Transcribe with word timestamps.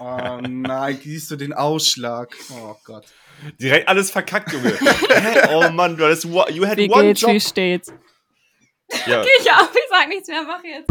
Oh 0.00 0.38
nein, 0.42 0.98
siehst 1.02 1.30
du 1.30 1.36
den 1.36 1.52
Ausschlag? 1.52 2.34
Oh 2.52 2.76
Gott. 2.84 3.06
Direkt 3.60 3.88
alles 3.88 4.10
verkackt, 4.10 4.52
Junge. 4.52 4.72
Oh 5.50 5.68
Mann, 5.70 5.96
du 5.96 6.04
hattest, 6.04 6.24
you 6.24 6.66
had 6.66 6.76
Wie 6.76 6.90
one 6.90 7.02
geht's, 7.04 7.20
job. 7.20 7.32
wie 7.32 7.40
steht's? 7.40 7.92
Ja. 9.06 9.22
Ich 9.22 9.50
auch, 9.50 9.70
ich 9.72 9.88
sag 9.90 10.08
nichts 10.08 10.28
mehr, 10.28 10.42
mach 10.42 10.62
jetzt. 10.64 10.90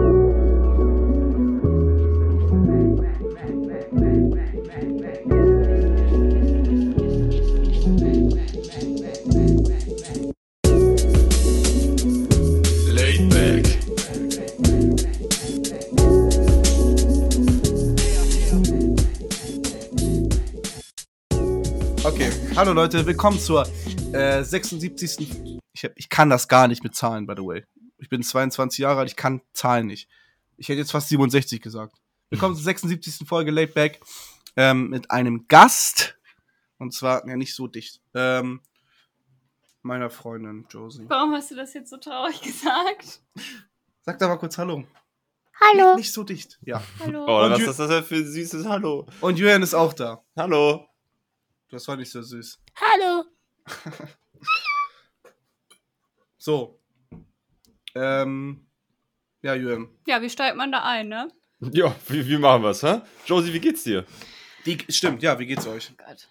Hallo 22.58 22.74
Leute, 22.74 23.06
willkommen 23.06 23.40
zur 23.40 23.68
äh, 24.14 24.44
76. 24.44 25.62
Ich, 25.74 25.84
hab, 25.84 25.92
ich 25.96 26.10
kann 26.10 26.32
das 26.32 26.48
gar 26.48 26.68
nicht 26.68 26.84
mit 26.84 26.96
Zahlen, 26.96 27.28
by 27.28 27.36
the 27.38 27.44
way. 27.44 27.64
Ich 28.00 28.10
bin 28.10 28.24
22 28.24 28.80
Jahre 28.80 29.02
alt, 29.02 29.10
ich 29.10 29.16
kann 29.16 29.42
Zahlen 29.54 29.86
nicht. 29.86 30.10
Ich 30.58 30.68
hätte 30.68 30.80
jetzt 30.80 30.92
fast 30.92 31.10
67 31.10 31.62
gesagt. 31.62 31.96
Willkommen 32.32 32.56
zur 32.56 32.64
76. 32.64 33.28
Folge 33.28 33.52
Laid 33.52 33.76
Back 33.76 34.00
ähm, 34.56 34.90
mit 34.90 35.12
einem 35.12 35.48
Gast. 35.48 36.18
Und 36.80 36.96
zwar, 36.96 37.28
ja, 37.28 37.36
nicht 37.36 37.54
so 37.54 37.68
dicht. 37.68 38.02
Ähm, 38.16 38.62
meiner 39.84 40.10
Freundin 40.10 40.66
Josie. 40.68 41.06
Warum 41.08 41.34
hast 41.34 41.52
du 41.52 41.56
das 41.56 41.76
jetzt 41.76 41.92
so 41.92 41.98
traurig 41.98 42.42
gesagt? 42.42 43.22
Sag 44.02 44.18
da 44.18 44.28
mal 44.28 44.38
kurz 44.38 44.58
Hallo. 44.58 44.84
Hallo. 45.62 45.96
Nicht 45.96 46.12
so 46.12 46.24
dicht. 46.24 46.58
Ja. 46.64 46.82
Hallo. 47.00 47.24
Oh, 47.26 47.52
was 47.52 47.60
ist 47.60 47.78
das 47.78 47.88
denn 47.88 48.04
für 48.04 48.16
ein 48.16 48.26
süßes 48.26 48.66
Hallo? 48.68 49.06
Und 49.22 49.38
Julian 49.38 49.62
ist 49.62 49.76
auch 49.76 49.94
da. 49.94 50.24
Hallo. 50.36 50.87
Das 51.70 51.88
war 51.88 51.98
nicht 51.98 52.12
so 52.12 52.22
süß. 52.22 52.60
Hallo. 52.76 53.26
So. 56.40 56.80
Ähm, 57.94 58.68
ja, 59.42 59.54
Julian. 59.54 59.90
Ja, 60.06 60.22
wie 60.22 60.30
steigt 60.30 60.56
man 60.56 60.72
da 60.72 60.82
ein, 60.84 61.10
ne? 61.10 61.30
Ja, 61.60 61.94
wie, 62.08 62.26
wie 62.26 62.38
machen 62.38 62.64
wir's, 62.64 62.84
hä? 62.84 63.02
Josie, 63.26 63.52
wie 63.52 63.60
geht's 63.60 63.84
dir? 63.84 64.06
Die, 64.66 64.78
stimmt, 64.88 65.22
ja, 65.24 65.38
wie 65.40 65.46
geht's 65.46 65.68
euch? 65.68 65.92
Oh 65.92 66.04
Gott. 66.06 66.30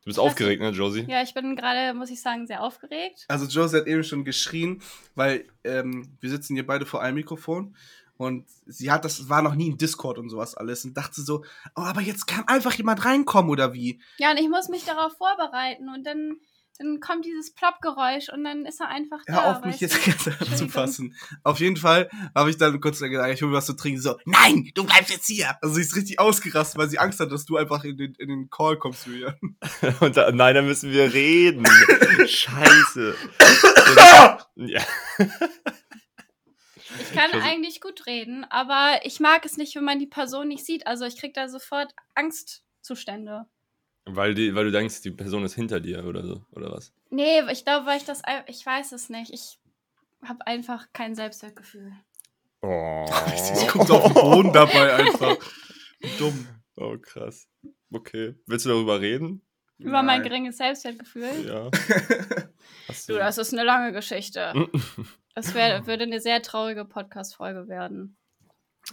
Du 0.00 0.06
bist 0.06 0.18
aufgeregt, 0.18 0.60
ne, 0.60 0.70
Josie? 0.70 1.04
Ja, 1.08 1.22
ich 1.22 1.32
bin 1.32 1.54
gerade, 1.54 1.94
muss 1.96 2.10
ich 2.10 2.20
sagen, 2.20 2.48
sehr 2.48 2.60
aufgeregt. 2.60 3.24
Also 3.28 3.46
Josie 3.46 3.76
hat 3.76 3.86
eben 3.86 4.02
schon 4.02 4.24
geschrien, 4.24 4.82
weil 5.14 5.46
ähm, 5.62 6.16
wir 6.18 6.30
sitzen 6.30 6.54
hier 6.54 6.66
beide 6.66 6.84
vor 6.84 7.00
einem 7.00 7.14
Mikrofon 7.14 7.76
und 8.22 8.46
sie 8.66 8.90
hat 8.90 9.04
das 9.04 9.28
war 9.28 9.42
noch 9.42 9.54
nie 9.54 9.68
in 9.68 9.78
Discord 9.78 10.18
und 10.18 10.30
sowas 10.30 10.54
alles 10.54 10.84
und 10.84 10.96
dachte 10.96 11.20
so, 11.22 11.44
oh, 11.76 11.82
aber 11.82 12.00
jetzt 12.00 12.26
kann 12.26 12.46
einfach 12.46 12.72
jemand 12.74 13.04
reinkommen 13.04 13.50
oder 13.50 13.72
wie? 13.72 14.00
Ja, 14.18 14.30
und 14.30 14.38
ich 14.38 14.48
muss 14.48 14.68
mich 14.68 14.84
darauf 14.84 15.16
vorbereiten 15.16 15.88
und 15.88 16.04
dann, 16.06 16.36
dann 16.78 17.00
kommt 17.00 17.24
dieses 17.24 17.52
Plop-Geräusch 17.54 18.28
und 18.32 18.44
dann 18.44 18.64
ist 18.64 18.80
er 18.80 18.88
einfach 18.88 19.20
da. 19.26 19.32
Hör 19.32 19.56
auf 19.56 19.64
mich 19.64 19.80
jetzt 19.80 19.94
du? 20.06 20.16
zu 20.16 20.30
Entschuldigung. 20.30 20.68
fassen. 20.68 21.16
Auf 21.42 21.60
jeden 21.60 21.76
Fall 21.76 22.08
habe 22.34 22.50
ich 22.50 22.56
dann 22.56 22.80
kurz 22.80 23.00
gesagt, 23.00 23.34
ich 23.34 23.42
hole 23.42 23.50
mir 23.50 23.56
was 23.56 23.66
zu 23.66 23.74
trinken. 23.74 24.00
So, 24.00 24.16
nein, 24.24 24.70
du 24.74 24.84
bleibst 24.84 25.10
jetzt 25.10 25.26
hier. 25.26 25.56
Also 25.60 25.74
sie 25.74 25.82
ist 25.82 25.96
richtig 25.96 26.18
ausgerastet, 26.18 26.78
weil 26.78 26.88
sie 26.88 26.98
Angst 26.98 27.20
hat, 27.20 27.32
dass 27.32 27.44
du 27.44 27.56
einfach 27.56 27.84
in 27.84 27.96
den, 27.96 28.14
in 28.14 28.28
den 28.28 28.50
Call 28.50 28.78
kommst, 28.78 29.06
Julian. 29.06 29.36
Und 30.00 30.16
da, 30.16 30.30
nein, 30.32 30.54
da 30.54 30.62
müssen 30.62 30.90
wir 30.90 31.12
reden. 31.12 31.64
Scheiße. 32.26 33.14
ja. 34.56 34.82
Ich 37.00 37.12
kann 37.12 37.30
Josie. 37.32 37.46
eigentlich 37.46 37.80
gut 37.80 38.06
reden, 38.06 38.44
aber 38.50 39.00
ich 39.04 39.20
mag 39.20 39.44
es 39.44 39.56
nicht, 39.56 39.74
wenn 39.76 39.84
man 39.84 39.98
die 39.98 40.06
Person 40.06 40.48
nicht 40.48 40.64
sieht. 40.64 40.86
Also 40.86 41.04
ich 41.04 41.16
krieg 41.16 41.34
da 41.34 41.48
sofort 41.48 41.94
Angstzustände. 42.14 43.46
Weil, 44.04 44.34
die, 44.34 44.54
weil 44.54 44.64
du 44.64 44.72
denkst, 44.72 45.02
die 45.02 45.12
Person 45.12 45.44
ist 45.44 45.54
hinter 45.54 45.78
dir 45.80 46.04
oder 46.04 46.24
so, 46.26 46.44
oder 46.50 46.72
was? 46.72 46.92
Nee, 47.10 47.40
ich 47.50 47.64
glaube, 47.64 47.86
weil 47.86 47.98
ich 47.98 48.04
das, 48.04 48.22
ich 48.46 48.64
weiß 48.66 48.92
es 48.92 49.08
nicht. 49.08 49.32
Ich 49.32 49.58
habe 50.24 50.46
einfach 50.46 50.88
kein 50.92 51.14
Selbstwertgefühl. 51.14 51.92
Oh. 52.62 53.06
Sie 53.36 53.66
guckt 53.66 53.90
auf 53.90 54.04
den 54.04 54.14
Boden 54.14 54.52
dabei 54.52 54.94
einfach. 54.94 55.36
Dumm. 56.18 56.46
Oh, 56.76 56.96
krass. 56.98 57.46
Okay. 57.92 58.34
Willst 58.46 58.64
du 58.66 58.70
darüber 58.70 59.00
reden? 59.00 59.42
Über 59.78 60.02
mein 60.02 60.20
Nein. 60.20 60.22
geringes 60.22 60.56
Selbstwertgefühl. 60.58 61.46
Ja. 61.46 61.70
Du, 63.06 63.14
das 63.14 63.38
ist 63.38 63.52
eine 63.52 63.62
lange 63.64 63.92
Geschichte. 63.92 64.68
Das 65.34 65.54
wär, 65.54 65.86
würde 65.86 66.04
eine 66.04 66.20
sehr 66.20 66.42
traurige 66.42 66.84
Podcast-Folge 66.84 67.68
werden. 67.68 68.16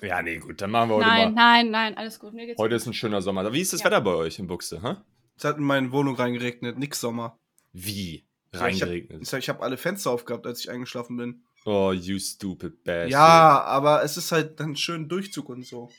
Ja, 0.02 0.22
nee, 0.22 0.38
gut, 0.38 0.62
dann 0.62 0.72
machen 0.72 0.90
wir 0.90 0.96
heute 0.98 1.08
Nein, 1.08 1.34
mal. 1.34 1.64
nein, 1.64 1.72
nein, 1.72 1.98
alles 1.98 2.20
gut. 2.20 2.34
Mir 2.34 2.46
geht's 2.46 2.60
Heute 2.60 2.76
gut. 2.76 2.82
ist 2.82 2.88
ein 2.88 2.94
schöner 2.94 3.22
Sommer. 3.22 3.52
Wie 3.52 3.62
ist 3.62 3.74
das 3.74 3.80
Ja. 3.82 3.88
Wetter 3.88 4.02
bei 4.02 4.14
euch 4.14 4.38
in 4.40 4.48
Buxte, 4.48 4.82
hä? 4.84 4.96
Es 5.36 5.44
hat 5.44 5.58
in 5.58 5.64
meine 5.64 5.92
Wohnung 5.92 6.16
reingeregnet, 6.16 6.78
nix 6.78 7.02
Sommer. 7.02 7.40
Wie? 7.74 8.28
Ja, 8.54 8.68
ich 8.68 8.82
habe 8.82 8.92
Reingeregnet. 8.92 9.34
ich 9.34 9.50
hab 9.50 9.62
alle 9.62 9.78
Fenster 9.78 10.12
aufgehabt, 10.12 10.46
als 10.46 10.60
ich 10.60 10.70
eingeschlafen 10.70 11.18
bin. 11.18 11.44
Oh, 11.66 11.92
you 11.92 12.20
stupid 12.20 12.84
bastard. 12.84 13.10
Ja, 13.12 13.62
aber 13.64 14.04
es 14.04 14.16
ist 14.18 14.32
halt 14.32 14.60
dann 14.60 14.76
schön 14.76 15.10
Durchzug 15.10 15.50
und 15.50 15.66
so. 15.66 15.90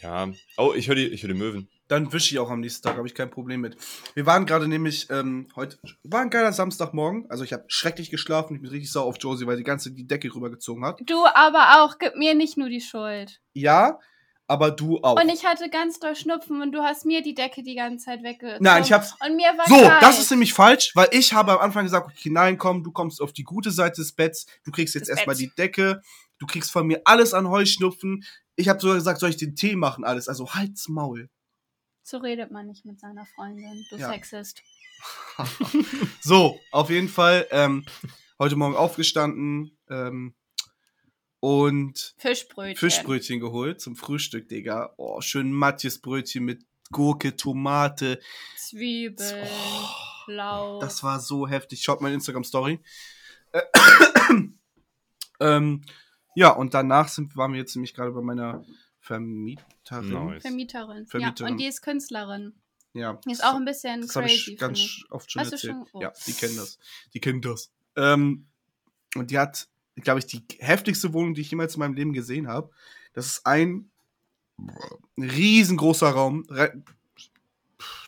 Ja. 0.00 0.30
Oh, 0.56 0.72
ich 0.76 0.88
höre 0.88 0.96
die, 0.96 1.06
ich 1.08 1.22
hör 1.22 1.28
die 1.28 1.34
Möwen. 1.38 1.68
Dann 1.88 2.12
wische 2.12 2.34
ich 2.34 2.38
auch 2.38 2.50
am 2.50 2.60
nächsten 2.60 2.82
Tag, 2.86 2.96
habe 2.96 3.06
ich 3.06 3.14
kein 3.14 3.30
Problem 3.30 3.60
mit. 3.60 3.76
Wir 4.14 4.24
waren 4.24 4.46
gerade 4.46 4.66
nämlich, 4.68 5.08
ähm, 5.10 5.48
heute 5.54 5.78
war 6.02 6.22
ein 6.22 6.30
geiler 6.30 6.52
Samstagmorgen. 6.52 7.26
Also 7.28 7.44
ich 7.44 7.52
habe 7.52 7.64
schrecklich 7.68 8.10
geschlafen, 8.10 8.56
ich 8.56 8.62
bin 8.62 8.70
richtig 8.70 8.90
sauer 8.90 9.04
auf 9.06 9.16
Josie, 9.20 9.46
weil 9.46 9.58
die 9.58 9.64
ganze 9.64 9.92
die 9.92 10.06
Decke 10.06 10.34
rübergezogen 10.34 10.84
hat. 10.84 11.00
Du 11.04 11.26
aber 11.26 11.82
auch, 11.84 11.98
gib 11.98 12.16
mir 12.16 12.34
nicht 12.34 12.56
nur 12.56 12.70
die 12.70 12.80
Schuld. 12.80 13.40
Ja, 13.52 13.98
aber 14.46 14.70
du 14.70 14.98
auch. 15.02 15.20
Und 15.22 15.28
ich 15.28 15.44
hatte 15.44 15.68
ganz 15.68 15.98
doll 16.00 16.16
Schnupfen 16.16 16.62
und 16.62 16.72
du 16.72 16.82
hast 16.82 17.04
mir 17.04 17.22
die 17.22 17.34
Decke 17.34 17.62
die 17.62 17.74
ganze 17.74 18.06
Zeit 18.06 18.22
weggezogen. 18.22 18.62
Nein, 18.64 18.82
ich 18.82 18.92
hab's- 18.92 19.14
Und 19.26 19.36
mir 19.36 19.52
war 19.56 19.66
so, 19.68 19.86
kalt. 19.86 20.02
das 20.02 20.18
ist 20.18 20.30
nämlich 20.30 20.52
falsch, 20.54 20.92
weil 20.94 21.08
ich 21.12 21.34
habe 21.34 21.52
am 21.52 21.58
Anfang 21.58 21.84
gesagt, 21.84 22.06
okay, 22.10 22.30
nein, 22.30 22.56
komm, 22.56 22.82
du 22.82 22.92
kommst 22.92 23.20
auf 23.20 23.32
die 23.34 23.44
gute 23.44 23.70
Seite 23.70 24.00
des 24.00 24.12
Betts, 24.12 24.46
du 24.64 24.70
kriegst 24.70 24.94
jetzt 24.94 25.08
erstmal 25.10 25.36
die 25.36 25.50
Decke, 25.56 26.00
du 26.38 26.46
kriegst 26.46 26.70
von 26.72 26.86
mir 26.86 27.02
alles 27.04 27.34
an 27.34 27.48
Heuschnupfen. 27.48 28.24
Ich 28.56 28.68
habe 28.68 28.80
sogar 28.80 28.96
gesagt, 28.96 29.20
soll 29.20 29.30
ich 29.30 29.36
den 29.36 29.54
Tee 29.56 29.76
machen, 29.76 30.04
alles. 30.04 30.28
Also 30.28 30.54
halt's 30.54 30.88
Maul. 30.88 31.28
So 32.06 32.18
redet 32.18 32.50
man 32.50 32.66
nicht 32.66 32.84
mit 32.84 33.00
seiner 33.00 33.24
Freundin, 33.24 33.82
du 33.90 33.96
Ja. 33.96 34.10
Sexist. 34.10 34.60
So, 36.20 36.60
auf 36.70 36.90
jeden 36.90 37.08
Fall, 37.08 37.46
ähm, 37.50 37.84
heute 38.38 38.56
Morgen 38.56 38.76
aufgestanden 38.76 39.76
ähm, 39.88 40.34
und 41.40 42.14
Fischbrötchen. 42.18 42.76
Fischbrötchen 42.76 43.40
geholt 43.40 43.80
zum 43.80 43.96
Frühstück, 43.96 44.48
Digga. 44.50 44.92
Oh, 44.98 45.20
schön 45.22 45.50
Matjes 45.50 45.98
Brötchen 46.00 46.44
mit 46.44 46.64
Gurke, 46.92 47.36
Tomate. 47.36 48.20
Zwiebeln, 48.56 49.48
Oh, 49.48 50.30
Lauch. 50.30 50.80
Das 50.80 51.02
war 51.02 51.20
so 51.20 51.48
heftig. 51.48 51.82
Schaut 51.82 52.02
meine 52.02 52.14
Instagram-Story. 52.16 52.80
Äh, 53.52 53.62
ähm, 55.40 55.82
ja, 56.34 56.50
und 56.50 56.74
danach 56.74 57.08
sind, 57.08 57.34
waren 57.36 57.52
wir 57.52 57.60
jetzt 57.60 57.74
nämlich 57.76 57.94
gerade 57.94 58.12
bei 58.12 58.20
meiner 58.22 58.62
Vermieterin. 59.04 60.28
Nice. 60.28 60.42
Vermieterin. 60.42 61.06
Vermieterin. 61.06 61.46
Ja, 61.46 61.52
und 61.52 61.58
die 61.58 61.66
ist 61.66 61.82
Künstlerin. 61.82 62.54
Ja. 62.94 63.20
Die 63.26 63.32
ist 63.32 63.44
auch 63.44 63.54
ein 63.56 63.66
bisschen 63.66 64.00
Das 64.00 64.16
habe 64.16 64.26
crazy. 64.26 64.52
ich 64.52 64.58
ganz 64.58 64.78
ich. 64.78 65.04
oft 65.10 65.30
schon 65.30 65.40
Hast 65.42 65.50
du 65.50 65.56
erzählt. 65.56 65.72
schon? 65.74 65.86
Oh. 65.92 66.00
Ja, 66.00 66.12
die 66.26 66.32
kennen 66.32 66.56
das. 66.56 66.78
Die 67.12 67.20
kennen 67.20 67.42
das. 67.42 67.70
Ähm, 67.96 68.46
und 69.14 69.30
die 69.30 69.38
hat, 69.38 69.68
glaube 69.96 70.20
ich, 70.20 70.26
die 70.26 70.42
heftigste 70.58 71.12
Wohnung, 71.12 71.34
die 71.34 71.42
ich 71.42 71.50
jemals 71.50 71.74
in 71.74 71.80
meinem 71.80 71.92
Leben 71.94 72.14
gesehen 72.14 72.48
habe. 72.48 72.70
Das 73.12 73.26
ist 73.26 73.44
ein 73.46 73.90
riesengroßer 75.18 76.08
Raum. 76.08 76.46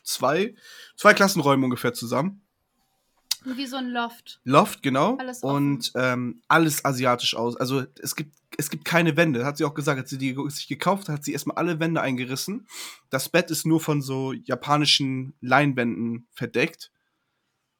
Zwei, 0.03 0.55
zwei 0.95 1.13
Klassenräume 1.13 1.65
ungefähr 1.65 1.93
zusammen. 1.93 2.41
Wie 3.55 3.65
so 3.65 3.77
ein 3.77 3.89
Loft. 3.89 4.41
Loft, 4.43 4.83
genau. 4.83 5.17
Alles 5.17 5.41
und 5.41 5.91
ähm, 5.95 6.41
alles 6.47 6.83
asiatisch 6.83 7.35
aus. 7.35 7.55
Also 7.55 7.85
es 8.01 8.15
gibt, 8.15 8.35
es 8.57 8.69
gibt 8.69 8.83
keine 8.85 9.15
Wände. 9.15 9.45
Hat 9.45 9.57
sie 9.57 9.65
auch 9.65 9.73
gesagt, 9.73 9.99
als 9.99 10.09
sie 10.09 10.17
die 10.17 10.35
sich 10.49 10.67
gekauft 10.67 11.07
hat, 11.07 11.15
hat 11.17 11.23
sie 11.23 11.33
erstmal 11.33 11.57
alle 11.57 11.79
Wände 11.79 12.01
eingerissen. 12.01 12.67
Das 13.09 13.29
Bett 13.29 13.49
ist 13.51 13.65
nur 13.65 13.79
von 13.79 14.01
so 14.01 14.33
japanischen 14.33 15.33
Leinwänden 15.41 16.27
verdeckt. 16.33 16.91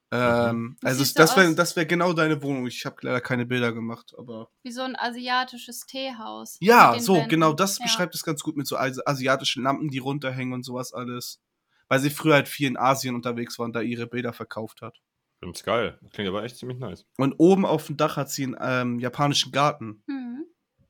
Ähm, 0.09 0.77
Das 0.79 0.99
also 0.99 1.13
das 1.15 1.35
wäre 1.35 1.53
das 1.53 1.75
wär 1.75 1.85
genau 1.85 2.13
deine 2.13 2.41
Wohnung. 2.41 2.65
Ich 2.67 2.85
habe 2.85 2.95
leider 3.01 3.19
keine 3.19 3.45
Bilder 3.45 3.73
gemacht, 3.73 4.13
aber. 4.17 4.49
Wie 4.63 4.71
so 4.71 4.81
ein 4.81 4.95
asiatisches 4.95 5.85
Teehaus. 5.85 6.55
Ja, 6.61 6.97
so, 6.99 7.15
Wänden. 7.15 7.29
genau, 7.29 7.51
das 7.53 7.77
Ja. 7.79 7.83
beschreibt 7.85 8.15
es 8.15 8.23
ganz 8.23 8.41
gut 8.41 8.55
mit 8.55 8.67
so 8.67 8.77
asi- 8.77 9.01
asiatischen 9.05 9.63
Lampen, 9.63 9.89
die 9.89 9.97
runterhängen 9.97 10.53
und 10.53 10.63
sowas 10.63 10.93
alles. 10.93 11.41
Weil 11.89 11.99
sie 11.99 12.09
früher 12.09 12.35
halt 12.35 12.47
viel 12.47 12.67
in 12.67 12.77
Asien 12.77 13.15
unterwegs 13.15 13.59
war 13.59 13.65
und 13.65 13.73
da 13.75 13.81
ihre 13.81 14.07
Bilder 14.07 14.31
verkauft 14.33 14.81
hat. 14.81 14.97
Find's 15.39 15.63
geil. 15.63 15.99
Klingt 16.11 16.27
aber 16.29 16.43
echt 16.43 16.57
ziemlich 16.57 16.79
nice. 16.79 17.05
Und 17.17 17.33
oben 17.37 17.65
auf 17.65 17.85
dem 17.87 17.97
Dach 17.97 18.17
hat 18.17 18.29
sie 18.29 18.43
einen 18.43 18.57
ähm, 18.59 18.99
japanischen 18.99 19.51
Garten. 19.51 20.01
Mhm. 20.07 20.45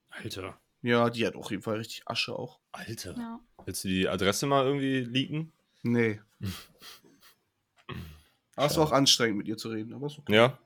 Alter. 0.10 0.60
Ja, 0.82 1.10
die 1.10 1.26
hat 1.28 1.36
auf 1.36 1.52
jeden 1.52 1.64
Fall 1.64 1.78
richtig 1.78 2.04
Asche 2.06 2.34
auch. 2.38 2.60
Alter. 2.72 3.16
Ja. 3.18 3.40
Willst 3.66 3.84
du 3.84 3.88
die 3.90 4.08
Adresse 4.08 4.46
mal 4.46 4.66
irgendwie 4.66 5.02
leaken? 5.02 5.52
Nee. 5.84 6.22
Aber 8.56 8.66
es 8.68 8.78
war 8.78 8.86
auch 8.86 8.92
anstrengend, 8.92 9.38
mit 9.38 9.48
ihr 9.48 9.58
zu 9.58 9.70
reden, 9.70 9.94
aber 9.94 10.08
ist 10.08 10.18
okay. 10.18 10.34
Ja. 10.34 10.58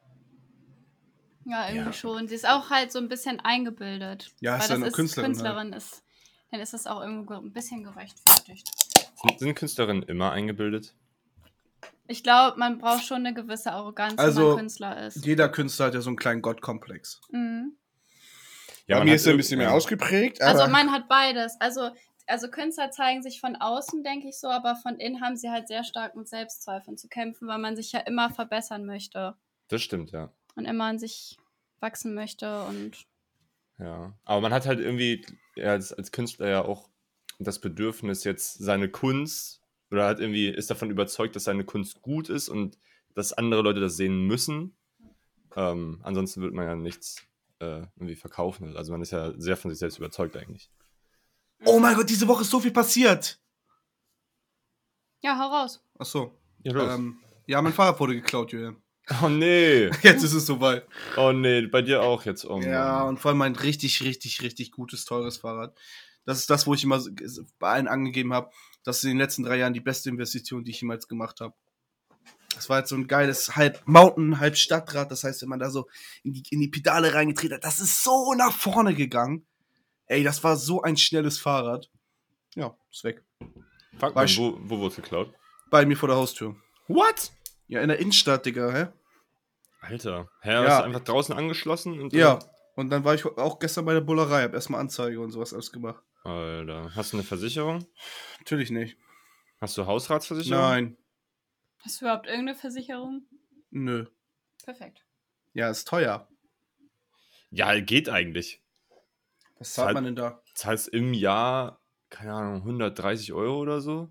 Ja, 1.43 1.67
irgendwie 1.67 1.85
Ja. 1.87 1.93
schon. 1.93 2.27
Sie 2.27 2.35
ist 2.35 2.47
auch 2.47 2.69
halt 2.69 2.91
so 2.91 2.99
ein 2.99 3.09
bisschen 3.09 3.39
eingebildet. 3.41 4.31
Ja, 4.39 4.55
ist 4.57 4.69
ja 4.69 4.75
das 4.75 4.83
eine 4.83 4.91
Künstlerin 4.91 5.31
halt. 5.31 5.37
Künstlerin 5.39 5.73
ist. 5.73 6.03
dann 6.51 6.59
ist 6.61 6.73
es 6.73 6.87
auch 6.87 7.01
irgendwo 7.01 7.25
ge- 7.33 7.37
ein 7.37 7.51
bisschen 7.51 7.83
gerechtfertigt. 7.83 8.67
Sind, 9.21 9.39
sind 9.39 9.55
Künstlerinnen 9.55 10.03
immer 10.03 10.31
eingebildet? 10.31 10.93
Ich 12.11 12.23
glaube, 12.23 12.59
man 12.59 12.77
braucht 12.77 13.05
schon 13.05 13.25
eine 13.25 13.33
gewisse 13.33 13.71
Arroganz, 13.71 14.17
wenn 14.17 14.19
Also, 14.19 14.49
man 14.49 14.57
Künstler 14.57 15.07
ist. 15.07 15.25
Jeder 15.25 15.47
Künstler 15.47 15.85
hat 15.87 15.93
ja 15.93 16.01
so 16.01 16.09
einen 16.09 16.17
kleinen 16.17 16.41
Gottkomplex. 16.41 17.21
Mhm. 17.31 17.77
Ja, 18.85 18.97
Bei 18.99 19.05
mir 19.05 19.15
ist 19.15 19.25
er 19.25 19.33
ein 19.33 19.37
bisschen 19.37 19.59
mehr 19.59 19.73
ausgeprägt, 19.73 20.41
aber 20.41 20.59
Also 20.59 20.71
man 20.71 20.91
hat 20.91 21.07
beides. 21.07 21.55
Also, 21.61 21.91
also 22.27 22.49
Künstler 22.49 22.91
zeigen 22.91 23.23
sich 23.23 23.39
von 23.39 23.55
außen, 23.55 24.03
denke 24.03 24.27
ich 24.27 24.37
so, 24.39 24.47
aber 24.47 24.75
von 24.75 24.97
innen 24.99 25.21
haben 25.21 25.37
sie 25.37 25.49
halt 25.49 25.69
sehr 25.69 25.85
stark 25.85 26.15
mit 26.15 26.27
Selbstzweifeln 26.27 26.97
zu 26.97 27.07
kämpfen, 27.07 27.47
weil 27.47 27.59
man 27.59 27.75
sich 27.77 27.93
ja 27.93 28.01
immer 28.01 28.29
verbessern 28.29 28.85
möchte 28.85 29.35
Das 29.69 29.81
stimmt, 29.81 30.11
ja. 30.11 30.31
und 30.55 30.65
immer 30.65 30.85
an 30.85 30.99
sich 30.99 31.37
wachsen 31.79 32.13
möchte 32.13 32.63
und 32.65 33.05
Ja. 33.77 34.13
Aber 34.25 34.41
man 34.41 34.53
hat 34.53 34.65
halt 34.65 34.79
irgendwie 34.79 35.25
ja, 35.55 35.71
als, 35.71 35.93
als 35.93 36.11
Künstler 36.11 36.49
ja 36.49 36.65
auch 36.65 36.89
das 37.39 37.59
Bedürfnis, 37.59 38.23
jetzt 38.25 38.55
seine 38.55 38.89
Kunst 38.89 39.60
oder 39.91 40.07
hat 40.07 40.19
irgendwie 40.19 40.47
ist 40.47 40.69
davon 40.71 40.89
überzeugt, 40.89 41.35
dass 41.35 41.43
seine 41.43 41.63
Kunst 41.65 42.01
gut 42.01 42.29
ist 42.29 42.49
und 42.49 42.77
dass 43.13 43.33
andere 43.33 43.61
Leute 43.61 43.79
das 43.81 43.97
sehen 43.97 44.25
müssen. 44.25 44.75
Ähm, 45.55 45.99
ansonsten 46.03 46.41
wird 46.41 46.53
man 46.53 46.65
ja 46.65 46.75
nichts 46.75 47.17
äh, 47.59 47.81
irgendwie 47.97 48.15
verkaufen. 48.15 48.75
Also 48.77 48.91
man 48.93 49.01
ist 49.01 49.11
ja 49.11 49.33
sehr 49.37 49.57
von 49.57 49.69
sich 49.69 49.79
selbst 49.79 49.97
überzeugt 49.97 50.37
eigentlich. 50.37 50.71
oh 51.65 51.79
mein 51.79 51.95
Gott, 51.95 52.09
diese 52.09 52.27
Woche 52.27 52.41
ist 52.43 52.49
so 52.51 52.59
viel 52.61 52.71
passiert. 52.71 53.39
ja, 55.21 55.37
hau 55.37 55.47
raus. 55.53 55.83
Ach 55.99 56.05
so. 56.05 56.37
Ja, 56.63 56.95
Ähm, 56.95 57.19
ja, 57.47 57.61
mein 57.61 57.73
Fahrrad 57.73 57.99
wurde 57.99 58.15
geklaut, 58.15 58.51
Julian. 58.51 58.81
Oh 59.21 59.27
nee. 59.29 59.87
Jetzt 60.03 60.23
ist 60.23 60.33
es 60.33 60.45
soweit. 60.45 60.87
Oh 61.17 61.31
nee, 61.31 61.61
bei 61.67 61.81
dir 61.81 62.01
auch 62.01 62.23
jetzt. 62.23 62.45
Oh, 62.45 62.61
Ja, 62.61 63.03
und 63.03 63.19
vor 63.19 63.31
allem 63.31 63.41
ein 63.41 63.55
richtig, 63.55 64.03
richtig, 64.03 64.41
richtig 64.41 64.71
gutes, 64.71 65.05
teures 65.05 65.37
Fahrrad. 65.37 65.77
Das 66.23 66.37
ist 66.37 66.49
das, 66.49 66.65
wo 66.67 66.73
ich 66.75 66.83
immer 66.83 66.99
so- 66.99 67.11
bei 67.59 67.71
allen 67.71 67.87
angegeben 67.87 68.31
habe. 68.31 68.51
Das 68.83 68.97
ist 68.97 69.03
in 69.03 69.11
den 69.11 69.17
letzten 69.19 69.43
drei 69.43 69.57
Jahren 69.57 69.73
die 69.73 69.79
beste 69.79 70.09
Investition, 70.09 70.63
die 70.63 70.71
ich 70.71 70.81
jemals 70.81 71.07
gemacht 71.07 71.39
habe. 71.41 71.53
Das 72.55 72.69
war 72.69 72.79
jetzt 72.79 72.89
so 72.89 72.95
ein 72.95 73.07
geiles 73.07 73.55
halb 73.55 73.81
Mountain, 73.85 74.39
halb 74.39 74.57
Stadtrad. 74.57 75.09
Das 75.11 75.23
heißt, 75.23 75.41
wenn 75.41 75.49
man 75.49 75.59
da 75.59 75.69
so 75.69 75.87
in 76.23 76.33
die, 76.33 76.43
in 76.49 76.59
die 76.59 76.67
Pedale 76.67 77.13
reingetreten 77.13 77.55
hat, 77.55 77.63
das 77.63 77.79
ist 77.79 78.03
so 78.03 78.33
nach 78.33 78.51
vorne 78.53 78.93
gegangen. 78.93 79.45
Ey, 80.07 80.23
das 80.23 80.43
war 80.43 80.57
so 80.57 80.81
ein 80.81 80.97
schnelles 80.97 81.37
Fahrrad. 81.37 81.89
Ja, 82.55 82.75
ist 82.91 83.03
weg. 83.03 83.23
Fuck, 83.97 84.15
man, 84.15 84.27
wo, 84.37 84.57
wo 84.63 84.79
wurde 84.79 84.89
es 84.89 84.95
geklaut? 84.97 85.33
Bei 85.69 85.85
mir 85.85 85.95
vor 85.95 86.09
der 86.09 86.17
Haustür. 86.17 86.55
What? 86.87 87.31
Ja, 87.67 87.81
in 87.81 87.87
der 87.87 87.99
Innenstadt, 87.99 88.45
Digga, 88.45 88.71
hä? 88.73 88.87
Alter, 89.79 90.29
hä, 90.41 90.51
Ja. 90.51 90.63
hast 90.67 90.79
du 90.79 90.83
einfach 90.83 91.03
draußen 91.03 91.35
angeschlossen? 91.35 91.99
Und 92.01 92.13
Ja. 92.13 92.39
Und 92.75 92.89
dann 92.89 93.03
war 93.03 93.15
ich 93.15 93.25
auch 93.25 93.59
gestern 93.59 93.85
bei 93.85 93.93
der 93.93 94.01
Bullerei, 94.01 94.43
hab 94.43 94.53
erstmal 94.53 94.81
Anzeige 94.81 95.19
und 95.19 95.31
sowas 95.31 95.53
alles 95.53 95.71
gemacht. 95.71 96.03
Alter, 96.23 96.93
hast 96.95 97.13
du 97.13 97.17
eine 97.17 97.23
Versicherung? 97.23 97.85
Natürlich 98.39 98.69
nicht. 98.69 98.97
Hast 99.59 99.77
du 99.77 99.85
Hausratsversicherung? 99.85 100.61
Nein. 100.61 100.97
Hast 101.79 101.99
du 102.01 102.05
überhaupt 102.05 102.27
irgendeine 102.27 102.57
Versicherung? 102.57 103.23
Nö. 103.71 104.05
Perfekt. 104.63 105.03
Ja, 105.53 105.69
ist 105.69 105.87
teuer. 105.87 106.27
Ja, 107.49 107.79
geht 107.79 108.07
eigentlich. 108.09 108.61
Was 109.57 109.73
zahlt 109.73 109.87
Zahlt- 109.87 109.93
man 109.95 110.03
denn 110.05 110.15
da? 110.15 110.41
Zahlst 110.53 110.87
im 110.89 111.13
Jahr, 111.13 111.81
keine 112.09 112.33
Ahnung, 112.33 112.61
130 112.61 113.33
Euro 113.33 113.59
oder 113.59 113.81
so. 113.81 114.09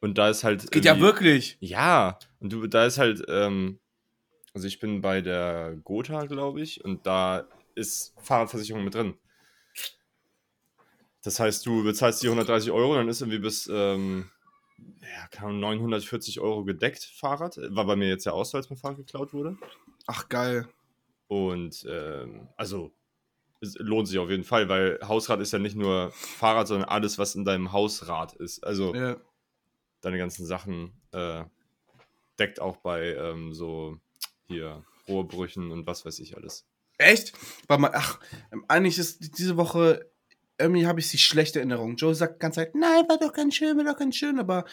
Und 0.00 0.18
da 0.18 0.30
ist 0.30 0.44
halt. 0.44 0.70
Geht 0.72 0.84
ja 0.84 0.98
wirklich. 0.98 1.56
Ja, 1.60 2.18
und 2.40 2.52
du, 2.52 2.66
da 2.66 2.86
ist 2.86 2.98
halt, 2.98 3.22
ähm, 3.28 3.78
also 4.54 4.66
ich 4.66 4.78
bin 4.80 5.00
bei 5.00 5.20
der 5.20 5.76
Gotha, 5.84 6.24
glaube 6.26 6.60
ich, 6.62 6.82
und 6.84 7.06
da 7.06 7.46
ist 7.74 8.14
Fahrradversicherung 8.20 8.82
mit 8.84 8.94
drin. 8.94 9.16
Das 11.22 11.38
heißt, 11.40 11.66
du 11.66 11.84
bezahlst 11.84 12.22
die 12.22 12.28
130 12.28 12.70
Euro, 12.70 12.94
dann 12.94 13.08
ist 13.08 13.20
irgendwie 13.20 13.38
bis, 13.40 13.68
ähm, 13.72 14.30
ja, 14.78 15.26
keine 15.30 15.48
Ahnung, 15.48 15.60
940 15.60 16.40
Euro 16.40 16.64
gedeckt 16.64 17.04
Fahrrad. 17.04 17.58
War 17.70 17.84
bei 17.84 17.96
mir 17.96 18.08
jetzt 18.08 18.24
ja 18.24 18.32
auch 18.32 18.44
so, 18.44 18.56
als 18.56 18.70
mein 18.70 18.78
Fahrrad 18.78 18.96
geklaut 18.98 19.32
wurde. 19.34 19.56
Ach, 20.06 20.28
geil. 20.28 20.68
Und 21.28 21.86
ähm, 21.88 22.48
also 22.56 22.92
es 23.60 23.74
lohnt 23.78 24.08
sich 24.08 24.18
auf 24.18 24.30
jeden 24.30 24.44
Fall, 24.44 24.68
weil 24.70 24.98
Hausrat 25.06 25.40
ist 25.40 25.52
ja 25.52 25.58
nicht 25.58 25.76
nur 25.76 26.10
Fahrrad, 26.12 26.66
sondern 26.66 26.88
alles, 26.88 27.18
was 27.18 27.34
in 27.34 27.44
deinem 27.44 27.72
Hausrat 27.72 28.32
ist. 28.32 28.64
Also 28.64 28.94
Ja. 28.94 29.16
deine 30.00 30.16
ganzen 30.16 30.46
Sachen 30.46 30.92
äh, 31.12 31.44
deckt 32.38 32.58
auch 32.60 32.78
bei 32.78 33.14
ähm, 33.14 33.52
so 33.52 33.98
hier 34.46 34.82
Rohrbrüchen 35.06 35.70
und 35.70 35.86
was 35.86 36.06
weiß 36.06 36.18
ich 36.20 36.36
alles. 36.38 36.66
Echt? 36.96 37.34
Warte 37.68 37.82
mal, 37.82 37.90
ach, 37.94 38.18
eigentlich 38.68 38.98
ist 38.98 39.38
diese 39.38 39.56
Woche, 39.58 40.10
irgendwie 40.60 40.86
habe 40.86 41.00
ich 41.00 41.10
die 41.10 41.18
schlechte 41.18 41.58
Erinnerung. 41.58 41.96
Joe 41.96 42.14
sagt 42.14 42.36
die 42.36 42.38
ganze 42.38 42.60
Zeit, 42.60 42.74
nein, 42.74 43.04
war 43.08 43.18
doch 43.18 43.32
ganz 43.32 43.54
schön, 43.54 43.76
war 43.76 43.84
doch 43.84 43.98
ganz 43.98 44.16
schön, 44.16 44.38
aber 44.38 44.64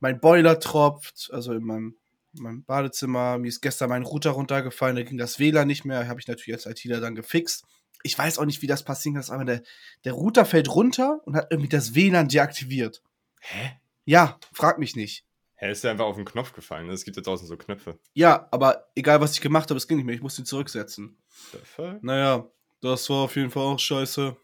mein 0.00 0.20
Boiler 0.20 0.58
tropft, 0.60 1.30
also 1.32 1.52
in 1.52 1.64
meinem, 1.64 1.96
in 2.34 2.42
meinem 2.42 2.64
Badezimmer, 2.64 3.38
mir 3.38 3.48
ist 3.48 3.60
gestern 3.60 3.90
mein 3.90 4.02
Router 4.02 4.30
runtergefallen, 4.30 4.96
da 4.96 5.02
ging 5.02 5.18
das 5.18 5.38
WLAN 5.38 5.66
nicht 5.66 5.84
mehr, 5.84 6.08
habe 6.08 6.20
ich 6.20 6.28
natürlich 6.28 6.54
als 6.54 6.66
ITler 6.66 7.00
dann 7.00 7.14
gefixt. 7.14 7.64
Ich 8.02 8.16
weiß 8.16 8.38
auch 8.38 8.44
nicht, 8.44 8.62
wie 8.62 8.66
das 8.66 8.84
passieren 8.84 9.20
kann, 9.20 9.34
aber 9.34 9.44
der, 9.44 9.62
der 10.04 10.12
Router 10.12 10.44
fällt 10.44 10.72
runter 10.72 11.20
und 11.24 11.36
hat 11.36 11.48
irgendwie 11.50 11.68
das 11.68 11.94
WLAN 11.94 12.28
deaktiviert. 12.28 13.02
Hä? 13.40 13.72
Ja, 14.04 14.38
frag 14.52 14.78
mich 14.78 14.96
nicht. 14.96 15.24
Hä, 15.56 15.72
ist 15.72 15.82
ja 15.82 15.90
einfach 15.90 16.04
auf 16.04 16.14
den 16.14 16.24
Knopf 16.24 16.52
gefallen. 16.52 16.88
Es 16.88 17.04
gibt 17.04 17.16
da 17.16 17.20
draußen 17.20 17.48
so 17.48 17.56
Knöpfe. 17.56 17.98
Ja, 18.14 18.46
aber 18.52 18.88
egal, 18.94 19.20
was 19.20 19.32
ich 19.32 19.40
gemacht 19.40 19.68
habe, 19.70 19.76
es 19.76 19.88
ging 19.88 19.96
nicht 19.96 20.06
mehr. 20.06 20.14
Ich 20.14 20.22
musste 20.22 20.42
ihn 20.42 20.46
zurücksetzen. 20.46 21.18
The 21.50 21.58
fuck? 21.64 22.02
Naja, 22.02 22.48
das 22.80 23.10
war 23.10 23.24
auf 23.24 23.34
jeden 23.34 23.50
Fall 23.50 23.64
auch 23.64 23.78
scheiße. 23.78 24.36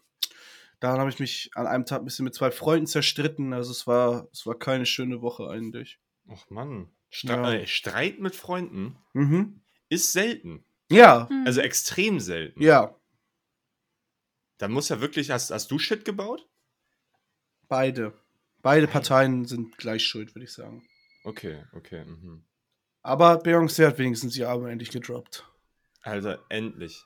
Dann 0.79 0.99
habe 0.99 1.09
ich 1.09 1.19
mich 1.19 1.49
an 1.55 1.67
einem 1.67 1.85
Tag 1.85 2.01
ein 2.01 2.05
bisschen 2.05 2.25
mit 2.25 2.35
zwei 2.35 2.51
Freunden 2.51 2.85
zerstritten. 2.87 3.53
Also 3.53 3.71
es 3.71 3.87
war, 3.87 4.27
es 4.31 4.45
war 4.45 4.57
keine 4.57 4.85
schöne 4.85 5.21
Woche 5.21 5.47
eigentlich. 5.49 5.99
Ach 6.29 6.49
Mann. 6.49 6.89
Stre 7.09 7.33
Ja. 7.33 7.53
äh, 7.53 7.67
Streit 7.67 8.19
mit 8.19 8.35
Freunden 8.35 8.97
Mhm. 9.13 9.61
ist 9.89 10.11
selten. 10.11 10.65
Ja, 10.91 11.27
Hm. 11.29 11.43
Also 11.45 11.61
extrem 11.61 12.19
selten. 12.19 12.61
ja, 12.61 12.95
Da 14.57 14.67
muss 14.67 14.89
ja 14.89 15.01
wirklich, 15.01 15.31
hast, 15.31 15.51
hast 15.51 15.69
du 15.71 15.77
Shit 15.79 16.05
gebaut? 16.05 16.47
beide. 17.67 18.13
Beide 18.61 18.87
Parteien 18.87 19.45
sind 19.45 19.77
gleich 19.77 20.03
schuld, 20.03 20.33
würde 20.35 20.45
ich 20.45 20.53
sagen. 20.53 20.87
Okay, 21.23 21.63
okay. 21.73 22.03
Mhm. 22.05 22.45
Aber 23.01 23.41
Beyoncé 23.43 23.85
hat 23.87 23.97
wenigstens 23.97 24.35
ihr 24.37 24.49
Album 24.49 24.67
endlich 24.67 24.89
gedroppt. 24.91 25.45
Alter, 26.01 26.43
endlich. 26.49 27.05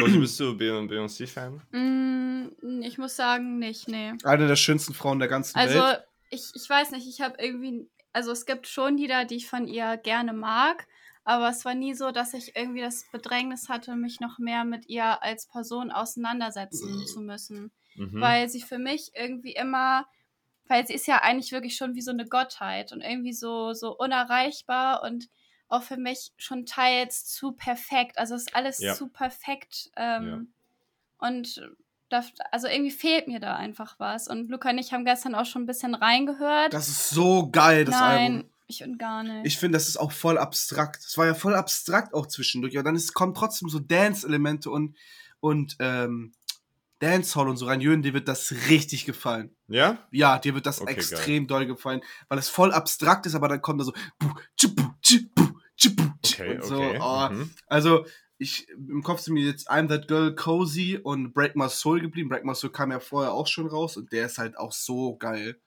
Josie, 0.00 0.18
bist 0.18 0.40
du 0.40 0.56
Be- 0.56 0.86
Beyoncé-Fan? 0.88 1.60
Mm, 1.72 2.82
ich 2.82 2.98
muss 2.98 3.16
sagen, 3.16 3.58
nicht, 3.58 3.88
nee. 3.88 4.12
Eine 4.24 4.46
der 4.48 4.56
schönsten 4.56 4.94
Frauen 4.94 5.18
der 5.18 5.28
ganzen 5.28 5.56
Also, 5.58 5.78
Welt. 5.78 6.04
ich, 6.30 6.50
ich 6.54 6.68
weiß 6.68 6.90
nicht, 6.92 7.06
ich 7.08 7.20
habe 7.20 7.36
irgendwie, 7.38 7.88
also 8.12 8.32
es 8.32 8.46
gibt 8.46 8.66
schon 8.66 8.96
Lieder, 8.96 9.24
die 9.24 9.36
ich 9.36 9.48
von 9.48 9.66
ihr 9.68 9.96
gerne 9.96 10.32
mag, 10.32 10.86
aber 11.24 11.48
es 11.50 11.64
war 11.64 11.74
nie 11.74 11.94
so, 11.94 12.10
dass 12.10 12.34
ich 12.34 12.56
irgendwie 12.56 12.80
das 12.80 13.04
Bedrängnis 13.12 13.68
hatte, 13.68 13.94
mich 13.94 14.20
noch 14.20 14.38
mehr 14.38 14.64
mit 14.64 14.88
ihr 14.88 15.22
als 15.22 15.46
Person 15.46 15.90
auseinandersetzen 15.90 17.06
zu 17.06 17.20
müssen. 17.20 17.70
Mhm. 17.94 18.20
Weil 18.20 18.48
sie 18.48 18.62
für 18.62 18.78
mich 18.78 19.10
irgendwie 19.14 19.52
immer, 19.52 20.06
weil 20.66 20.86
sie 20.86 20.94
ist 20.94 21.06
ja 21.06 21.18
eigentlich 21.22 21.52
wirklich 21.52 21.76
schon 21.76 21.94
wie 21.94 22.00
so 22.00 22.10
eine 22.10 22.26
Gottheit 22.26 22.92
und 22.92 23.00
irgendwie 23.02 23.32
so, 23.34 23.74
so 23.74 23.96
unerreichbar 23.96 25.02
und 25.02 25.28
auch 25.70 25.82
für 25.82 25.96
mich 25.96 26.32
schon 26.36 26.66
teils 26.66 27.24
zu 27.26 27.52
perfekt. 27.52 28.18
Also 28.18 28.34
es 28.34 28.42
ist 28.42 28.54
alles 28.56 28.78
Ja. 28.80 28.94
zu 28.94 29.08
perfekt. 29.08 29.90
Ähm, 29.96 30.52
Und 31.18 31.62
da, 32.08 32.24
also 32.50 32.66
irgendwie 32.66 32.90
fehlt 32.90 33.28
mir 33.28 33.40
da 33.40 33.54
einfach 33.54 33.96
was. 33.98 34.26
Und 34.26 34.48
Luca 34.50 34.70
und 34.70 34.78
ich 34.78 34.92
haben 34.92 35.04
gestern 35.04 35.34
auch 35.34 35.44
schon 35.46 35.62
ein 35.62 35.66
bisschen 35.66 35.94
reingehört. 35.94 36.72
Das 36.72 36.88
ist 36.88 37.10
so 37.10 37.50
geil, 37.50 37.84
das 37.84 38.00
Nein, 38.00 38.32
Album. 38.36 38.50
ich 38.66 38.82
und 38.82 38.98
gar 38.98 39.22
nicht. 39.22 39.46
Ich 39.46 39.58
finde, 39.58 39.76
das 39.76 39.86
ist 39.86 39.96
auch 39.98 40.10
voll 40.12 40.38
abstrakt. 40.38 41.04
Es 41.04 41.16
war 41.18 41.26
ja 41.26 41.34
voll 41.34 41.54
abstrakt 41.54 42.14
auch 42.14 42.26
zwischendurch. 42.26 42.74
Aber 42.76 42.84
dann 42.84 42.96
ist, 42.96 43.12
kommen 43.14 43.34
trotzdem 43.34 43.68
so 43.68 43.78
Dance-Elemente 43.78 44.70
und, 44.70 44.96
und 45.40 45.76
ähm, 45.78 46.32
Dancehall 47.00 47.48
und 47.48 47.56
so 47.58 47.66
rein. 47.66 47.80
Jürgen, 47.80 48.02
dir 48.02 48.12
wird 48.14 48.28
das 48.28 48.50
richtig 48.68 49.04
gefallen. 49.04 49.54
Ja? 49.68 49.98
Ja, 50.10 50.38
dir 50.38 50.54
wird 50.54 50.66
das 50.66 50.80
Okay, 50.80 50.92
extrem 50.92 51.46
doll 51.46 51.66
gefallen, 51.66 52.00
weil 52.28 52.38
es 52.38 52.48
voll 52.48 52.72
abstrakt 52.72 53.26
ist, 53.26 53.34
aber 53.34 53.48
dann 53.48 53.62
kommt 53.62 53.80
da 53.80 53.84
so. 53.84 53.92
bu, 54.18 54.28
tschibu, 54.56 54.82
tschibu, 55.00 55.42
tschibu, 55.42 55.49
Okay, 56.40 56.54
und 56.56 56.64
so. 56.64 56.76
okay. 56.82 56.98
Oh, 57.00 57.28
Mhm. 57.30 57.50
Also, 57.66 58.06
ich, 58.38 58.68
im 58.70 59.02
Kopf 59.02 59.20
sind 59.20 59.34
mir 59.34 59.44
jetzt 59.44 59.70
I'm 59.70 59.88
That 59.88 60.08
Girl 60.08 60.34
Cozy 60.34 60.98
und 61.02 61.32
Break 61.34 61.56
My 61.56 61.68
Soul 61.68 62.00
geblieben. 62.00 62.28
Break 62.30 62.44
My 62.44 62.54
Soul 62.54 62.70
kam 62.72 62.90
ja 62.90 62.98
vorher 63.00 63.32
auch 63.32 63.46
schon 63.46 63.66
raus 63.66 63.96
und 63.98 64.10
der 64.12 64.26
ist 64.26 64.38
halt 64.38 64.56
auch 64.56 64.72
so 64.72 65.16
geil. 65.16 65.60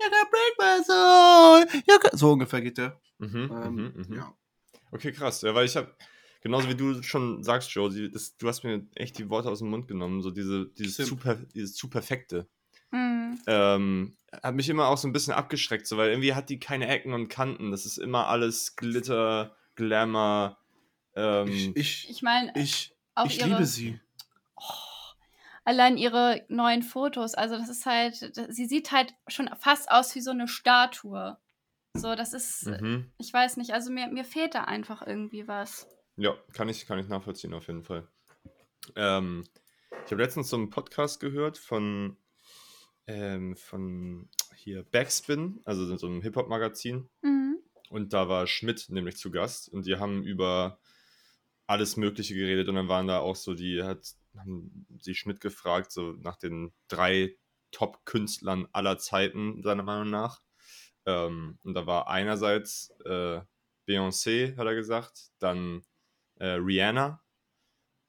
You 0.00 0.06
gotta 0.08 0.30
break 0.30 0.58
my 0.58 0.84
soul. 0.84 1.82
Gotta- 1.86 2.16
So 2.16 2.32
ungefähr 2.32 2.62
geht 2.62 2.78
der. 2.78 2.98
Mhm, 3.18 3.50
Ähm, 3.52 3.74
mhm, 3.74 3.92
mhm. 4.08 4.16
Ja. 4.16 4.34
Okay, 4.92 5.12
krass. 5.12 5.42
Ja, 5.42 5.54
weil 5.54 5.66
ich 5.66 5.76
habe, 5.76 5.94
genauso 6.40 6.68
wie 6.70 6.74
du 6.74 7.02
schon 7.02 7.44
sagst, 7.44 7.70
Josie, 7.72 8.10
das, 8.10 8.34
du 8.38 8.48
hast 8.48 8.64
mir 8.64 8.86
echt 8.94 9.18
die 9.18 9.28
Worte 9.28 9.50
aus 9.50 9.58
dem 9.58 9.68
Mund 9.68 9.86
genommen. 9.86 10.22
So 10.22 10.30
diese, 10.30 10.66
dieses, 10.78 10.94
Stimmt. 10.94 11.08
zu, 11.10 11.16
per, 11.16 11.34
dieses 11.34 11.74
zu 11.74 11.90
perfekte. 11.90 12.48
Hm. 12.92 13.38
Ähm, 13.46 14.16
hat 14.42 14.54
mich 14.54 14.70
immer 14.70 14.88
auch 14.88 14.96
so 14.98 15.06
ein 15.06 15.12
bisschen 15.12 15.34
abgeschreckt, 15.34 15.86
so, 15.86 15.96
weil 15.98 16.08
irgendwie 16.10 16.32
hat 16.34 16.48
die 16.48 16.58
keine 16.58 16.88
Ecken 16.88 17.12
und 17.12 17.28
Kanten. 17.28 17.70
Das 17.70 17.84
ist 17.84 17.98
immer 17.98 18.26
alles 18.28 18.74
Glitter, 18.74 19.54
Glamour. 19.80 20.56
Ähm, 21.14 21.48
Ich, 21.48 21.76
ich, 21.76 22.10
Ich 22.10 22.22
meine, 22.22 22.52
ich, 22.54 22.94
ich 23.26 23.38
ihre. 23.38 23.48
liebe 23.48 23.64
sie. 23.66 23.98
allein 25.64 25.96
ihre 25.96 26.44
neuen 26.48 26.82
Fotos, 26.82 27.34
also 27.34 27.56
das 27.56 27.68
ist 27.68 27.86
halt, 27.86 28.14
sie 28.48 28.66
sieht 28.66 28.92
halt 28.92 29.14
schon 29.28 29.48
fast 29.58 29.90
aus 29.90 30.14
wie 30.14 30.20
so 30.20 30.30
eine 30.30 30.48
Statue. 30.48 31.36
So, 31.94 32.14
das 32.14 32.32
ist, 32.32 32.66
Mhm. 32.66 33.10
ich 33.18 33.32
weiß 33.32 33.56
nicht, 33.56 33.72
also 33.72 33.90
mir, 33.90 34.06
mir 34.08 34.24
fehlt 34.24 34.54
da 34.54 34.64
einfach 34.64 35.06
irgendwie 35.06 35.48
was. 35.48 35.88
Ja, 36.16 36.34
kann 36.52 36.68
ich, 36.68 36.86
kann 36.86 36.98
ich 36.98 37.08
nachvollziehen 37.08 37.54
auf 37.54 37.66
jeden 37.66 37.82
Fall. 37.82 38.06
Ähm, 38.96 39.44
ich 40.06 40.12
habe 40.12 40.22
letztens 40.22 40.48
so 40.50 40.56
einen 40.56 40.70
Podcast 40.70 41.18
gehört 41.20 41.58
von, 41.58 42.16
ähm, 43.06 43.56
von 43.56 44.28
hier 44.56 44.84
Backspin, 44.84 45.60
also 45.64 45.96
so 45.96 46.06
einem 46.06 46.22
Hip-Hop-Magazin. 46.22 47.08
Mhm. 47.22 47.58
Und 47.90 48.12
da 48.12 48.28
war 48.28 48.46
Schmidt 48.46 48.86
nämlich 48.88 49.16
zu 49.16 49.30
Gast 49.32 49.68
und 49.68 49.84
die 49.84 49.96
haben 49.96 50.22
über 50.22 50.78
alles 51.66 51.96
Mögliche 51.96 52.34
geredet 52.34 52.68
und 52.68 52.76
dann 52.76 52.88
waren 52.88 53.08
da 53.08 53.18
auch 53.18 53.36
so, 53.36 53.52
die 53.52 53.82
hat, 53.82 54.14
haben 54.36 54.86
sie 55.00 55.14
Schmidt 55.14 55.40
gefragt, 55.40 55.90
so 55.90 56.12
nach 56.12 56.36
den 56.36 56.72
drei 56.88 57.36
Top-Künstlern 57.72 58.68
aller 58.72 58.98
Zeiten, 58.98 59.62
seiner 59.62 59.82
Meinung 59.82 60.10
nach. 60.10 60.40
Ähm, 61.04 61.58
und 61.64 61.74
da 61.74 61.86
war 61.86 62.08
einerseits 62.08 62.90
äh, 63.04 63.40
Beyoncé, 63.88 64.56
hat 64.56 64.66
er 64.66 64.74
gesagt, 64.74 65.30
dann 65.40 65.82
äh, 66.36 66.46
Rihanna 66.46 67.20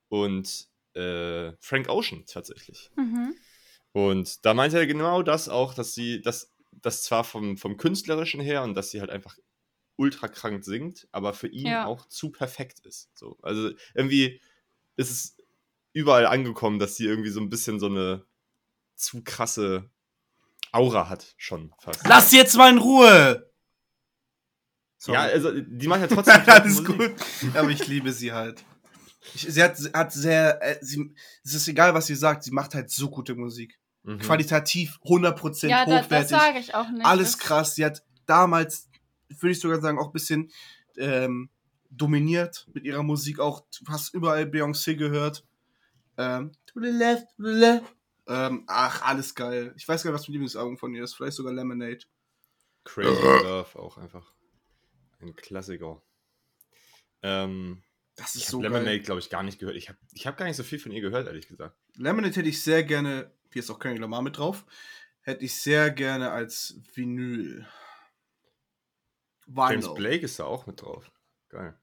und 0.09 0.67
äh, 0.93 1.53
Frank 1.59 1.89
Ocean 1.89 2.23
tatsächlich. 2.27 2.91
Mhm. 2.95 3.35
Und 3.93 4.45
da 4.45 4.53
meinte 4.53 4.77
er 4.77 4.85
genau 4.87 5.23
das 5.23 5.49
auch, 5.49 5.73
dass 5.73 5.93
sie, 5.95 6.21
dass 6.21 6.53
das 6.71 7.01
zwar 7.03 7.23
vom, 7.23 7.57
vom 7.57 7.77
Künstlerischen 7.77 8.41
her 8.41 8.63
und 8.63 8.75
dass 8.75 8.91
sie 8.91 9.01
halt 9.01 9.09
einfach 9.09 9.37
ultra 10.01 10.27
krank 10.27 10.65
singt, 10.65 11.07
aber 11.11 11.33
für 11.33 11.47
ihn 11.47 11.67
Ja. 11.67 11.85
auch 11.85 12.07
zu 12.07 12.31
perfekt 12.31 12.79
ist. 12.85 13.09
So. 13.13 13.37
Also 13.43 13.71
irgendwie 13.93 14.41
ist 14.97 15.11
es 15.11 15.37
überall 15.93 16.25
angekommen, 16.25 16.79
dass 16.79 16.95
sie 16.95 17.05
irgendwie 17.05 17.29
so 17.29 17.39
ein 17.39 17.49
bisschen 17.49 17.79
so 17.79 17.85
eine 17.85 18.25
zu 18.95 19.23
krasse 19.23 19.89
Aura 20.71 21.07
hat, 21.09 21.33
schon 21.37 21.71
fast. 21.79 22.07
Lass 22.07 22.29
sie 22.31 22.37
jetzt 22.37 22.55
mal 22.57 22.71
in 22.71 22.77
Ruhe! 22.77 23.51
Sorry. 24.97 25.17
Ja, 25.17 25.23
also 25.23 25.51
die 25.59 25.87
macht 25.87 26.01
ja 26.01 26.07
trotzdem 26.15 26.41
Alles 26.47 26.83
gut. 26.83 27.11
Aber 27.55 27.69
ich 27.69 27.87
liebe 27.87 28.11
sie 28.13 28.31
halt. 28.31 28.63
Ich, 29.35 29.41
sie 29.49 29.61
hat, 29.63 29.77
hat 29.93 30.11
sehr, 30.13 30.61
äh, 30.63 30.77
sie, 30.81 31.13
es 31.43 31.53
ist 31.53 31.67
egal, 31.67 31.93
was 31.93 32.07
sie 32.07 32.15
sagt, 32.15 32.43
sie 32.43 32.51
macht 32.51 32.73
halt 32.73 32.89
so 32.89 33.09
gute 33.09 33.35
Musik. 33.35 33.79
Mhm. 34.03 34.19
Qualitativ 34.19 34.97
100% 35.03 35.67
Ja, 35.67 35.85
da, 35.85 35.91
das 35.97 36.05
hochwertig. 36.05 36.29
sage 36.29 36.59
ich 36.59 36.73
auch 36.75 36.89
nicht. 36.89 37.05
alles 37.05 37.37
krass. 37.37 37.75
Sie 37.75 37.85
hat 37.85 38.03
damals, 38.25 38.87
würde 39.39 39.51
ich 39.51 39.59
sogar 39.59 39.81
sagen, 39.81 39.99
auch 39.99 40.07
ein 40.07 40.13
bisschen 40.13 40.51
ähm, 40.97 41.49
dominiert 41.89 42.67
mit 42.73 42.85
ihrer 42.85 43.03
Musik. 43.03 43.39
Auch 43.39 43.61
du 43.77 43.85
hast 43.87 44.13
überall 44.13 44.43
Beyoncé 44.43 44.95
gehört. 44.95 45.45
Ähm, 46.17 46.51
to 46.65 46.79
the 46.81 46.89
left, 46.89 47.27
to 47.37 47.43
the 47.43 47.53
left. 47.53 47.95
Ähm, 48.27 48.63
ach, 48.67 49.01
alles 49.01 49.35
geil. 49.35 49.73
Ich 49.77 49.87
weiß 49.87 50.03
gar 50.03 50.11
nicht, 50.11 50.19
was 50.19 50.27
mein 50.27 50.33
Lieblingsalbum 50.33 50.77
von 50.77 50.93
ihr 50.93 51.03
ist. 51.03 51.15
Vielleicht 51.15 51.37
sogar 51.37 51.53
Lemonade. 51.53 51.99
Crazy 52.83 53.21
Love 53.21 53.77
auch 53.79 53.97
einfach. 53.97 54.33
Ein 55.19 55.35
Klassiker. 55.35 56.01
Ähm, 57.21 57.83
Das 58.15 58.35
ich 58.35 58.41
ist 58.41 58.47
habe 58.47 58.51
so 58.51 58.61
Lemonade, 58.61 58.99
glaube 59.01 59.19
ich, 59.19 59.29
gar 59.29 59.43
nicht 59.43 59.59
gehört. 59.59 59.75
Ich 59.75 59.89
habe 59.89 59.97
ich 60.13 60.25
hab 60.27 60.37
gar 60.37 60.45
nicht 60.45 60.55
so 60.55 60.63
viel 60.63 60.79
von 60.79 60.91
ihr 60.91 61.01
gehört, 61.01 61.27
ehrlich 61.27 61.47
gesagt. 61.47 61.75
Lemonade 61.97 62.35
hätte 62.35 62.49
ich 62.49 62.63
sehr 62.63 62.83
gerne, 62.83 63.31
hier 63.51 63.61
ist 63.61 63.69
auch 63.69 63.79
Kendrick 63.79 64.01
Lamar 64.01 64.21
mit 64.21 64.37
drauf, 64.37 64.65
hätte 65.21 65.43
ich 65.45 65.53
sehr 65.61 65.91
gerne 65.91 66.31
als 66.31 66.79
Vinyl. 66.93 67.67
James 69.55 69.85
Vinyl. 69.85 69.95
Blake 69.95 70.25
ist 70.25 70.39
da 70.39 70.45
auch 70.45 70.65
mit 70.65 70.81
drauf. 70.81 71.11
Geil. 71.49 71.77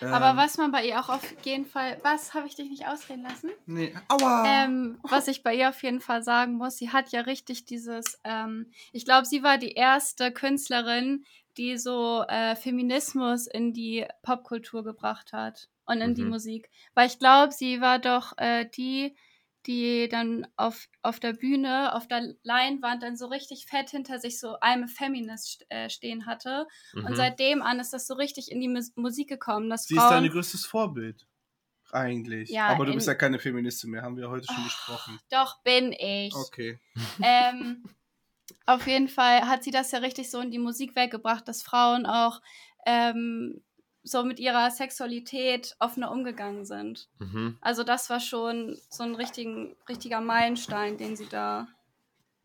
Ähm, 0.00 0.12
Aber 0.12 0.36
was 0.36 0.58
man 0.58 0.72
bei 0.72 0.86
ihr 0.86 1.00
auch 1.00 1.08
auf 1.08 1.22
jeden 1.44 1.64
Fall, 1.64 1.98
was 2.02 2.34
habe 2.34 2.46
ich 2.46 2.54
dich 2.54 2.68
nicht 2.68 2.86
ausreden 2.86 3.22
lassen? 3.22 3.50
Nee. 3.64 3.94
Aua! 4.08 4.44
Ähm, 4.46 4.98
was 5.02 5.26
ich 5.26 5.42
bei 5.42 5.54
ihr 5.54 5.70
auf 5.70 5.82
jeden 5.82 6.00
Fall 6.00 6.22
sagen 6.22 6.54
muss, 6.58 6.76
sie 6.76 6.90
hat 6.90 7.12
ja 7.12 7.22
richtig 7.22 7.64
dieses, 7.64 8.20
ähm, 8.24 8.70
ich 8.92 9.06
glaube, 9.06 9.24
sie 9.24 9.42
war 9.42 9.56
die 9.56 9.72
erste 9.72 10.32
Künstlerin, 10.32 11.24
die 11.56 11.78
so 11.78 12.24
äh, 12.28 12.54
Feminismus 12.56 13.46
in 13.46 13.72
die 13.72 14.06
Popkultur 14.22 14.84
gebracht 14.84 15.32
hat 15.32 15.70
und 15.86 16.02
in 16.02 16.14
die 16.14 16.24
Mhm. 16.24 16.30
Musik. 16.30 16.68
Weil 16.92 17.06
ich 17.06 17.18
glaube, 17.18 17.54
sie 17.54 17.80
war 17.80 17.98
doch 17.98 18.34
äh, 18.36 18.66
die, 18.68 19.16
die 19.66 20.08
dann 20.08 20.46
auf, 20.56 20.86
auf 21.02 21.20
der 21.20 21.32
Bühne, 21.32 21.94
auf 21.94 22.06
der 22.06 22.34
Leinwand 22.42 23.02
dann 23.02 23.16
so 23.16 23.26
richtig 23.26 23.66
fett 23.66 23.90
hinter 23.90 24.18
sich 24.18 24.38
so 24.38 24.56
I'm 24.58 24.84
a 24.84 24.86
Feminist 24.86 25.64
äh, 25.68 25.90
stehen 25.90 26.26
hatte. 26.26 26.66
Mhm. 26.94 27.06
Und 27.06 27.16
seitdem 27.16 27.62
an 27.62 27.80
ist 27.80 27.92
das 27.92 28.06
so 28.06 28.14
richtig 28.14 28.50
in 28.50 28.60
die 28.60 28.68
Mus 28.68 28.92
Musik 28.96 29.28
gekommen, 29.28 29.68
dass 29.68 29.84
Sie 29.84 29.94
ist 29.94 30.00
Frauen... 30.00 30.22
dein 30.22 30.30
größtes 30.30 30.66
Vorbild. 30.66 31.26
Eigentlich. 31.92 32.50
Ja, 32.50 32.66
Aber 32.68 32.84
du 32.84 32.94
bist 32.94 33.06
ja 33.06 33.14
keine 33.14 33.38
Feministin 33.38 33.90
mehr, 33.90 34.02
haben 34.02 34.16
wir 34.16 34.28
heute 34.28 34.46
schon 34.46 34.56
Ah, 34.56 34.64
besprochen. 34.64 35.20
Doch, 35.30 35.62
bin 35.62 35.92
ich. 35.92 36.34
Okay. 36.34 36.80
ähm, 37.22 37.84
auf 38.66 38.86
jeden 38.86 39.08
Fall 39.08 39.42
hat 39.48 39.62
sie 39.62 39.70
das 39.70 39.92
ja 39.92 40.00
richtig 40.00 40.30
so 40.30 40.40
in 40.40 40.50
die 40.50 40.58
Musikwelt 40.58 41.10
gebracht, 41.10 41.46
dass 41.46 41.62
Frauen 41.62 42.06
auch 42.06 42.40
ähm, 42.86 43.62
so 44.06 44.22
mit 44.22 44.38
ihrer 44.38 44.70
Sexualität 44.70 45.74
offener 45.80 46.10
umgegangen 46.12 46.64
sind. 46.64 47.08
Mhm. 47.18 47.58
Also 47.60 47.82
das 47.82 48.08
war 48.08 48.20
schon 48.20 48.78
so 48.88 49.02
ein 49.02 49.16
richtigen, 49.16 49.76
richtiger 49.88 50.20
Meilenstein, 50.20 50.96
den 50.96 51.16
sie 51.16 51.26
da 51.26 51.66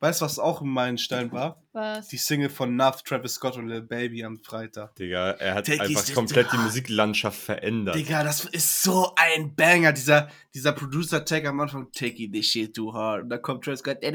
Weißt 0.01 0.20
du, 0.20 0.25
was 0.25 0.39
auch 0.39 0.62
ein 0.62 0.67
Meilenstein 0.67 1.31
war? 1.31 1.62
was. 1.74 2.08
Die 2.08 2.17
Single 2.17 2.50
von 2.50 2.75
Nuff, 2.75 3.03
Travis 3.03 3.36
Scott 3.36 3.55
und 3.55 3.67
Lil 3.67 3.84
Baby 3.84 4.24
am 4.24 4.39
Freitag. 4.39 4.96
Digga, 4.96 5.29
er 5.34 5.53
hat 5.53 5.67
Take 5.67 5.81
einfach 5.81 6.13
komplett 6.15 6.51
die 6.51 6.58
Musiklandschaft 6.58 7.39
verändert. 7.39 7.93
Digga, 7.96 8.24
das 8.24 8.46
ist 8.46 8.81
so 8.81 9.13
ein 9.15 9.55
Banger. 9.55 9.93
Dieser, 9.93 10.27
dieser 10.55 10.72
Producer-Tag 10.72 11.46
am 11.46 11.60
Anfang, 11.60 11.91
taking 11.91 12.34
this 12.34 12.48
shit 12.48 12.75
too 12.75 12.91
hard. 12.91 13.22
Und 13.24 13.29
da 13.29 13.38
kommt 13.38 13.63
Travis 13.63 13.81
Scott. 13.81 14.01
Du 14.01 14.10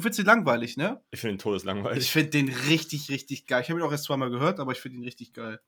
findest 0.00 0.20
ihn 0.20 0.26
langweilig, 0.26 0.76
ne? 0.76 1.02
Ich 1.10 1.20
finde 1.20 1.34
ihn 1.34 1.38
todeslangweilig. 1.38 2.04
Ich 2.04 2.12
finde 2.12 2.30
den 2.30 2.48
richtig, 2.48 3.10
richtig 3.10 3.46
geil. 3.46 3.62
Ich 3.62 3.70
habe 3.70 3.80
ihn 3.80 3.84
auch 3.84 3.90
erst 3.90 4.04
zweimal 4.04 4.30
gehört, 4.30 4.60
aber 4.60 4.70
ich 4.70 4.78
finde 4.78 4.98
ihn 4.98 5.04
richtig 5.04 5.32
geil. 5.32 5.58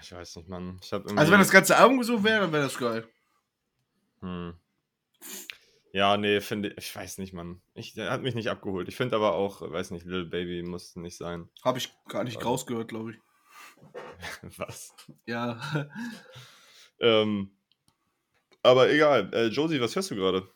Ich 0.00 0.10
weiß 0.10 0.36
nicht, 0.36 0.48
Mann. 0.48 0.80
Ich 0.82 0.90
hab 0.90 1.02
irgendwie, 1.02 1.18
Also 1.20 1.32
wenn 1.32 1.38
das 1.40 1.50
ganze 1.50 1.76
Album 1.76 2.02
so 2.02 2.24
wäre, 2.24 2.40
dann 2.40 2.52
wäre 2.52 2.62
das 2.62 2.78
geil. 2.78 3.06
Hm. 4.22 4.54
Ja, 5.96 6.18
nee, 6.18 6.42
finde 6.42 6.68
ich, 6.68 6.76
ich 6.76 6.94
weiß 6.94 7.16
nicht, 7.16 7.32
Mann. 7.32 7.62
Ich, 7.72 7.94
der 7.94 8.10
hat 8.10 8.20
mich 8.20 8.34
nicht 8.34 8.50
abgeholt. 8.50 8.86
Ich 8.88 8.96
finde 8.96 9.16
aber 9.16 9.32
auch, 9.34 9.62
weiß 9.62 9.92
nicht, 9.92 10.04
Little 10.04 10.26
Baby 10.26 10.62
muss 10.62 10.94
nicht 10.96 11.16
sein. 11.16 11.48
Habe 11.64 11.78
ich 11.78 11.90
gar 12.08 12.22
nicht 12.22 12.36
Also. 12.36 12.48
rausgehört, 12.50 12.88
glaube 12.88 13.12
ich. 13.12 13.18
Was? 14.58 14.94
Ja. 15.24 15.58
Ähm, 16.98 17.50
aber 18.62 18.88
egal. 18.90 19.28
Äh, 19.34 19.46
Josie, 19.48 19.80
was 19.82 19.94
hörst 19.94 20.10
du 20.10 20.16
gerade? 20.16 20.48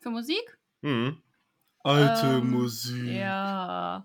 Für 0.00 0.10
Musik? 0.10 0.58
Hm. 0.82 1.22
Alte 1.84 2.26
Ähm, 2.26 2.50
Musik. 2.50 3.04
Ja. 3.04 4.04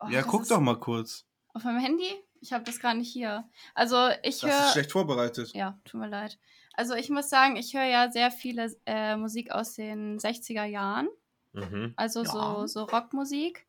Oh, 0.00 0.08
Ja, 0.08 0.22
guck 0.22 0.42
ist 0.42 0.50
doch 0.50 0.58
mal 0.60 0.74
kurz. 0.80 1.24
Auf 1.54 1.62
meinem 1.62 1.78
Handy? 1.78 2.10
Ich 2.40 2.52
habe 2.52 2.64
das 2.64 2.80
gar 2.80 2.94
nicht 2.94 3.12
hier. 3.12 3.48
Also 3.74 4.08
ich 4.24 4.40
Das 4.40 4.50
ist 4.50 4.60
höre. 4.60 4.72
schlecht 4.72 4.90
vorbereitet. 4.92 5.52
Ja, 5.54 5.78
tut 5.84 6.00
mir 6.00 6.08
leid. 6.08 6.36
Also 6.74 6.94
ich 6.94 7.10
muss 7.10 7.28
sagen, 7.28 7.56
ich 7.56 7.74
höre 7.74 7.84
ja 7.84 8.10
sehr 8.10 8.30
viele 8.30 8.74
äh, 8.86 9.16
Musik 9.16 9.50
aus 9.50 9.74
den 9.74 10.18
60er 10.18 10.64
Jahren. 10.64 11.08
Mhm. 11.52 11.92
Also 11.96 12.22
Ja. 12.22 12.30
so, 12.30 12.66
so 12.66 12.84
Rockmusik. 12.84 13.66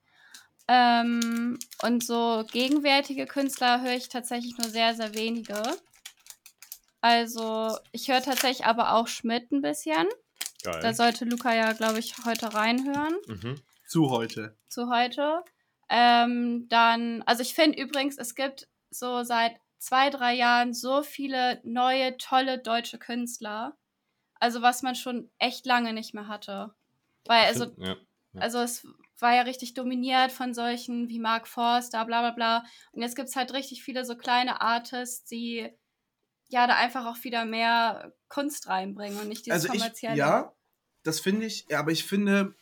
Ähm, 0.68 1.60
und 1.82 2.04
so 2.04 2.46
gegenwärtige 2.52 3.26
Künstler 3.26 3.82
höre 3.82 3.96
ich 3.96 4.08
tatsächlich 4.08 4.58
nur 4.58 4.70
sehr, 4.70 4.96
sehr 4.96 5.14
wenige. 5.14 5.62
Also 7.02 7.78
ich 7.92 8.08
höre 8.10 8.22
tatsächlich 8.22 8.66
aber 8.66 8.94
auch 8.94 9.08
Schmidt 9.08 9.52
ein 9.52 9.62
bisschen. 9.62 10.08
Geil. 10.64 10.80
Da 10.82 10.94
sollte 10.94 11.26
Luca 11.26 11.54
ja, 11.54 11.74
glaube 11.74 12.00
ich, 12.00 12.16
heute 12.26 12.54
reinhören 12.54 13.16
mhm. 13.28 13.56
Zu 13.86 14.10
heute. 14.10 14.56
zu 14.70 14.90
heute. 14.90 15.44
Ähm, 15.90 16.68
dann, 16.70 17.22
also 17.24 17.42
ich 17.42 17.54
finde 17.54 17.80
übrigens, 17.82 18.18
es 18.18 18.36
gibt 18.36 18.70
so 18.90 19.24
seit 19.24 19.58
zwei, 19.84 20.10
drei 20.10 20.34
Jahren 20.34 20.74
so 20.74 21.04
viele 21.04 21.60
neue, 21.66 22.16
tolle 22.18 22.58
deutsche 22.58 22.98
Künstler. 22.98 23.78
Also 24.36 24.62
was 24.62 24.82
man 24.82 24.96
schon 24.96 25.30
echt 25.40 25.66
lange 25.66 25.92
nicht 25.94 26.14
mehr 26.14 26.28
hatte. 26.28 26.74
Weil, 27.26 27.46
also, 27.46 27.66
Find- 27.66 27.80
ja. 27.88 27.96
also 28.36 28.60
es 28.60 28.88
war 29.20 29.36
ja 29.36 29.42
richtig 29.42 29.74
dominiert 29.74 30.32
von 30.32 30.54
solchen 30.54 31.10
wie 31.10 31.20
Mark 31.20 31.48
Forster, 31.48 32.06
bla 32.06 32.22
bla 32.22 32.32
bla. 32.32 32.66
Und 32.94 33.02
jetzt 33.02 33.16
gibt 33.16 33.28
es 33.28 33.36
halt 33.36 33.54
richtig 33.54 33.84
viele 33.84 34.06
so 34.06 34.16
kleine 34.16 34.62
Artists, 34.62 35.26
die 35.26 35.70
ja 36.48 36.68
da 36.68 36.76
einfach 36.76 37.06
auch 37.06 37.22
wieder 37.24 37.44
mehr 37.46 38.14
Kunst 38.30 38.68
reinbringen 38.68 39.20
und 39.20 39.28
nicht 39.28 39.46
dieses 39.46 39.64
Also 39.64 39.74
ich, 39.74 39.80
kommerzielle. 39.80 40.16
ja, 40.16 40.54
das 41.04 41.20
finde 41.20 41.46
ich, 41.46 41.66
ja, 41.70 41.80
aber 41.80 41.92
ich 41.92 42.06
finde, 42.06 42.56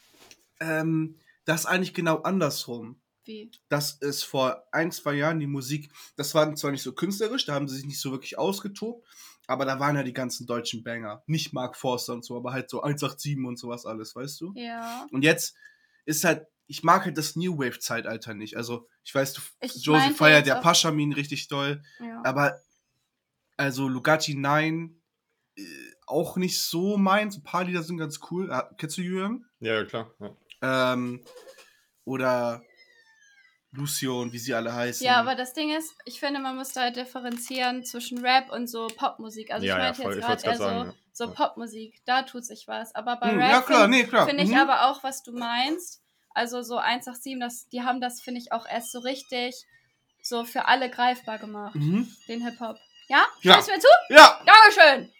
ähm, 0.60 1.20
das 1.46 1.66
eigentlich 1.66 1.94
genau 1.94 2.18
andersrum. 2.18 3.00
Wie? 3.25 3.51
dass 3.70 4.01
es 4.01 4.24
vor 4.24 4.63
ein, 4.72 4.92
zwei 4.92 5.13
Jahren 5.13 5.40
die 5.40 5.48
Musik, 5.48 5.92
das 6.16 6.34
war 6.36 6.54
zwar 6.56 6.72
nicht 6.72 6.82
so 6.84 6.94
künstlerisch, 6.94 7.46
da 7.46 7.54
haben 7.54 7.68
sie 7.68 7.75
sich 7.78 7.86
nicht 7.86 8.00
so 8.01 8.12
wirklich 8.12 8.38
ausgetobt, 8.38 9.08
aber 9.48 9.66
da 9.66 9.80
waren 9.80 9.96
ja 9.96 10.04
die 10.04 10.13
ganzen 10.13 10.48
deutschen 10.48 10.84
Banger. 10.84 11.24
Nicht 11.28 11.54
Mark 11.54 11.75
Forster 11.75 12.13
und 12.13 12.24
so, 12.25 12.36
aber 12.38 12.51
halt 12.54 12.70
so 12.70 12.82
187 12.82 13.38
und 13.46 13.58
sowas 13.58 13.86
alles, 13.86 14.16
weißt 14.16 14.40
du? 14.42 14.54
Ja. 14.56 15.08
Und 15.12 15.24
jetzt 15.24 15.56
ist 16.06 16.24
halt, 16.24 16.48
ich 16.68 16.84
mag 16.84 17.06
halt 17.06 17.18
das 17.18 17.36
New 17.36 17.58
Wave-Zeitalter 17.58 18.34
nicht. 18.34 18.56
Also, 18.56 18.88
ich 19.04 19.13
weiß, 19.13 19.34
du, 19.34 19.42
Ich 19.62 19.74
Josie 19.75 19.92
meinte 20.00 20.16
feiert 20.16 20.50
auch- 20.51 20.62
Paschamin 20.62 21.12
richtig 21.13 21.48
doll, 21.48 21.84
ja. 22.00 22.22
aber 22.24 22.60
also 23.58 23.88
Lugatti 23.88 24.34
9, 24.36 25.01
äh, 25.58 25.63
auch 26.08 26.38
nicht 26.38 26.60
so 26.60 26.98
meins. 26.98 27.38
Ein 27.38 27.44
paar 27.44 27.66
Lieder 27.66 27.84
sind 27.84 27.98
ganz 27.98 28.20
cool. 28.32 28.51
Ah, 28.51 28.70
kennst 28.78 28.98
du? 28.98 29.01
Ja, 29.01 29.30
ja, 29.60 29.86
klar. 29.86 30.13
Ja. 30.20 30.94
Ähm, 30.94 31.24
oder 32.06 32.63
Lucio 33.74 34.22
und 34.22 34.34
wie 34.34 34.38
sie 34.38 34.54
alle 34.54 34.74
heißen. 34.74 35.06
Ja, 35.06 35.16
aber 35.18 35.36
das 35.36 35.54
Ding 35.54 35.74
ist, 35.75 35.96
ich 36.06 36.20
finde, 36.20 36.40
man 36.42 36.56
muss 36.58 36.74
da 36.74 36.82
halt 36.82 36.98
differenzieren 36.98 37.86
zwischen 37.86 38.18
Rap 38.25 38.51
und 38.51 38.68
so 38.68 38.88
Popmusik. 38.88 39.51
Also 39.51 39.66
Ja, 39.66 39.75
ich 39.75 39.78
ja, 39.80 39.84
meinte 39.86 40.01
voll. 40.01 40.16
jetzt 40.16 40.25
gerade 40.25 40.44
eher 40.46 40.58
so, 40.58 40.63
sagen, 40.63 40.86
ja. 40.90 40.94
so 41.13 41.24
Ja. 41.25 41.30
Popmusik, 41.32 42.01
da 42.06 42.24
tut 42.24 42.46
sich 42.46 42.68
was. 42.68 42.94
Aber 42.96 43.16
bei 43.16 43.32
Hm, 43.32 43.40
Rap 43.40 43.50
ja, 43.51 43.62
finde 43.62 43.88
nee, 43.88 44.04
klar. 44.04 44.28
find 44.28 44.42
ich 44.42 44.50
Mhm. 44.50 44.58
aber 44.58 44.90
auch, 44.90 45.04
was 45.04 45.24
du 45.24 45.32
meinst. 45.32 46.01
Also 46.34 46.62
so 46.63 46.78
187, 46.80 47.40
das, 47.40 47.70
die 47.70 47.82
haben 47.84 48.01
das, 48.01 48.22
finde 48.22 48.42
ich, 48.42 48.51
auch 48.51 48.66
erst 48.68 48.92
so 48.92 49.00
richtig 49.00 49.56
so 50.22 50.44
für 50.46 50.66
alle 50.68 50.90
greifbar 50.90 51.40
gemacht, 51.40 51.75
Mhm. 51.75 52.08
den 52.28 52.42
Hip-Hop. 52.46 52.78
Ja? 53.08 53.25
Ja. 53.42 53.56
Hörst 53.56 53.68
du 53.70 53.74
mir 53.74 53.80
zu? 53.80 53.88
Ja! 54.10 54.40
Dankeschön! 54.46 55.12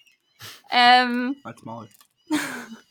Ähm, 0.70 1.38
Als 1.44 1.62
Maul. 1.64 1.90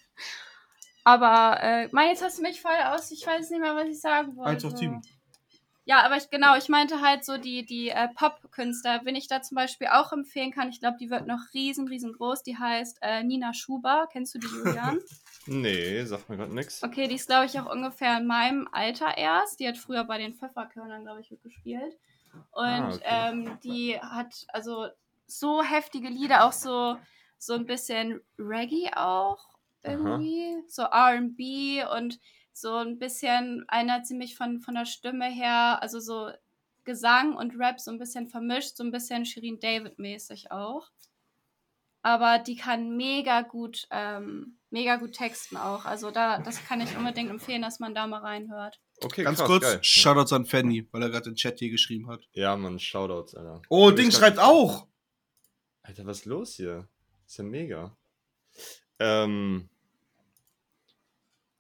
aber, 1.05 1.63
äh, 1.63 1.89
Mann, 1.93 2.09
jetzt 2.09 2.23
hast 2.23 2.39
du 2.39 2.43
mich 2.43 2.61
voll 2.61 2.77
aus, 2.85 3.11
ich 3.11 3.27
weiß 3.27 3.51
nicht 3.51 3.61
mehr, 3.61 3.75
was 3.75 3.89
ich 3.89 4.01
sagen 4.01 4.37
wollte. 4.37 4.51
Eins 4.51 4.65
auf 4.65 4.77
sieben. 4.77 5.03
Ja, 5.85 6.03
aber 6.05 6.17
ich, 6.19 6.31
genau, 6.31 6.57
ich 6.57 6.69
meinte 6.69 7.01
halt 7.01 7.25
so 7.25 7.37
die, 7.39 7.65
die 7.65 7.89
äh, 7.89 8.09
Pop-Künstler, 8.15 9.01
wenn 9.05 9.17
ich 9.17 9.29
da 9.29 9.43
zum 9.43 9.57
Beispiel 9.57 9.89
auch 9.89 10.13
empfehlen 10.13 10.53
kann, 10.53 10.69
ich 10.69 10.79
glaube, 10.81 10.99
die 11.01 11.11
wird 11.11 11.27
noch 11.27 11.41
riesen, 11.55 11.89
riesengroß, 11.89 12.43
die 12.43 12.57
heißt 12.59 12.99
äh, 13.01 13.23
Nina 13.25 13.55
Schuber. 13.55 14.07
Kennst 14.13 14.35
du 14.35 14.39
die, 14.39 14.47
Julian? 14.47 15.01
Nee, 15.47 16.05
sagt 16.05 16.29
mir 16.29 16.37
gerade 16.37 16.55
nichts. 16.55 16.83
okay, 16.83 17.09
die 17.09 17.15
ist, 17.15 17.27
glaube 17.27 17.47
ich, 17.47 17.59
auch 17.59 17.69
ungefähr 17.73 18.19
in 18.19 18.27
meinem 18.27 18.69
Alter 18.73 19.17
erst. 19.17 19.59
Die 19.59 19.67
hat 19.67 19.79
früher 19.79 20.05
bei 20.05 20.19
den 20.19 20.35
Pfefferkörnern, 20.35 21.03
glaube 21.03 21.23
ich, 21.23 21.31
mitgespielt. 21.31 21.97
Und 22.53 22.63
Ah, 22.63 22.89
okay. 22.95 23.01
ähm, 23.05 23.59
die 23.65 23.99
hat 23.99 24.47
also 24.49 24.89
so 25.27 25.63
heftige 25.63 26.09
Lieder, 26.09 26.45
auch 26.45 26.53
so, 26.53 26.99
so 27.39 27.55
ein 27.55 27.65
bisschen 27.65 28.21
Reggae 28.39 28.91
auch 28.95 29.39
irgendwie. 29.83 30.63
So 30.69 30.83
RB 30.83 31.91
und 31.97 32.21
so 32.61 32.75
ein 32.77 32.99
bisschen, 32.99 33.65
einer 33.69 34.03
ziemlich 34.03 34.37
von, 34.37 34.61
von 34.61 34.75
der 34.75 34.87
Stimme 34.87 35.27
her, 35.27 35.79
also 35.83 36.01
so 36.01 36.31
Gesang 36.85 37.35
und 37.37 37.59
Rap 37.59 37.79
so 37.81 37.91
ein 37.91 37.99
bisschen 37.99 38.29
vermischt, 38.29 38.77
so 38.77 38.85
ein 38.85 38.91
bisschen 38.91 39.25
Shirin 39.27 39.61
David-mäßig 39.61 40.51
auch. 40.51 40.89
Aber 42.03 42.39
die 42.39 42.57
kann 42.57 42.97
mega 42.97 43.43
gut, 43.43 43.87
ähm, 43.91 44.57
mega 44.71 44.97
gut 44.97 45.13
texten 45.13 45.59
auch. 45.59 45.85
Also 45.85 46.11
da, 46.11 46.39
das 46.39 46.65
kann 46.65 46.81
ich 46.81 46.97
unbedingt 46.97 47.29
empfehlen, 47.29 47.61
dass 47.61 47.79
man 47.79 47.95
da 47.95 48.07
mal 48.07 48.21
reinhört. 48.21 48.81
Okay, 49.03 49.23
Ganz 49.25 49.39
krass, 49.39 49.47
kurz, 49.47 49.63
geil. 49.65 49.79
Shoutouts 49.83 50.33
an 50.33 50.47
Fanny, 50.47 50.89
weil 50.93 51.03
er 51.03 51.11
gerade 51.11 51.25
den 51.31 51.35
Chat 51.37 51.59
hier 51.59 51.71
geschrieben 51.71 52.09
hat. 52.09 52.27
Ja, 52.33 52.57
Mann, 52.57 52.79
Shoutouts, 52.79 53.35
Alter. 53.35 53.61
Oh, 53.69 53.89
Hab 53.91 53.97
Ding 53.97 54.09
grad- 54.09 54.19
schreibt 54.19 54.39
auch! 54.39 54.87
Alter, 55.83 56.07
was 56.07 56.21
ist 56.21 56.25
los 56.27 56.55
hier? 56.55 56.89
Ist 57.27 57.37
ja 57.39 57.45
mega. 57.45 57.97
Ähm. 58.99 59.69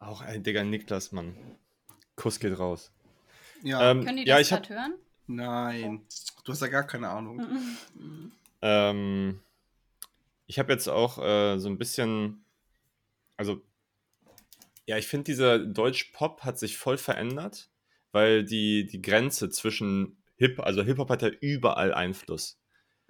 Auch 0.00 0.23
ein 0.23 0.42
Digga, 0.42 0.64
Niklas, 0.64 1.12
Mann. 1.12 1.37
Kuss 2.16 2.40
geht 2.40 2.59
raus. 2.59 2.90
Ja. 3.62 3.90
Ähm, 3.90 4.04
Können 4.04 4.16
die 4.16 4.26
ja, 4.26 4.38
das 4.38 4.47
ich 4.47 4.52
hab, 4.52 4.62
gerade 4.62 4.80
hören? 4.80 4.95
Nein. 5.26 6.07
Du 6.45 6.52
hast 6.52 6.62
ja 6.62 6.69
gar 6.69 6.87
keine 6.87 7.09
Ahnung. 7.09 7.37
Mhm. 7.95 8.33
ähm, 8.62 9.40
ich 10.47 10.59
habe 10.59 10.73
jetzt 10.73 10.88
auch 10.88 11.19
äh, 11.19 11.59
so 11.59 11.69
ein 11.69 11.78
bisschen, 11.78 12.45
also, 13.37 13.61
ja, 14.87 14.97
ich 14.99 15.07
finde, 15.07 15.25
dieser 15.25 15.59
Deutsch-Pop 15.59 16.42
hat 16.42 16.59
sich 16.59 16.76
voll 16.76 16.99
verändert, 16.99 17.71
weil 18.11 18.45
die, 18.45 18.87
die 18.87 19.00
Grenze 19.00 19.50
zwischen 19.50 20.16
Hip, 20.37 20.59
also 20.59 20.83
Hip-Hop 20.83 21.11
hat 21.11 21.23
ja 21.23 21.28
überall 21.28 21.95
Einfluss. 21.95 22.60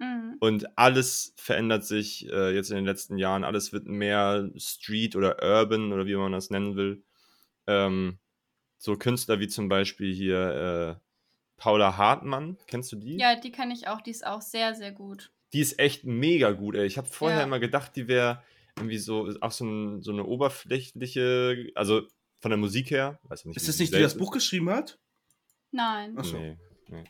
Mhm. 0.01 0.37
Und 0.39 0.77
alles 0.77 1.33
verändert 1.37 1.85
sich 1.85 2.27
äh, 2.31 2.53
jetzt 2.55 2.71
in 2.71 2.75
den 2.75 2.85
letzten 2.85 3.17
Jahren. 3.19 3.43
Alles 3.43 3.71
wird 3.71 3.85
mehr 3.85 4.49
Street 4.57 5.15
oder 5.15 5.37
Urban 5.43 5.93
oder 5.93 6.07
wie 6.07 6.15
man 6.15 6.31
das 6.31 6.49
nennen 6.49 6.75
will. 6.75 7.03
Ähm, 7.67 8.17
so 8.79 8.97
Künstler 8.97 9.39
wie 9.39 9.47
zum 9.47 9.69
Beispiel 9.69 10.11
hier 10.11 10.97
äh, 10.97 11.05
Paula 11.57 11.97
Hartmann. 11.97 12.57
Kennst 12.65 12.91
du 12.91 12.95
die? 12.95 13.17
Ja, 13.17 13.35
die 13.39 13.51
kenne 13.51 13.73
ich 13.75 13.87
auch. 13.87 14.01
Die 14.01 14.09
ist 14.09 14.25
auch 14.25 14.41
sehr, 14.41 14.73
sehr 14.73 14.91
gut. 14.91 15.31
Die 15.53 15.59
ist 15.59 15.77
echt 15.77 16.03
mega 16.03 16.49
gut, 16.51 16.75
ey. 16.75 16.87
Ich 16.87 16.97
habe 16.97 17.07
vorher 17.07 17.39
Ja. 17.41 17.45
immer 17.45 17.59
gedacht, 17.59 17.95
die 17.95 18.07
wäre 18.07 18.41
irgendwie 18.77 18.97
so, 18.97 19.29
auch 19.41 19.51
so, 19.51 19.65
ein, 19.65 20.01
so 20.01 20.11
eine 20.11 20.23
oberflächliche, 20.23 21.69
also 21.75 22.07
von 22.39 22.49
der 22.49 22.57
Musik 22.57 22.89
her. 22.89 23.19
Weiß 23.23 23.45
nicht, 23.45 23.57
Ist 23.57 23.67
das 23.67 23.77
nicht 23.77 23.91
die, 23.93 23.97
die 23.97 24.01
das 24.01 24.17
Buch 24.17 24.31
geschrieben 24.31 24.71
hat? 24.71 24.97
Nein. 25.69 26.15
Ach 26.17 26.25
so. 26.25 26.37
Nee, 26.37 26.57
nee. 26.87 27.03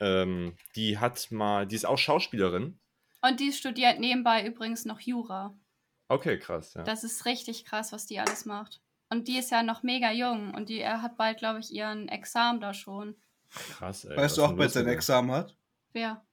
Ähm, 0.00 0.56
die 0.76 0.98
hat 0.98 1.30
mal, 1.30 1.66
die 1.66 1.76
ist 1.76 1.86
auch 1.86 1.98
Schauspielerin. 1.98 2.78
Und 3.22 3.38
die 3.40 3.52
studiert 3.52 4.00
nebenbei 4.00 4.46
übrigens 4.46 4.84
noch 4.86 5.00
Jura. 5.00 5.54
Okay, 6.08 6.38
krass, 6.38 6.74
ja. 6.74 6.82
Das 6.82 7.04
ist 7.04 7.26
richtig 7.26 7.64
krass, 7.64 7.92
was 7.92 8.06
die 8.06 8.18
alles 8.18 8.44
macht. 8.46 8.80
Und 9.10 9.28
die 9.28 9.36
ist 9.38 9.50
ja 9.50 9.62
noch 9.62 9.82
mega 9.82 10.10
jung 10.12 10.54
und 10.54 10.68
die 10.68 10.78
er 10.80 11.02
hat 11.02 11.16
bald, 11.16 11.38
glaube 11.38 11.60
ich, 11.60 11.70
ihren 11.72 12.08
Examen 12.08 12.60
da 12.60 12.72
schon. 12.72 13.16
Krass, 13.50 14.04
ey. 14.04 14.16
weißt 14.16 14.38
du 14.38 14.44
auch, 14.44 14.56
wer 14.56 14.68
sein? 14.68 14.86
Examen 14.86 15.32
hat? 15.32 15.56
Wer? 15.92 16.24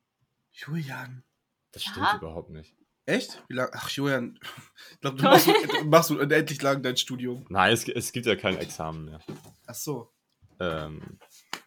Julian. 0.52 1.24
Das 1.72 1.86
Ja? 1.86 1.92
stimmt 1.92 2.14
überhaupt 2.22 2.50
nicht. 2.52 2.76
Echt? 3.06 3.44
Wie 3.48 3.54
lang? 3.56 3.70
Ach, 3.74 3.90
Julian. 3.90 4.40
Ich 4.94 5.00
glaube, 5.02 5.18
du 5.18 5.24
machst, 5.30 5.48
du 5.48 5.86
machst 5.86 6.12
unendlich 6.12 6.62
lang 6.62 6.82
dein 6.84 6.98
Studium. 6.98 7.46
Nein, 7.50 7.74
es, 7.74 7.88
es 7.88 8.12
gibt 8.12 8.26
ja 8.26 8.36
kein 8.36 8.58
Examen 8.58 9.06
mehr. 9.06 9.20
Ach 9.66 9.76
so. 9.76 10.12
Ähm, 10.60 11.20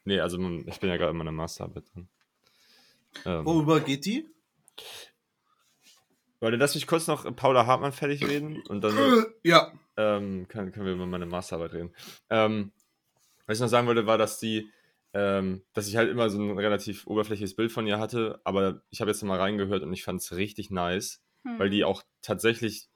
nee, 0.05 0.21
also 0.21 0.39
ich 0.67 0.81
bin 0.81 0.89
ja 0.91 0.97
gerade 0.97 1.11
in 1.13 1.17
meiner 1.17 1.33
Masterarbeit 1.33 1.85
drin. 1.95 2.09
Ähm, 3.25 3.45
Worüber 3.45 3.81
geht 3.81 4.05
die? 4.07 4.27
Warte, 6.41 6.57
lass 6.57 6.75
mich 6.75 6.87
kurz 6.87 7.07
noch 7.07 7.25
Paula 7.37 7.67
Hartmann 7.67 7.93
fertig 7.93 8.27
reden 8.27 8.63
und 8.69 8.81
dann 8.83 8.97
Ja. 9.45 9.73
ähm, 9.97 10.49
können, 10.49 10.73
können 10.73 10.87
wir 10.87 10.95
über 10.95 11.07
meine 11.07 11.27
Masterarbeit 11.27 11.73
reden. 11.75 11.95
Ähm, 12.31 12.73
was 13.47 13.59
ich 13.59 13.61
noch 13.61 13.69
sagen 13.69 13.87
wollte, 13.87 14.07
war, 14.07 14.17
dass 14.17 14.39
die, 14.39 14.71
ähm, 15.13 15.63
dass 15.75 15.89
ich 15.89 15.97
halt 15.97 16.09
immer 16.09 16.31
so 16.31 16.41
ein 16.41 16.57
relativ 16.59 17.07
oberflächliches 17.07 17.57
Bild 17.57 17.73
von 17.73 17.87
ihr 17.87 17.99
hatte, 17.99 18.41
aber 18.45 18.81
ich 18.91 19.01
habe 19.01 19.11
jetzt 19.11 19.23
mal 19.23 19.39
reingehört 19.39 19.83
und 19.83 19.93
ich 19.93 20.03
fand 20.05 20.21
es 20.21 20.33
richtig 20.37 20.71
nice, 20.71 21.23
Hm. 21.45 21.59
weil 21.59 21.71
die 21.71 21.85
auch 21.85 22.03
tatsächlich, 22.23 22.89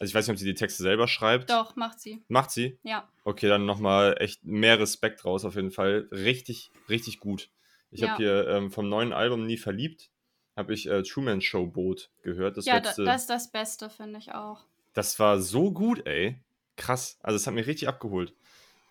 also 0.00 0.10
ich 0.10 0.14
weiß 0.14 0.26
nicht, 0.26 0.34
ob 0.34 0.38
sie 0.38 0.44
die 0.46 0.54
Texte 0.54 0.82
selber 0.82 1.06
schreibt. 1.06 1.50
Doch, 1.50 1.76
macht 1.76 2.00
sie. 2.00 2.22
Macht 2.28 2.50
sie? 2.50 2.78
Ja. 2.82 3.08
Okay, 3.24 3.48
dann 3.48 3.66
nochmal 3.66 4.16
echt 4.18 4.44
mehr 4.44 4.80
Respekt 4.80 5.24
raus 5.24 5.44
auf 5.44 5.54
jeden 5.54 5.70
Fall. 5.70 6.08
Richtig, 6.10 6.70
richtig 6.88 7.20
gut. 7.20 7.50
Ich 7.92 8.00
Ja. 8.00 8.08
habe 8.10 8.16
hier 8.22 8.48
ähm, 8.48 8.70
vom 8.72 8.88
neuen 8.88 9.12
Album 9.12 9.46
Nie 9.46 9.56
verliebt, 9.58 10.10
habe 10.56 10.74
ich 10.74 10.88
äh, 10.88 11.02
Truman 11.02 11.40
Show 11.40 11.66
Boot 11.66 12.10
gehört. 12.22 12.56
Das, 12.56 12.64
ja, 12.64 12.76
letzte, 12.76 13.04
das 13.04 13.22
ist 13.22 13.30
das 13.30 13.50
Beste, 13.52 13.90
finde 13.90 14.18
ich 14.18 14.32
auch. 14.32 14.64
das 14.94 15.18
war 15.20 15.40
so 15.40 15.70
gut, 15.72 16.06
ey. 16.06 16.40
Krass. 16.76 17.18
Also 17.22 17.36
es 17.36 17.46
hat 17.46 17.54
mich 17.54 17.66
richtig 17.66 17.88
abgeholt. 17.88 18.32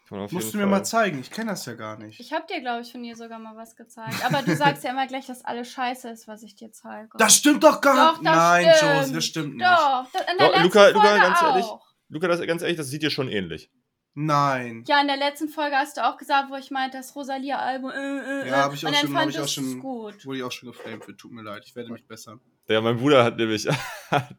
Musst 0.10 0.54
du 0.54 0.58
mir 0.58 0.64
Fall- 0.64 0.70
mal 0.72 0.84
zeigen. 0.84 1.20
Ich 1.20 1.30
kenne 1.30 1.52
das 1.52 1.66
ja 1.66 1.74
gar 1.74 1.98
nicht. 1.98 2.20
Ich 2.20 2.34
habe 2.34 2.46
dir, 2.48 2.62
glaube 2.62 2.82
ich, 2.82 2.92
von 2.92 3.04
ihr 3.04 3.16
sogar 3.16 3.38
mal 3.40 3.56
was 3.56 3.76
gezeigt. 3.76 4.26
Aber 4.26 4.42
du 4.42 4.56
sagst 4.56 4.84
ja 4.84 4.92
immer 4.92 5.06
gleich, 5.08 5.28
dass 5.28 5.46
alles 5.46 5.70
scheiße 5.72 6.10
ist, 6.10 6.28
was 6.28 6.42
ich 6.44 6.56
dir 6.56 6.72
zeige. 6.72 7.10
Das 7.18 7.36
stimmt 7.36 7.64
doch 7.64 7.80
gar 7.82 8.14
nicht. 8.14 8.24
Nein, 8.24 8.68
stimmt. 8.76 8.94
Josie, 8.96 9.14
das 9.14 9.26
stimmt 9.26 9.56
nicht. 9.58 9.66
Doch, 9.68 10.08
das, 10.12 10.22
in 10.22 10.38
der 10.38 10.48
Doch, 10.48 10.54
letzten 10.56 10.64
Luca- 10.64 10.88
Luca, 10.90 11.02
Folge 11.08 11.20
ganz 11.22 11.42
ehrlich? 11.42 11.66
auch. 11.66 11.86
Luca, 12.10 12.28
das 12.28 12.42
ganz 12.48 12.62
ehrlich, 12.64 12.78
das 12.78 12.88
sieht 12.88 13.04
dir 13.04 13.12
schon 13.12 13.30
ähnlich. 13.30 13.70
Nein. 14.16 14.84
Ja, 14.88 15.00
in 15.00 15.08
der 15.08 15.18
letzten 15.18 15.48
Folge 15.48 15.76
hast 15.76 15.96
du 15.98 16.06
auch 16.06 16.18
gesagt, 16.18 16.50
wo 16.50 16.56
ich 16.56 16.72
meinte, 16.72 16.98
das 16.98 17.16
Rosalia-Album. 17.16 17.92
Äh, 17.92 17.96
äh, 17.96 18.48
Ja, 18.50 18.54
äh, 18.56 18.62
hab 18.64 18.74
ich 18.74 18.84
auch 18.84 18.90
und 18.90 18.96
dann 18.96 19.06
schon- 19.08 19.18
hab 19.18 19.30
ich 19.30 19.40
auch 19.40 19.48
schon- 19.48 19.80
gut. 19.80 20.26
Wurde 20.26 20.38
ich 20.40 20.44
auch 20.44 20.52
schon 20.52 20.70
geflamed 20.72 21.06
für. 21.06 21.16
Tut 21.16 21.32
mir 21.32 21.44
leid. 21.44 21.64
Ich 21.66 21.76
werde 21.76 21.92
mich 21.92 22.06
bessern. 22.08 22.42
Ja, 22.68 22.82
mein 22.82 22.98
Bruder 22.98 23.24
hat 23.24 23.38
nämlich 23.38 23.68
hat, 24.12 24.36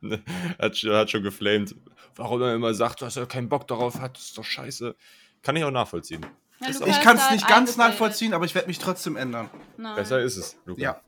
hat 0.59 1.11
schon 1.11 1.23
geflamed. 1.23 1.75
Warum 2.17 2.43
er 2.43 2.55
immer 2.55 2.75
sagt, 2.75 3.01
dass 3.03 3.17
er 3.17 3.27
keinen 3.27 3.49
Bock 3.49 3.67
darauf 3.69 4.01
hat, 4.01 4.17
das 4.17 4.25
ist 4.27 4.39
doch 4.39 4.45
scheiße. 4.45 4.97
Kann 5.42 5.57
ich 5.57 5.64
auch 5.64 5.70
nachvollziehen. 5.70 6.24
Ja, 6.61 6.68
Ich 6.68 7.00
kann 7.00 7.16
es 7.16 7.31
nicht 7.31 7.48
ganz 7.48 7.76
nachvollziehen, 7.76 8.35
aber 8.35 8.44
ich 8.44 8.55
werde 8.55 8.68
mich 8.68 8.79
trotzdem 8.79 9.16
ändern. 9.16 9.48
Nein. 9.79 9.96
Besser 9.96 10.20
ist 10.20 10.37
es, 10.37 10.59
Luca. 10.66 10.81
Ja. 10.81 11.00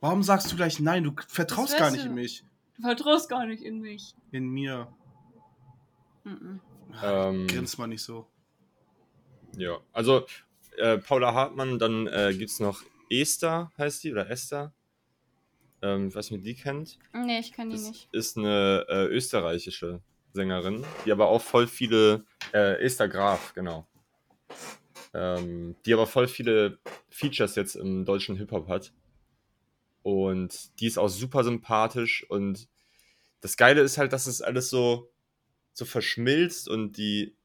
Warum 0.00 0.22
sagst 0.22 0.52
du 0.52 0.56
gleich 0.56 0.80
nein? 0.80 1.02
Du 1.04 1.14
vertraust 1.28 1.78
gar 1.78 1.90
nicht 1.90 2.04
du. 2.04 2.08
in 2.08 2.14
mich. 2.14 2.44
Du 2.76 2.82
vertraust 2.82 3.28
gar 3.30 3.46
nicht 3.46 3.62
in 3.62 3.80
mich. 3.80 4.14
In 4.32 4.48
mir. 4.48 4.88
Mhm. 6.24 6.60
Ähm, 7.02 7.46
Grinst 7.46 7.78
mal 7.78 7.86
nicht 7.86 8.02
so. 8.02 8.26
Ja, 9.56 9.78
also 9.92 10.26
äh, 10.76 10.98
Paula 10.98 11.32
Hartmann, 11.32 11.78
dann 11.78 12.06
äh, 12.08 12.34
gibt 12.36 12.50
es 12.50 12.60
noch 12.60 12.82
Esther, 13.08 13.72
heißt 13.78 14.04
die, 14.04 14.12
oder 14.12 14.28
Esther. 14.28 14.72
Ähm, 15.80 16.08
ich 16.08 16.14
weiß 16.14 16.30
nicht, 16.32 16.44
ihr 16.44 16.54
die 16.54 16.60
kennt. 16.60 16.98
Nee, 17.14 17.38
ich 17.38 17.52
kann 17.52 17.70
die 17.70 17.76
Das 17.76 17.88
nicht. 17.88 18.08
ist 18.12 18.36
eine 18.36 18.84
äh, 18.88 19.06
österreichische 19.06 20.00
Sängerin, 20.34 20.84
die 21.06 21.12
aber 21.12 21.28
auch 21.28 21.40
voll 21.40 21.68
viele, 21.68 22.24
äh, 22.52 22.82
Esther 22.82 23.08
Graf, 23.08 23.54
genau. 23.54 23.86
Ähm, 25.14 25.76
die 25.86 25.94
aber 25.94 26.08
voll 26.08 26.26
viele 26.26 26.78
Features 27.08 27.54
jetzt 27.54 27.76
im 27.76 28.04
deutschen 28.04 28.36
Hip-Hop 28.36 28.68
hat. 28.68 28.92
Und 30.02 30.80
die 30.80 30.86
ist 30.88 30.98
auch 30.98 31.08
super 31.08 31.44
sympathisch 31.44 32.28
und 32.28 32.68
das 33.40 33.56
Geile 33.56 33.80
ist 33.82 33.96
halt, 33.96 34.12
dass 34.12 34.26
es 34.26 34.42
alles 34.42 34.70
so, 34.70 35.12
so 35.72 35.84
verschmilzt 35.84 36.68
und 36.68 36.96
die, 36.96 37.36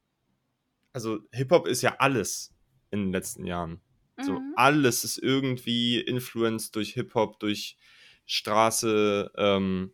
also 0.92 1.20
Hip-Hop 1.32 1.68
ist 1.68 1.84
ja 1.84 1.96
alles 2.00 2.56
in 2.90 3.02
den 3.06 3.12
letzten 3.12 3.46
Jahren. 3.46 3.82
So 4.20 4.34
Mhm. 4.34 4.54
alles 4.56 5.04
ist 5.04 5.20
irgendwie 5.20 6.00
influenced 6.02 6.76
durch 6.76 6.94
Hip-Hop, 6.94 7.40
durch 7.40 7.78
Straße. 8.26 9.32
Ähm, 9.38 9.94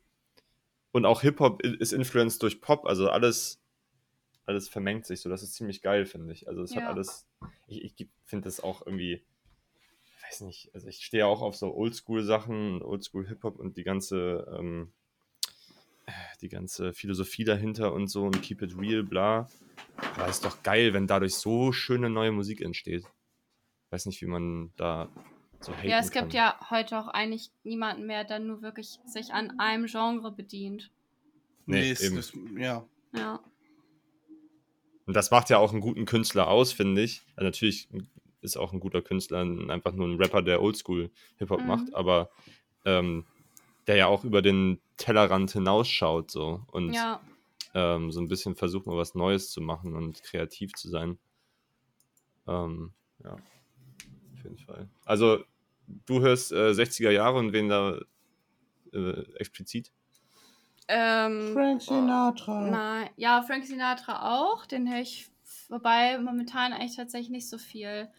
und 0.95 1.05
auch 1.05 1.19
Hip-Hop 1.23 1.61
ist 1.61 1.91
influenced 1.91 2.41
durch 2.41 2.61
Pop, 2.61 2.85
also 2.85 3.09
alles, 3.09 3.59
alles 4.45 4.69
vermengt 4.69 5.05
sich 5.05 5.19
so. 5.19 5.27
Das 5.29 5.43
ist 5.43 5.53
ziemlich 5.53 5.81
geil, 5.81 6.05
finde 6.05 6.31
ich. 6.31 6.47
Also 6.47 6.61
es 6.63 6.73
hat 6.73 6.83
Ja. 6.83 6.89
alles, 6.89 7.27
ich, 7.67 7.83
ich 7.83 8.07
finde 8.23 8.45
das 8.45 8.61
auch 8.61 8.85
irgendwie, 8.85 9.21
weiß 10.23 10.39
nicht, 10.41 10.73
also 10.73 10.87
ich 10.87 11.03
stehe 11.03 11.27
auch 11.27 11.41
auf 11.41 11.57
so 11.57 11.75
Oldschool-Sachen, 11.75 12.81
Oldschool-Hip-Hop 12.81 13.59
und 13.59 13.75
die 13.75 13.83
ganze, 13.83 14.47
ähm, 14.57 14.93
die 16.39 16.47
ganze 16.47 16.93
Philosophie 16.93 17.43
dahinter 17.43 17.91
und 17.91 18.07
so 18.07 18.23
und 18.23 18.41
keep 18.41 18.61
it 18.61 18.77
real, 18.77 19.03
bla. 19.03 19.49
Aber 20.15 20.29
ist 20.29 20.45
doch 20.45 20.63
geil, 20.63 20.93
wenn 20.93 21.07
dadurch 21.07 21.35
so 21.35 21.73
schöne 21.73 22.09
neue 22.09 22.31
Musik 22.31 22.61
entsteht. 22.61 23.03
Weiß 23.89 24.05
nicht, 24.05 24.21
wie 24.21 24.27
man 24.27 24.71
da 24.77 25.09
so 25.65 25.75
haten 25.75 25.89
Ja, 25.89 25.99
es 25.99 26.11
gibt 26.11 26.29
kann. 26.29 26.31
ja 26.31 26.59
heute 26.69 26.97
auch 26.99 27.07
eigentlich 27.07 27.51
niemanden 27.63 28.05
mehr, 28.05 28.23
der 28.23 28.39
nur 28.39 28.61
wirklich 28.61 28.99
sich 29.05 29.33
an 29.33 29.59
einem 29.59 29.85
Genre 29.87 30.31
bedient. 30.31 30.91
Nee, 31.65 31.91
es- 31.91 32.01
eben. 32.01 32.17
es- 32.17 32.33
ja. 32.57 32.85
Ja. 33.13 33.39
Und 35.07 35.13
das 35.15 35.29
macht 35.31 35.49
ja 35.49 35.57
auch 35.59 35.71
einen 35.71 35.81
guten 35.81 36.05
Künstler 36.05 36.47
aus, 36.47 36.71
finde 36.73 37.01
ich. 37.01 37.21
Also 37.35 37.45
natürlich 37.45 37.87
ist 38.41 38.57
auch 38.57 38.73
ein 38.73 38.79
guter 38.79 39.01
Künstler 39.01 39.43
ein- 39.43 39.69
einfach 39.71 39.93
nur 39.93 40.07
ein 40.07 40.17
Rapper, 40.21 40.41
der 40.41 40.61
Oldschool-Hip-Hop 40.61 41.61
Mhm. 41.61 41.67
macht, 41.67 41.93
aber 41.95 42.29
ähm, 42.85 43.25
der 43.87 43.95
ja 43.97 44.07
auch 44.07 44.23
über 44.23 44.41
den 44.41 44.79
Tellerrand 44.97 45.51
hinausschaut 45.51 46.31
so 46.31 46.61
und 46.71 46.93
Ja. 46.93 47.19
ähm, 47.73 48.11
so 48.11 48.19
ein 48.21 48.27
bisschen 48.27 48.55
versucht, 48.55 48.85
mal 48.87 48.95
was 48.97 49.15
Neues 49.15 49.49
zu 49.51 49.61
machen 49.61 49.95
und 49.95 50.23
kreativ 50.23 50.73
zu 50.73 50.89
sein. 50.89 51.17
Ähm, 52.47 52.93
ja, 53.23 53.33
auf 53.33 54.43
jeden 54.43 54.57
Fall. 54.59 54.87
Also, 55.05 55.43
du 56.05 56.21
hörst 56.21 56.51
äh, 56.51 56.71
60er 56.71 57.11
Jahre 57.11 57.37
und 57.37 57.53
wen 57.53 57.69
da 57.69 57.99
äh, 58.93 59.21
explizit? 59.37 59.91
Ähm, 60.87 61.51
Frank 61.53 61.81
Sinatra. 61.81 62.69
Nein, 62.69 63.09
ja, 63.17 63.41
Frank 63.41 63.65
Sinatra 63.65 64.37
auch. 64.39 64.65
Den 64.65 64.91
höre 64.91 65.01
ich, 65.01 65.31
wobei 65.69 66.17
momentan 66.19 66.73
eigentlich 66.73 66.95
tatsächlich 66.95 67.29
nicht 67.29 67.49
so 67.49 67.57
viel. 67.57 68.09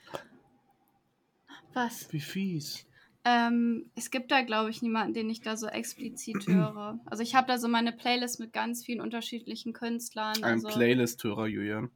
Was? 1.75 2.13
Wie 2.13 2.21
fies. 2.21 2.87
Ähm, 3.25 3.91
es 3.97 4.11
gibt 4.11 4.31
da, 4.31 4.43
glaube 4.43 4.71
ich, 4.71 4.83
niemanden, 4.83 5.13
den 5.13 5.29
ich 5.29 5.41
da 5.41 5.57
so 5.57 5.67
explizit 5.67 6.37
höre. 6.47 6.99
Also 7.07 7.23
ich 7.23 7.35
habe 7.35 7.47
da 7.49 7.59
so 7.59 7.69
meine 7.69 7.93
Playlist 7.93 8.41
mit 8.41 8.53
ganz 8.53 8.85
vielen 8.85 9.01
unterschiedlichen 9.01 9.73
Künstlern. 9.73 10.37
Ein 10.43 10.45
also, 10.45 10.69
Playlist-Hörer, 10.69 11.47
Julian. 11.47 11.91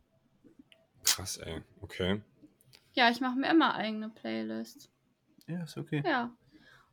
Krass, 1.04 1.38
ey. 1.38 1.62
Okay. 1.80 2.20
Ja, 2.94 3.10
ich 3.10 3.20
mache 3.20 3.38
mir 3.38 3.50
immer 3.50 3.74
eigene 3.74 4.08
Playlists. 4.08 4.89
Ja, 5.50 5.62
ist 5.64 5.76
okay. 5.76 6.02
Ja. 6.06 6.30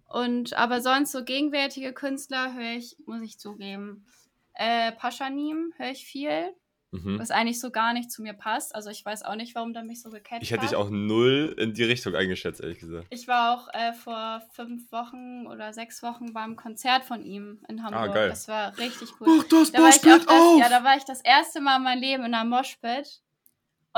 Und 0.07 0.53
aber 0.53 0.81
sonst 0.81 1.11
so 1.11 1.23
gegenwärtige 1.23 1.93
Künstler 1.93 2.53
höre 2.53 2.73
ich, 2.77 2.95
muss 3.05 3.21
ich 3.21 3.39
zugeben. 3.39 4.05
Äh, 4.53 4.91
Paschanim 4.93 5.73
höre 5.77 5.91
ich 5.91 6.05
viel, 6.05 6.53
Mhm. 6.91 7.19
was 7.19 7.31
eigentlich 7.31 7.59
so 7.59 7.69
gar 7.69 7.91
nicht 7.91 8.09
zu 8.09 8.21
mir 8.21 8.31
passt. 8.33 8.73
Also 8.73 8.89
ich 8.89 9.03
weiß 9.03 9.23
auch 9.23 9.35
nicht, 9.35 9.53
warum 9.55 9.73
der 9.73 9.83
mich 9.83 10.01
so 10.01 10.09
gecatcht 10.09 10.41
Ich 10.41 10.51
hätte 10.51 10.61
hat. 10.61 10.69
dich 10.69 10.77
auch 10.77 10.89
null 10.89 11.53
in 11.59 11.73
die 11.73 11.83
Richtung 11.83 12.15
eingeschätzt, 12.15 12.61
ehrlich 12.61 12.79
gesagt. 12.79 13.07
Ich 13.09 13.27
war 13.27 13.53
auch 13.53 13.67
äh, 13.73 13.91
vor 13.91 14.41
fünf 14.53 14.89
Wochen 14.93 15.45
oder 15.47 15.73
sechs 15.73 16.01
Wochen 16.01 16.31
beim 16.31 16.55
Konzert 16.55 17.03
von 17.03 17.21
ihm 17.25 17.59
in 17.67 17.83
Hamburg. 17.83 18.01
Ah, 18.11 18.13
geil. 18.13 18.29
Das 18.29 18.47
war 18.47 18.77
richtig 18.77 19.09
cool. 19.19 19.27
Mach 19.37 19.43
das 19.49 19.71
Da 19.73 19.79
war, 19.81 19.89
ich 19.89 19.97
auch 19.97 20.03
Moshpit 20.05 20.29
das, 20.29 20.41
auf! 20.41 20.59
ja, 20.61 20.69
da 20.69 20.83
war 20.85 20.95
ich 20.95 21.03
das 21.03 21.19
erste 21.21 21.59
Mal 21.59 21.75
in 21.77 21.83
meinem 21.83 22.01
Leben 22.01 22.23
in 22.23 22.33
einer 22.33 22.45
Moshpit. 22.45 23.21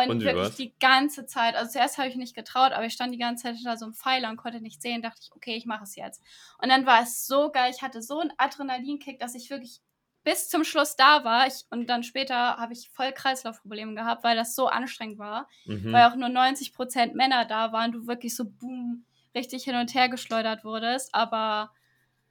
Und, 0.08 0.18
Und 0.18 0.24
wirklich 0.24 0.56
die 0.56 0.74
ganze 0.80 1.26
Zeit, 1.26 1.56
also 1.56 1.72
zuerst 1.72 1.98
habe 1.98 2.08
ich 2.08 2.16
mich 2.16 2.26
nicht 2.30 2.36
getraut, 2.36 2.72
aber 2.72 2.86
ich 2.86 2.94
stand 2.94 3.14
die 3.14 3.18
ganze 3.18 3.44
Zeit 3.44 3.56
hinter 3.56 3.78
so 3.78 3.86
einem 3.86 3.94
Pfeiler 3.94 4.30
und 4.30 4.38
konnte 4.38 4.62
nicht 4.62 4.82
sehen, 4.82 5.02
dachte 5.02 5.20
ich, 5.22 5.32
okay, 5.36 5.56
ich 5.56 5.66
mache 5.66 5.84
es 5.84 5.96
jetzt. 5.96 6.22
Und 6.62 6.70
dann 6.70 6.86
war 6.86 7.02
es 7.02 7.26
so 7.28 7.52
geil, 7.52 7.72
ich 7.76 7.82
hatte 7.82 8.02
so 8.02 8.20
einen 8.20 8.32
Adrenalinkick, 8.38 9.20
dass 9.20 9.36
ich 9.36 9.50
wirklich 9.50 9.82
bis 10.24 10.50
zum 10.50 10.64
Schluss 10.64 10.96
da 10.96 11.24
war. 11.24 11.48
Ich, 11.48 11.66
und 11.70 11.88
dann 11.90 12.04
später 12.04 12.58
habe 12.58 12.74
ich 12.74 12.90
voll 12.92 13.12
Kreislaufprobleme 13.14 13.96
gehabt, 13.96 14.24
weil 14.24 14.36
das 14.36 14.54
so 14.56 14.68
anstrengend 14.68 15.18
war 15.18 15.48
Mhm. 15.66 15.92
weil 15.94 16.06
auch 16.10 16.16
nur 16.16 16.30
90% 16.30 17.16
Männer 17.16 17.46
da 17.46 17.72
waren, 17.72 17.92
du 17.92 18.06
wirklich 18.08 18.36
so 18.36 18.46
boom, 18.46 19.06
richtig 19.34 19.64
hin 19.64 19.76
und 19.76 19.94
her 19.94 20.10
geschleudert 20.10 20.64
wurdest. 20.64 21.14
Aber 21.16 21.72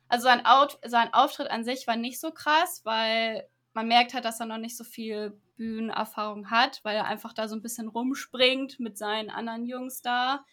also 0.09 0.24
sein, 0.24 0.44
Out, 0.46 0.78
sein 0.85 1.12
Auftritt 1.12 1.50
an 1.50 1.64
sich 1.64 1.87
war 1.87 1.96
nicht 1.96 2.20
so 2.20 2.31
krass, 2.31 2.83
weil 2.85 3.48
man 3.79 3.87
merkt 3.87 4.12
halt, 4.12 4.25
dass 4.25 4.41
er 4.41 4.47
noch 4.47 4.59
nicht 4.59 4.77
so 4.77 4.83
viel 4.83 5.41
Bühnenerfahrung 5.57 6.51
hat, 6.51 6.81
weil 6.83 6.97
er 6.97 7.05
einfach 7.05 7.33
da 7.33 7.47
so 7.47 7.55
ein 7.55 7.62
bisschen 7.62 7.87
rumspringt 7.87 8.81
mit 8.81 8.99
seinen 8.99 9.31
anderen 9.31 9.67
Jungs 9.67 10.03
da 10.03 10.45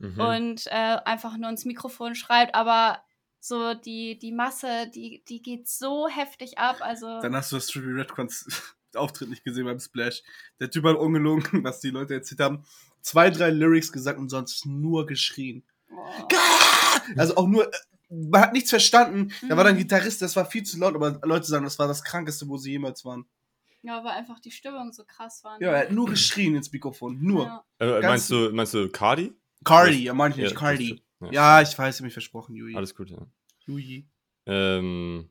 Mhm. 0.00 0.20
und 0.20 0.66
äh, 0.68 0.98
einfach 1.04 1.36
nur 1.36 1.50
ins 1.50 1.64
Mikrofon 1.64 2.14
schreibt. 2.14 2.54
Aber 2.54 3.02
so 3.40 3.74
die, 3.74 4.16
die 4.16 4.30
Masse, 4.30 4.88
die, 4.94 5.24
die 5.28 5.42
geht 5.42 5.66
so 5.68 6.06
heftig 6.08 6.58
ab. 6.58 6.76
Also 6.80 7.20
Dann 7.20 7.34
hast 7.34 7.50
du 7.50 7.56
das 7.56 7.66
Trippy 7.66 7.88
Red 7.90 8.12
Cons 8.12 8.46
Auftritt 8.94 9.28
nicht 9.28 9.42
gesehen 9.44 9.64
beim 9.64 9.80
Splash. 9.80 10.22
Der 10.60 10.70
Typ 10.70 10.84
hat 10.84 10.96
ungelogen, 10.98 11.42
was 11.64 11.80
die 11.80 11.90
Leute 11.90 12.14
erzählt 12.14 12.40
haben. 12.40 12.64
Zwei, 13.02 13.30
drei 13.30 13.50
Lyrics 13.50 13.90
gesagt 13.90 14.20
und 14.20 14.28
sonst 14.28 14.66
nur 14.66 15.04
geschrien. 15.06 15.64
boah. 15.88 16.28
Also 17.16 17.34
auch 17.36 17.48
nur, 17.48 17.66
äh, 17.66 17.76
man 18.10 18.40
hat 18.40 18.52
nichts 18.52 18.70
verstanden. 18.70 19.32
Da 19.48 19.56
war 19.56 19.64
dann 19.64 19.74
ein 19.74 19.76
Mhm. 19.76 19.80
Gitarrist, 19.82 20.22
das 20.22 20.34
war 20.36 20.44
viel 20.46 20.62
zu 20.62 20.78
laut, 20.78 20.94
aber 20.94 21.20
Leute 21.24 21.46
sagen, 21.46 21.64
das 21.64 21.78
war 21.78 21.88
das 21.88 22.02
krankeste, 22.02 22.48
wo 22.48 22.56
sie 22.56 22.72
jemals 22.72 23.04
waren. 23.04 23.26
ja, 23.82 24.02
weil 24.04 24.12
einfach 24.12 24.40
die 24.40 24.50
Stimmung 24.50 24.92
so 24.92 25.04
krass 25.04 25.42
war. 25.44 25.60
Ja, 25.62 25.70
er 25.72 25.80
hat 25.86 25.92
nur 25.92 26.06
geschrien 26.08 26.54
ins 26.56 26.72
Mikrofon. 26.72 27.18
Nur. 27.22 27.44
Ja. 27.44 27.64
äh, 27.78 27.86
ganz- 28.00 28.04
meinst, 28.06 28.30
du, 28.30 28.50
meinst 28.52 28.74
du 28.74 28.88
Cardi? 28.90 29.32
Cardi, 29.64 30.02
ja, 30.04 30.14
meine 30.14 30.34
ich 30.34 30.40
nicht, 30.40 30.50
Ja, 30.52 30.56
Cardi. 30.58 31.02
das- 31.20 31.30
Ja, 31.32 31.62
ich 31.62 31.78
weiß, 31.78 31.94
ich 31.96 32.00
hab 32.00 32.04
mich 32.04 32.12
versprochen, 32.12 32.54
Jui. 32.54 32.74
Alles 32.76 32.94
gut, 32.94 33.10
ja. 33.10 33.18
Jui. 33.66 34.06
Ähm, 34.46 35.28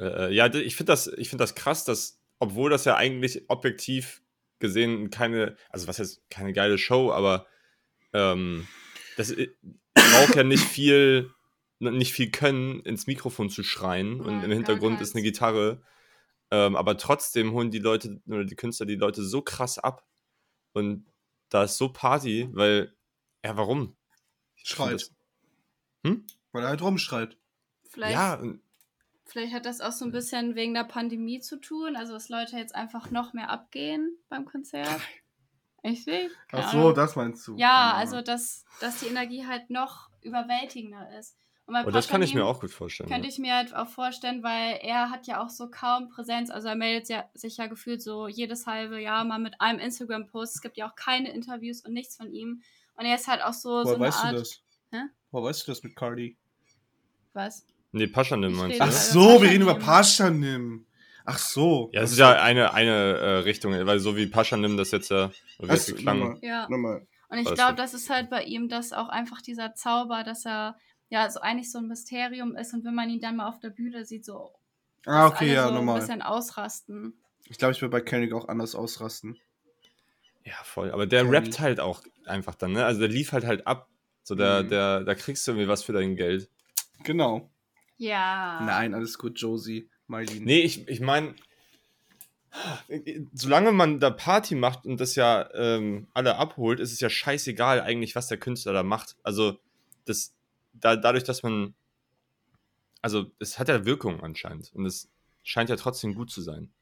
äh, 0.00 0.32
ja, 0.34 0.48
d- 0.48 0.60
ich 0.62 0.76
finde 0.76 0.92
das, 0.92 1.06
ich 1.06 1.28
find 1.28 1.40
das 1.40 1.54
krass, 1.54 1.84
dass, 1.84 2.20
obwohl 2.38 2.70
das 2.70 2.84
ja 2.84 2.96
eigentlich 2.96 3.48
objektiv 3.48 4.22
gesehen 4.58 5.10
keine, 5.10 5.56
also 5.70 5.86
was 5.88 5.98
heißt 5.98 6.22
keine 6.30 6.52
geile 6.52 6.78
Show, 6.78 7.12
aber 7.12 7.46
ähm, 8.12 8.66
das 9.16 9.30
i- 9.30 9.54
braucht 9.94 10.34
ja 10.36 10.44
nicht 10.44 10.64
viel, 10.64 11.30
nicht 11.78 12.12
viel 12.12 12.30
Können, 12.30 12.80
ins 12.80 13.06
Mikrofon 13.06 13.50
zu 13.50 13.62
schreien 13.62 14.20
und 14.20 14.26
Nein, 14.26 14.44
im 14.44 14.50
gar 14.50 14.56
Hintergrund 14.56 15.00
ist 15.00 15.14
eine. 15.14 15.22
Gitarre. 15.22 15.82
Ähm, 16.50 16.76
aber 16.76 16.96
trotzdem 16.98 17.52
holen 17.52 17.70
die 17.70 17.78
Leute 17.78 18.20
oder 18.26 18.44
die 18.44 18.56
Künstler 18.56 18.86
die 18.86 18.94
Leute 18.96 19.22
so 19.22 19.42
krass 19.42 19.78
ab. 19.78 20.06
Und 20.72 21.06
da 21.48 21.64
ist 21.64 21.76
so 21.78 21.88
Party, 21.88 22.48
weil, 22.52 22.94
ja, 23.44 23.56
warum? 23.56 23.96
Ich 24.56 24.68
Schreit. 24.68 25.10
Hm? 26.04 26.26
Weil 26.52 26.62
er 26.64 26.68
halt 26.68 26.82
rumschreit. 26.82 27.36
Vielleicht, 27.88 28.12
Ja, 28.12 28.34
und 28.34 28.60
vielleicht 29.24 29.52
hat 29.54 29.66
das 29.66 29.80
auch 29.80 29.92
so 29.92 30.04
ein 30.04 30.12
bisschen 30.12 30.54
wegen 30.54 30.74
der 30.74 30.84
Pandemie 30.84 31.40
zu 31.40 31.60
tun, 31.60 31.96
also 31.96 32.12
dass 32.12 32.28
Leute 32.28 32.56
jetzt 32.56 32.74
einfach 32.74 33.10
noch 33.10 33.32
mehr 33.32 33.50
abgehen 33.50 34.18
beim 34.28 34.44
Konzert. 34.44 35.00
Ich 35.84 36.04
sehe. 36.04 36.30
Ach 36.50 36.72
so, 36.72 36.92
das 36.92 37.14
meinst 37.14 37.46
du. 37.46 37.56
Ja, 37.56 37.92
also 37.92 38.22
dass, 38.22 38.64
dass 38.80 39.00
die 39.00 39.06
Energie 39.06 39.46
halt 39.46 39.68
noch 39.68 40.08
überwältigender 40.22 41.16
ist. 41.18 41.36
Und 41.66 41.74
bei 41.74 41.84
oh, 41.86 41.90
das 41.90 42.08
kann 42.08 42.22
ich 42.22 42.34
mir 42.34 42.46
auch 42.46 42.60
gut 42.60 42.70
vorstellen. 42.70 43.08
Könnte 43.08 43.26
ja. 43.26 43.32
ich 43.32 43.38
mir 43.38 43.54
halt 43.54 43.74
auch 43.74 43.88
vorstellen, 43.88 44.42
weil 44.42 44.78
er 44.80 45.10
hat 45.10 45.26
ja 45.26 45.42
auch 45.42 45.50
so 45.50 45.70
kaum 45.70 46.08
Präsenz. 46.08 46.50
Also 46.50 46.68
er 46.68 46.74
meldet 46.74 47.10
ja, 47.10 47.24
sich 47.34 47.58
ja 47.58 47.66
gefühlt 47.66 48.02
so 48.02 48.28
jedes 48.28 48.66
halbe 48.66 49.00
Jahr 49.00 49.24
mal 49.24 49.38
mit 49.38 49.60
einem 49.60 49.78
Instagram-Post. 49.78 50.56
Es 50.56 50.62
gibt 50.62 50.78
ja 50.78 50.88
auch 50.88 50.94
keine 50.94 51.32
Interviews 51.32 51.82
und 51.82 51.92
nichts 51.92 52.16
von 52.16 52.30
ihm. 52.30 52.62
Und 52.96 53.04
er 53.04 53.14
ist 53.14 53.28
halt 53.28 53.42
auch 53.42 53.52
so, 53.52 53.68
Woher 53.68 53.84
so 53.84 53.94
eine 53.94 54.04
weißt 54.04 54.24
Art. 54.24 54.32
du 54.32 54.38
das? 54.38 54.62
Hä? 54.90 55.02
Woher 55.32 55.44
weißt 55.50 55.66
du 55.66 55.72
das 55.72 55.82
mit 55.82 55.96
Cardi? 55.96 56.36
Was? 57.34 57.66
Nee, 57.92 58.06
Paschanim 58.06 58.56
meinst 58.56 58.78
du? 58.78 58.82
Ach 58.82 58.86
ne? 58.86 58.92
so, 58.92 59.42
wir 59.42 59.50
reden 59.50 59.62
über 59.62 59.78
Paschanim. 59.78 60.86
Ach 61.24 61.38
so. 61.38 61.90
Ja, 61.92 62.02
es 62.02 62.12
ist 62.12 62.18
ja 62.18 62.32
eine, 62.42 62.74
eine 62.74 62.92
äh, 62.92 63.30
Richtung, 63.38 63.72
weil 63.86 63.98
so 63.98 64.16
wie 64.16 64.26
Paschanim 64.26 64.76
das 64.76 64.90
jetzt 64.90 65.10
ja 65.10 65.30
wie 65.58 65.68
es 65.70 65.86
geklang. 65.86 66.18
nochmal. 66.18 66.38
Ja. 66.42 66.68
nochmal. 66.68 67.06
Und 67.28 67.38
ich 67.38 67.52
glaube, 67.54 67.74
das 67.76 67.94
ist 67.94 68.10
halt 68.10 68.28
bei 68.30 68.44
ihm, 68.44 68.68
dass 68.68 68.92
auch 68.92 69.08
einfach 69.08 69.40
dieser 69.40 69.74
Zauber, 69.74 70.22
dass 70.22 70.44
er 70.44 70.76
ja 71.08 71.28
so 71.30 71.40
eigentlich 71.40 71.70
so 71.72 71.78
ein 71.78 71.86
Mysterium 71.88 72.54
ist 72.56 72.74
und 72.74 72.84
wenn 72.84 72.94
man 72.94 73.08
ihn 73.08 73.20
dann 73.20 73.36
mal 73.36 73.48
auf 73.48 73.58
der 73.60 73.70
Bühne 73.70 74.04
sieht, 74.04 74.24
so 74.24 74.50
Ah, 75.06 75.26
okay, 75.26 75.52
ja, 75.52 75.64
so 75.64 75.68
ein 75.70 75.74
nochmal. 75.74 76.00
bisschen 76.00 76.22
ausrasten. 76.22 77.14
Ich 77.48 77.58
glaube, 77.58 77.72
ich 77.72 77.82
will 77.82 77.88
bei 77.90 78.00
Kendrick 78.00 78.32
auch 78.32 78.48
anders 78.48 78.74
ausrasten. 78.74 79.38
Ja, 80.44 80.54
voll. 80.62 80.90
Aber 80.92 81.06
der 81.06 81.22
Cardi. 81.24 81.36
rappt 81.36 81.60
halt 81.60 81.80
auch 81.80 82.02
einfach 82.26 82.54
dann, 82.54 82.72
ne? 82.72 82.84
Also 82.84 83.00
der 83.00 83.08
lief 83.08 83.32
halt 83.32 83.44
halt 83.46 83.66
ab. 83.66 83.88
So, 84.22 84.34
der, 84.34 84.62
Mhm. 84.62 84.68
der, 84.70 85.00
da 85.04 85.14
kriegst 85.14 85.46
du 85.46 85.52
irgendwie 85.52 85.68
was 85.68 85.82
für 85.82 85.92
dein 85.92 86.16
Geld. 86.16 86.48
Genau. 87.02 87.50
Ja. 87.96 88.60
Nein, 88.64 88.94
alles 88.94 89.18
gut, 89.18 89.38
Josie, 89.38 89.88
Marlene. 90.06 90.44
Nee, 90.44 90.60
ich, 90.60 90.86
ich 90.88 91.00
meine, 91.00 91.34
solange 93.32 93.72
man 93.72 94.00
da 94.00 94.10
Party 94.10 94.54
macht 94.54 94.86
und 94.86 95.00
das 95.00 95.16
ja 95.16 95.48
ähm, 95.54 96.06
alle 96.14 96.36
abholt, 96.36 96.80
ist 96.80 96.92
es 96.92 97.00
ja 97.00 97.10
scheißegal 97.10 97.80
eigentlich, 97.80 98.14
was 98.14 98.28
der 98.28 98.38
Künstler 98.38 98.72
da 98.72 98.82
macht. 98.82 99.16
Also, 99.22 99.58
das, 100.04 100.34
da, 100.72 100.96
dadurch, 100.96 101.24
dass 101.24 101.42
man, 101.42 101.74
also, 103.02 103.30
es 103.38 103.58
hat 103.58 103.68
ja 103.68 103.84
Wirkung 103.84 104.22
anscheinend 104.22 104.72
und 104.74 104.86
es 104.86 105.10
scheint 105.42 105.70
ja 105.70 105.76
trotzdem 105.76 106.14
gut 106.14 106.30
zu 106.30 106.42
sein. 106.42 106.72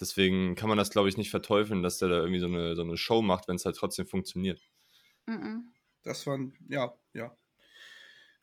Deswegen 0.00 0.54
kann 0.54 0.68
man 0.68 0.78
das, 0.78 0.90
glaube 0.90 1.08
ich, 1.08 1.16
nicht 1.16 1.30
verteufeln, 1.30 1.82
dass 1.82 1.98
der 1.98 2.08
da 2.08 2.18
irgendwie 2.18 2.38
so 2.38 2.46
eine, 2.46 2.76
so 2.76 2.82
eine 2.82 2.96
Show 2.96 3.20
macht, 3.20 3.48
wenn 3.48 3.56
es 3.56 3.64
halt 3.64 3.76
trotzdem 3.76 4.06
funktioniert. 4.06 4.60
Mhm. 5.26 5.72
Das 6.04 6.26
waren, 6.26 6.54
ja, 6.68 6.94
ja. 7.12 7.36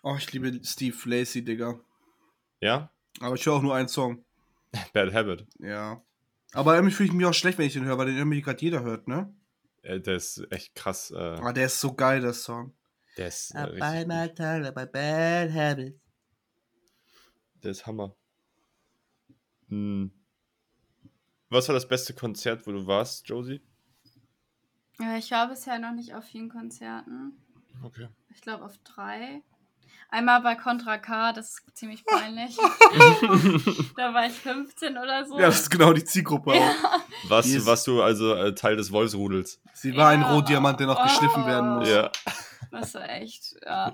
Oh, 0.04 0.16
ich 0.18 0.32
liebe 0.34 0.60
Steve 0.64 0.98
Lacey, 1.06 1.44
Digga. 1.44 1.80
Ja? 2.60 2.92
Aber 3.20 3.36
ich 3.36 3.46
höre 3.46 3.54
auch 3.54 3.62
nur 3.62 3.76
einen 3.76 3.88
Song. 3.88 4.24
Bad 4.94 5.14
Habit. 5.14 5.48
Ja. 5.60 6.04
Aber 6.54 6.76
irgendwie 6.76 6.94
fühle 6.94 7.10
ich 7.10 7.16
mich 7.16 7.26
auch 7.26 7.34
schlecht, 7.34 7.58
wenn 7.58 7.68
ich 7.68 7.74
den 7.74 7.86
höre, 7.86 7.98
weil 7.98 8.08
den 8.08 8.18
irgendwie 8.18 8.42
gerade 8.42 8.62
jeder 8.62 8.82
hört, 8.84 9.08
ne? 9.08 9.34
Äh, 9.82 10.00
der 10.00 10.16
ist 10.16 10.46
echt 10.52 10.74
krass. 10.76 11.12
Äh, 11.12 11.18
Aber 11.18 11.54
der 11.54 11.68
ist 11.68 11.80
so 11.80 11.94
geil, 11.94 12.22
der 12.22 12.34
Song. 12.34 12.74
der 13.18 13.28
ist 13.28 13.54
äh, 13.54 13.66
gut. 13.66 13.80
my 13.80 14.66
about 14.66 14.92
bad 14.92 15.52
habits. 15.54 16.00
Der 17.64 17.72
ist 17.72 17.86
Hammer. 17.86 18.16
Hm. 19.70 20.12
Was 21.50 21.68
war 21.68 21.74
das 21.74 21.88
beste 21.88 22.14
Konzert, 22.14 22.66
wo 22.68 22.72
du 22.72 22.86
warst, 22.88 23.28
Josie? 23.28 23.62
Ja, 25.00 25.18
ich 25.18 25.32
war 25.32 25.50
bisher 25.50 25.80
noch 25.80 25.94
nicht 25.94 26.14
auf 26.16 26.24
vielen 26.24 26.50
Konzerten. 26.50 27.34
Okay. 27.84 28.08
Ich 28.34 28.42
glaube 28.42 28.64
auf 28.64 28.78
drei. 28.80 29.42
Einmal 30.10 30.42
bei 30.42 30.56
Contra 30.56 30.98
K, 30.98 31.34
das 31.34 31.50
ist 31.50 31.62
ziemlich 31.78 32.06
peinlich. 32.06 32.56
da 33.98 34.14
war 34.14 34.26
ich 34.28 34.34
15 34.34 34.98
oder 34.98 35.26
so. 35.26 35.40
Ja, 35.40 35.48
das 35.48 35.62
ist 35.62 35.70
genau 35.70 35.94
die 35.94 36.04
Zielgruppe 36.04 36.52
auch. 36.52 36.56
Ja. 36.56 37.02
Du, 37.30 37.36
ist- 37.58 37.66
warst 37.66 37.88
du 37.88 38.02
also 38.02 38.34
äh, 38.36 38.54
Teil 38.56 38.76
des 38.78 38.92
Wolfsrudels? 38.92 39.62
Sie 39.74 39.96
war 39.96 40.10
ein 40.10 40.22
Ja. 40.22 40.34
Rohdiamant, 40.34 40.80
der 40.80 40.88
noch 40.88 41.02
geschliffen 41.04 41.46
werden 41.46 41.78
muss. 41.80 41.90
Ja. 41.90 42.12
Das 42.72 42.94
war 42.94 43.08
echt, 43.10 43.56
ja. 43.66 43.94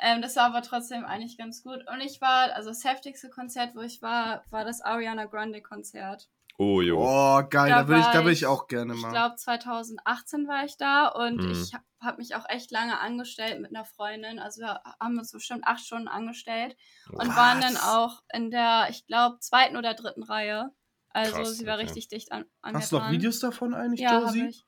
Ähm, 0.00 0.22
das 0.22 0.36
war 0.36 0.44
aber 0.44 0.62
trotzdem 0.62 1.04
eigentlich 1.04 1.36
ganz 1.38 1.62
gut. 1.64 1.80
Und 1.92 2.00
ich 2.00 2.20
war, 2.20 2.52
also 2.54 2.68
das 2.68 2.84
heftigste 2.84 3.28
Konzert, 3.30 3.74
wo 3.74 3.80
ich 3.80 4.00
war, 4.02 4.44
war 4.50 4.64
das 4.64 4.80
Ariana 4.80 5.24
Grande 5.26 5.60
Konzert. 5.60 6.28
Oh, 6.58 6.80
jo. 6.80 6.98
Oh, 7.00 7.42
geil, 7.48 7.70
da, 7.70 7.82
Da 7.82 7.88
will 7.88 7.98
ich, 7.98 8.06
da 8.06 8.24
will 8.24 8.32
ich- 8.32 8.40
ich 8.42 8.46
auch 8.46 8.66
gerne 8.68 8.94
Ich 8.94 9.00
mal. 9.00 9.10
glaube 9.10 9.36
2018 9.36 10.46
war 10.46 10.64
ich 10.64 10.76
da 10.76 11.08
und 11.08 11.42
Mhm. 11.42 11.50
ich 11.50 11.72
habe 12.00 12.18
mich 12.18 12.34
auch 12.36 12.48
echt 12.48 12.70
lange 12.70 12.98
angestellt 13.00 13.60
mit 13.60 13.74
einer 13.74 13.84
Freundin. 13.84 14.38
Also 14.38 14.60
wir 14.62 14.80
haben 15.00 15.18
uns 15.18 15.32
bestimmt 15.32 15.66
acht 15.66 15.84
Stunden 15.84 16.08
angestellt 16.08 16.76
und 17.10 17.28
Was? 17.28 17.36
waren 17.36 17.60
dann 17.60 17.76
auch 17.76 18.22
in 18.32 18.50
der, 18.50 18.88
ich 18.90 19.06
glaube, 19.06 19.38
zweiten 19.40 19.76
oder 19.76 19.94
dritten 19.94 20.22
Reihe. 20.22 20.70
Also 21.10 21.32
Krass, 21.34 21.56
sie 21.58 21.66
war 21.66 21.74
okay. 21.76 21.84
richtig 21.84 22.08
dicht 22.08 22.32
an, 22.32 22.44
an 22.60 22.74
Hast 22.76 22.92
du 22.92 22.96
noch 22.96 23.02
dran. 23.04 23.12
Videos 23.12 23.40
davon 23.40 23.74
eigentlich, 23.74 24.00
Ja, 24.00 24.20
Josie? 24.20 24.46
ich. 24.48 24.64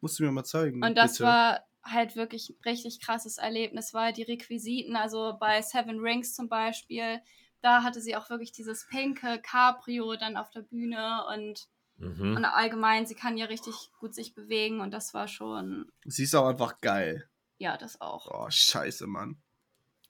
Musst 0.00 0.18
du 0.18 0.24
mir 0.24 0.32
mal 0.32 0.44
zeigen. 0.44 0.82
Und 0.84 0.94
das 0.96 1.12
bitte. 1.12 1.24
war 1.24 1.60
halt 1.82 2.16
wirklich 2.16 2.50
ein 2.50 2.60
richtig 2.64 3.00
krasses 3.00 3.38
Erlebnis, 3.38 3.94
weil 3.94 4.12
die 4.12 4.24
Requisiten, 4.24 4.96
also 4.96 5.36
bei 5.38 5.62
Seven 5.62 6.00
Rings 6.00 6.34
zum 6.34 6.48
Beispiel, 6.48 7.20
da 7.62 7.82
hatte 7.82 8.00
sie 8.00 8.16
auch 8.16 8.30
wirklich 8.30 8.52
dieses 8.52 8.86
pinke 8.88 9.40
Cabrio 9.42 10.16
dann 10.16 10.36
auf 10.36 10.50
der 10.50 10.62
Bühne 10.62 11.24
und, 11.34 11.66
Mhm. 11.98 12.36
und 12.36 12.44
allgemein, 12.44 13.06
sie 13.06 13.14
kann 13.14 13.36
ja 13.38 13.46
richtig 13.46 13.74
gut 13.98 14.14
sich 14.14 14.34
bewegen 14.34 14.80
und 14.80 14.90
das 14.92 15.14
war 15.14 15.28
schon, 15.28 15.90
Sie 16.04 16.24
ist 16.24 16.34
auch 16.34 16.46
einfach 16.46 16.78
geil. 16.80 17.28
ja, 17.58 17.76
das 17.78 18.00
auch. 18.02 18.28
Oh, 18.30 18.50
scheiße, 18.50 19.06
Mann. 19.06 19.40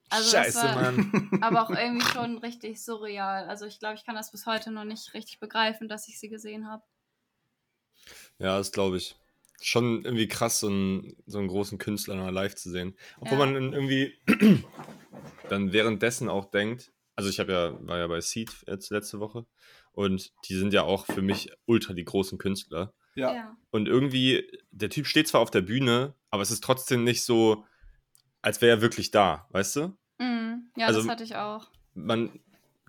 Also 0.08 0.30
das 0.32 0.46
Scheiße, 0.54 0.62
war- 0.62 0.74
Mann. 0.92 1.30
Aber 1.42 1.62
auch 1.62 1.70
irgendwie 1.70 2.06
schon 2.06 2.38
richtig 2.38 2.82
surreal. 2.82 3.48
Also 3.48 3.66
ich 3.66 3.78
glaube, 3.78 3.94
ich 3.96 4.04
kann 4.04 4.14
das 4.16 4.30
bis 4.32 4.46
heute 4.46 4.70
noch 4.70 4.84
nicht 4.84 5.14
richtig 5.14 5.38
begreifen, 5.40 5.88
dass 5.88 6.06
ich 6.08 6.18
sie 6.20 6.28
gesehen 6.28 6.68
habe. 6.68 6.82
Ja, 8.38 8.58
das 8.58 8.72
glaube 8.72 8.96
ich. 8.98 9.16
Schon 9.60 10.04
irgendwie 10.04 10.28
krass, 10.28 10.60
so 10.60 10.66
einen, 10.68 11.16
so 11.26 11.38
einen 11.38 11.48
großen 11.48 11.78
Künstler 11.78 12.14
mal 12.16 12.30
live 12.32 12.54
zu 12.56 12.70
sehen. 12.70 12.96
Obwohl 13.20 13.38
Ja. 13.38 13.46
man 13.46 13.54
dann 13.54 13.72
irgendwie 13.72 14.18
dann 15.48 15.72
währenddessen 15.72 16.28
auch 16.28 16.44
denkt, 16.50 16.92
also 17.16 17.28
ich 17.28 17.40
habe 17.40 17.52
ja, 17.52 17.86
war 17.86 17.98
ja 17.98 18.06
bei 18.06 18.20
Seed 18.20 18.50
jetzt 18.66 18.90
letzte 18.90 19.18
Woche 19.20 19.46
und 19.92 20.32
die 20.48 20.54
sind 20.54 20.72
ja 20.72 20.82
auch 20.82 21.06
für 21.06 21.22
mich 21.22 21.50
ultra 21.66 21.92
die 21.94 22.04
großen 22.04 22.38
Künstler. 22.38 22.92
Ja. 23.14 23.56
Und 23.70 23.88
irgendwie, 23.88 24.46
der 24.70 24.90
Typ 24.90 25.06
steht 25.06 25.26
zwar 25.26 25.40
auf 25.40 25.50
der 25.50 25.62
Bühne, 25.62 26.14
aber 26.30 26.42
es 26.42 26.50
ist 26.50 26.62
trotzdem 26.62 27.02
nicht 27.02 27.24
so, 27.24 27.64
als 28.42 28.60
wäre 28.60 28.76
er 28.76 28.82
wirklich 28.82 29.10
da, 29.10 29.48
weißt 29.50 29.76
du? 29.76 29.96
Mhm. 30.18 30.70
Ja, 30.76 30.86
Also- 30.86 31.00
das 31.00 31.08
hatte 31.08 31.24
ich 31.24 31.34
auch. 31.36 31.70
Man 31.94 32.38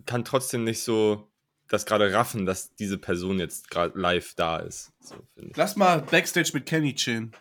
kann 0.05 0.25
trotzdem 0.25 0.65
nicht 0.65 0.83
so 0.83 1.31
das 1.69 1.85
gerade 1.85 2.11
raffen, 2.13 2.45
dass 2.45 2.75
diese 2.75 2.97
Person 2.97 3.39
jetzt 3.39 3.69
gerade 3.69 3.97
live 3.99 4.33
da 4.35 4.57
ist. 4.57 4.91
So. 4.99 5.15
Lass 5.35 5.75
mal 5.77 6.01
Backstage 6.01 6.51
mit 6.53 6.65
Kenny 6.65 6.93
chillen. 6.95 7.33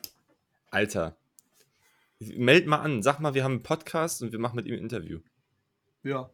Alter. 0.70 1.16
Meld 2.18 2.66
mal 2.66 2.78
an, 2.78 3.02
sag 3.02 3.20
mal, 3.20 3.34
wir 3.34 3.44
haben 3.44 3.52
einen 3.52 3.62
Podcast 3.62 4.22
und 4.22 4.32
wir 4.32 4.38
machen 4.38 4.56
mit 4.56 4.66
ihm 4.66 4.74
ein 4.74 4.80
Interview. 4.80 5.20
Ja. 6.02 6.30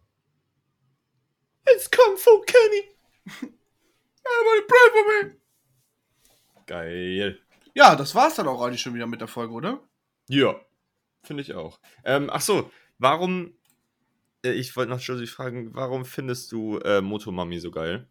It's 1.66 1.90
come 1.90 2.16
from 2.16 2.42
Kenny. 2.44 2.88
Everybody 4.24 4.66
pray 4.68 4.90
for 4.90 5.04
me. 5.08 5.36
Geil. 6.66 7.38
Ja, 7.74 7.96
das 7.96 8.14
war's 8.14 8.34
dann 8.34 8.48
auch 8.48 8.62
eigentlich 8.62 8.80
schon 8.80 8.94
wieder 8.94 9.06
mit 9.06 9.20
der 9.20 9.28
Folge, 9.28 9.52
oder? 9.52 9.80
Ja, 10.28 10.60
finde 11.22 11.42
ich 11.42 11.54
auch. 11.54 11.80
Ähm, 12.04 12.28
ach 12.30 12.40
so, 12.40 12.70
warum, 12.98 13.56
äh, 14.44 14.52
ich 14.52 14.76
wollte 14.76 14.90
noch 14.90 15.00
Josie 15.00 15.26
fragen, 15.26 15.74
warum 15.74 16.04
findest 16.04 16.52
du 16.52 16.78
äh, 16.78 17.00
Motomami 17.00 17.58
so 17.58 17.70
geil? 17.70 18.08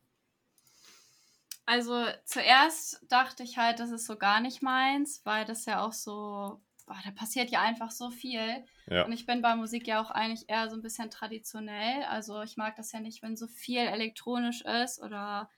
Also 1.66 2.06
zuerst 2.26 3.02
dachte 3.08 3.44
ich 3.44 3.58
halt, 3.58 3.80
das 3.80 3.92
ist 3.92 4.06
so 4.06 4.18
gar 4.18 4.42
nicht 4.42 4.62
meins, 4.62 5.22
weil 5.24 5.46
das 5.46 5.66
ja 5.66 5.86
auch 5.86 5.94
so, 5.94 6.62
boah, 6.92 7.00
da 7.06 7.12
passiert 7.12 7.52
ja 7.52 7.62
einfach 7.62 7.90
so 7.92 8.10
viel. 8.10 8.66
Ja. 8.88 9.06
Und 9.06 9.14
ich 9.14 9.26
bin 9.26 9.42
bei 9.42 9.56
Musik 9.56 9.88
ja 9.88 10.02
auch 10.02 10.12
eigentlich 10.12 10.50
eher 10.50 10.70
so 10.70 10.76
ein 10.76 10.82
bisschen 10.82 11.10
traditionell. 11.10 12.04
Also 12.10 12.42
ich 12.42 12.58
mag 12.58 12.76
das 12.76 12.92
ja 12.92 13.00
nicht, 13.00 13.22
wenn 13.24 13.38
so 13.38 13.48
viel 13.48 13.80
elektronisch 13.80 14.62
ist 14.62 15.02
oder 15.02 15.50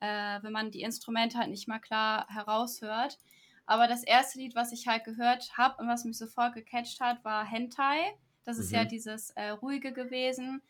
äh, 0.00 0.42
wenn 0.42 0.52
man 0.52 0.70
die 0.72 0.82
Instrumente 0.82 1.38
halt 1.38 1.50
nicht 1.50 1.68
mal 1.68 1.78
klar 1.78 2.26
heraushört. 2.28 3.18
Aber 3.66 3.86
das 3.86 4.02
erste 4.02 4.38
Lied, 4.40 4.56
was 4.56 4.72
ich 4.72 4.88
halt 4.88 5.04
gehört 5.04 5.56
habe 5.56 5.80
und 5.80 5.86
was 5.88 6.04
mich 6.04 6.18
sofort 6.18 6.54
gecatcht 6.54 7.00
hat, 7.00 7.24
war 7.24 7.44
Hentai. 7.46 8.16
Das 8.44 8.58
ist 8.58 8.70
Mhm. 8.72 8.78
ja 8.78 8.84
dieses 8.84 9.30
äh, 9.30 9.50
ruhige 9.50 9.92
gewesen. 9.92 10.60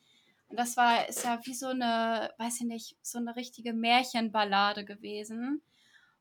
Und 0.48 0.58
das 0.58 0.76
war, 0.76 1.08
ist 1.08 1.24
ja 1.24 1.40
wie 1.44 1.54
so 1.54 1.68
eine, 1.68 2.30
weiß 2.36 2.60
ich 2.60 2.66
nicht, 2.66 2.96
so 3.00 3.18
eine 3.18 3.36
richtige 3.36 3.72
Märchenballade 3.72 4.84
gewesen. 4.84 5.62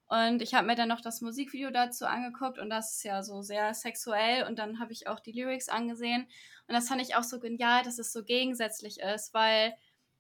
Und 0.10 0.42
ich 0.42 0.56
habe 0.56 0.66
mir 0.66 0.76
dann 0.76 0.90
noch 0.90 1.02
das 1.02 1.22
Musikvideo 1.22 1.70
dazu 1.70 2.06
angeguckt 2.06 2.58
und 2.58 2.72
das 2.72 2.96
ist 2.96 3.04
ja 3.04 3.22
so 3.22 3.44
sehr 3.44 3.76
sexuell. 3.76 4.44
Und 4.48 4.58
dann 4.58 4.80
habe 4.80 4.92
ich 4.92 5.08
auch 5.08 5.20
die 5.20 5.32
Lyrics 5.32 5.70
angesehen. 5.70 6.28
Und 6.68 6.74
das 6.74 6.88
fand 6.88 7.02
ich 7.02 7.16
auch 7.16 7.24
so 7.24 7.40
genial, 7.40 7.84
dass 7.84 8.00
es 8.00 8.12
so 8.12 8.24
gegensätzlich 8.24 9.00
ist, 9.00 9.36
weil 9.36 9.76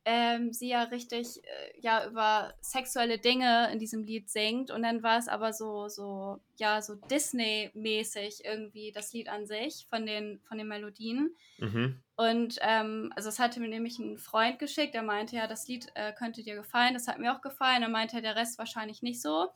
ähm, 0.06 0.54
sie 0.54 0.70
ja 0.70 0.84
richtig 0.84 1.44
äh, 1.44 1.80
ja 1.82 2.06
über 2.08 2.54
sexuelle 2.62 3.18
Dinge 3.18 3.72
in 3.72 3.80
diesem 3.80 4.04
Lied 4.04 4.30
singt. 4.30 4.70
Und 4.70 4.84
dann 4.84 5.02
war 5.02 5.18
es 5.18 5.28
aber 5.28 5.54
so, 5.54 5.88
so, 5.88 6.40
ja, 6.58 6.84
so 6.84 6.94
Disney-mäßig 6.94 8.46
irgendwie 8.46 8.92
das 8.92 9.12
Lied 9.12 9.28
an 9.28 9.48
sich 9.48 9.88
von 9.90 10.06
den, 10.06 10.40
von 10.48 10.60
den 10.60 10.68
Melodien. 10.68 11.36
Mhm. 11.58 12.00
Und 12.16 12.60
ähm, 12.62 13.12
also 13.16 13.30
es 13.30 13.40
hatte 13.40 13.60
mir 13.60 13.70
nämlich 13.70 13.98
ein 13.98 14.20
Freund 14.20 14.60
geschickt, 14.60 14.94
der 14.94 15.04
meinte, 15.04 15.36
ja, 15.36 15.48
das 15.48 15.68
Lied 15.68 15.88
äh, 15.96 16.14
könnte 16.14 16.44
dir 16.44 16.56
gefallen, 16.56 16.94
das 16.94 17.08
hat 17.08 17.18
mir 17.18 17.36
auch 17.36 17.42
gefallen. 17.42 17.82
Er 17.82 17.90
meinte, 17.90 18.22
der 18.22 18.36
Rest 18.36 18.60
wahrscheinlich 18.60 19.02
nicht 19.02 19.22
so. 19.22 19.50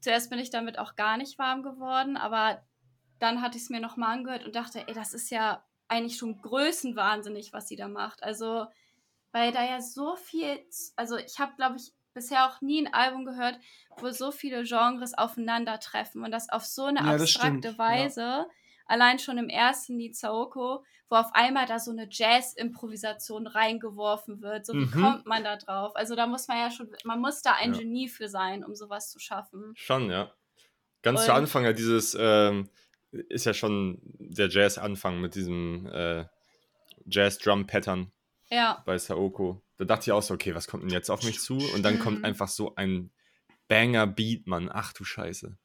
Zuerst 0.00 0.30
bin 0.30 0.38
ich 0.38 0.50
damit 0.50 0.78
auch 0.78 0.96
gar 0.96 1.16
nicht 1.16 1.38
warm 1.38 1.62
geworden, 1.62 2.16
aber 2.16 2.66
dann 3.18 3.40
hatte 3.42 3.56
ich 3.56 3.64
es 3.64 3.70
mir 3.70 3.80
nochmal 3.80 4.18
angehört 4.18 4.44
und 4.44 4.54
dachte, 4.56 4.86
ey, 4.86 4.94
das 4.94 5.14
ist 5.14 5.30
ja 5.30 5.64
eigentlich 5.88 6.16
schon 6.18 6.40
größenwahnsinnig, 6.40 7.52
was 7.52 7.68
sie 7.68 7.76
da 7.76 7.88
macht. 7.88 8.22
Also, 8.22 8.66
weil 9.32 9.52
da 9.52 9.64
ja 9.64 9.80
so 9.80 10.16
viel, 10.16 10.64
also 10.96 11.16
ich 11.16 11.38
habe, 11.38 11.54
glaube 11.56 11.76
ich, 11.76 11.94
bisher 12.14 12.48
auch 12.48 12.60
nie 12.60 12.86
ein 12.86 12.94
Album 12.94 13.24
gehört, 13.24 13.58
wo 13.98 14.10
so 14.10 14.30
viele 14.32 14.62
Genres 14.64 15.14
aufeinandertreffen 15.14 16.22
und 16.24 16.30
das 16.30 16.48
auf 16.48 16.64
so 16.64 16.84
eine 16.84 17.06
Ja, 17.06 17.08
abstrakte 17.08 17.26
stimmt, 17.26 17.78
ja. 17.86 18.12
Allein 18.86 19.18
schon 19.18 19.38
im 19.38 19.48
ersten 19.48 19.98
Lied 19.98 20.16
Saoko, 20.16 20.84
wo 21.08 21.16
auf 21.16 21.32
einmal 21.34 21.66
da 21.66 21.78
so 21.78 21.90
eine 21.90 22.06
Jazz-Improvisation 22.10 23.46
reingeworfen 23.46 24.42
wird. 24.42 24.66
So 24.66 24.74
wie 24.74 24.84
Mhm. 24.86 24.90
kommt 24.90 25.26
man 25.26 25.42
da 25.44 25.56
drauf? 25.56 25.96
Also 25.96 26.14
da 26.16 26.26
muss 26.26 26.48
man 26.48 26.58
ja 26.58 26.70
schon, 26.70 26.90
man 27.04 27.20
muss 27.20 27.42
da 27.42 27.52
ein 27.54 27.72
Ja. 27.72 27.78
Genie 27.80 28.08
für 28.08 28.28
sein, 28.28 28.64
um 28.64 28.74
sowas 28.74 29.10
zu 29.10 29.18
schaffen. 29.18 29.72
Schon, 29.76 30.10
ja. 30.10 30.30
Ganz 31.02 31.24
zu 31.24 31.30
Und- 31.32 31.38
Anfang 31.38 31.64
ja 31.64 31.72
dieses, 31.72 32.16
ähm, 32.18 32.68
ist 33.12 33.44
ja 33.46 33.54
schon 33.54 34.00
der 34.18 34.48
Jazz-Anfang 34.48 35.20
mit 35.20 35.34
diesem 35.34 35.86
äh, 35.86 36.24
Jazz-Drum-Pattern 37.06 38.10
Ja, 38.50 38.82
bei 38.86 38.98
Saoko. 38.98 39.62
Da 39.78 39.84
dachte 39.84 40.04
ich 40.04 40.12
auch 40.12 40.22
so, 40.22 40.34
okay, 40.34 40.54
was 40.54 40.66
kommt 40.68 40.82
denn 40.82 40.90
jetzt 40.90 41.10
auf 41.10 41.22
mich 41.22 41.40
zu? 41.40 41.56
Und 41.74 41.82
dann 41.82 41.98
kommt 41.98 42.18
Mhm. 42.18 42.24
einfach 42.24 42.48
so 42.48 42.74
ein 42.76 43.10
Banger-Beat, 43.68 44.46
Mann. 44.46 44.70
Ach 44.72 44.92
du 44.92 45.04
Scheiße. 45.04 45.56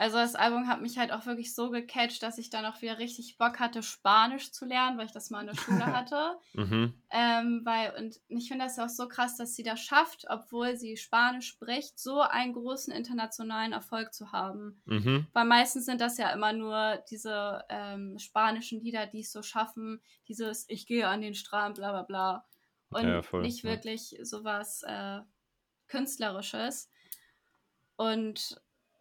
Also 0.00 0.16
das 0.16 0.34
Album 0.34 0.66
hat 0.66 0.80
mich 0.80 0.96
halt 0.96 1.12
auch 1.12 1.26
wirklich 1.26 1.54
so 1.54 1.68
gecatcht, 1.68 2.22
dass 2.22 2.38
ich 2.38 2.48
dann 2.48 2.64
auch 2.64 2.80
wieder 2.80 2.98
richtig 2.98 3.36
Bock 3.36 3.60
hatte, 3.60 3.82
Spanisch 3.82 4.50
zu 4.50 4.64
lernen, 4.64 4.96
weil 4.96 5.04
ich 5.04 5.12
das 5.12 5.28
mal 5.28 5.42
in 5.42 5.48
der 5.48 5.56
Schule 5.56 5.84
hatte. 5.94 6.38
Mhm. 6.54 6.94
Ähm, 7.10 7.60
weil, 7.64 7.92
und 7.98 8.18
ich 8.28 8.48
finde 8.48 8.64
das 8.64 8.78
auch 8.78 8.88
so 8.88 9.08
krass, 9.08 9.36
dass 9.36 9.54
sie 9.54 9.62
das 9.62 9.78
schafft, 9.78 10.24
obwohl 10.30 10.78
sie 10.78 10.96
Spanisch 10.96 11.48
spricht, 11.48 11.98
so 11.98 12.22
einen 12.22 12.54
großen 12.54 12.94
internationalen 12.94 13.74
Erfolg 13.74 14.14
zu 14.14 14.32
haben. 14.32 14.80
Mhm. 14.86 15.26
Weil 15.34 15.44
meistens 15.44 15.84
sind 15.84 16.00
das 16.00 16.16
ja 16.16 16.30
immer 16.30 16.54
nur 16.54 17.04
diese 17.10 17.62
ähm, 17.68 18.18
spanischen 18.18 18.80
Lieder, 18.80 19.06
die 19.06 19.20
es 19.20 19.32
so 19.32 19.42
schaffen, 19.42 20.00
dieses 20.28 20.64
Ich 20.70 20.86
gehe 20.86 21.08
an 21.08 21.20
den 21.20 21.34
Strand, 21.34 21.74
bla 21.76 21.90
bla 21.90 22.04
bla. 22.04 22.46
Und 22.88 23.06
Ja, 23.06 23.20
voll, 23.20 23.42
nicht 23.42 23.64
ja. 23.64 23.70
wirklich 23.70 24.16
sowas 24.22 24.82
äh, 24.82 25.20
Künstlerisches. 25.88 26.90
Und 27.96 28.58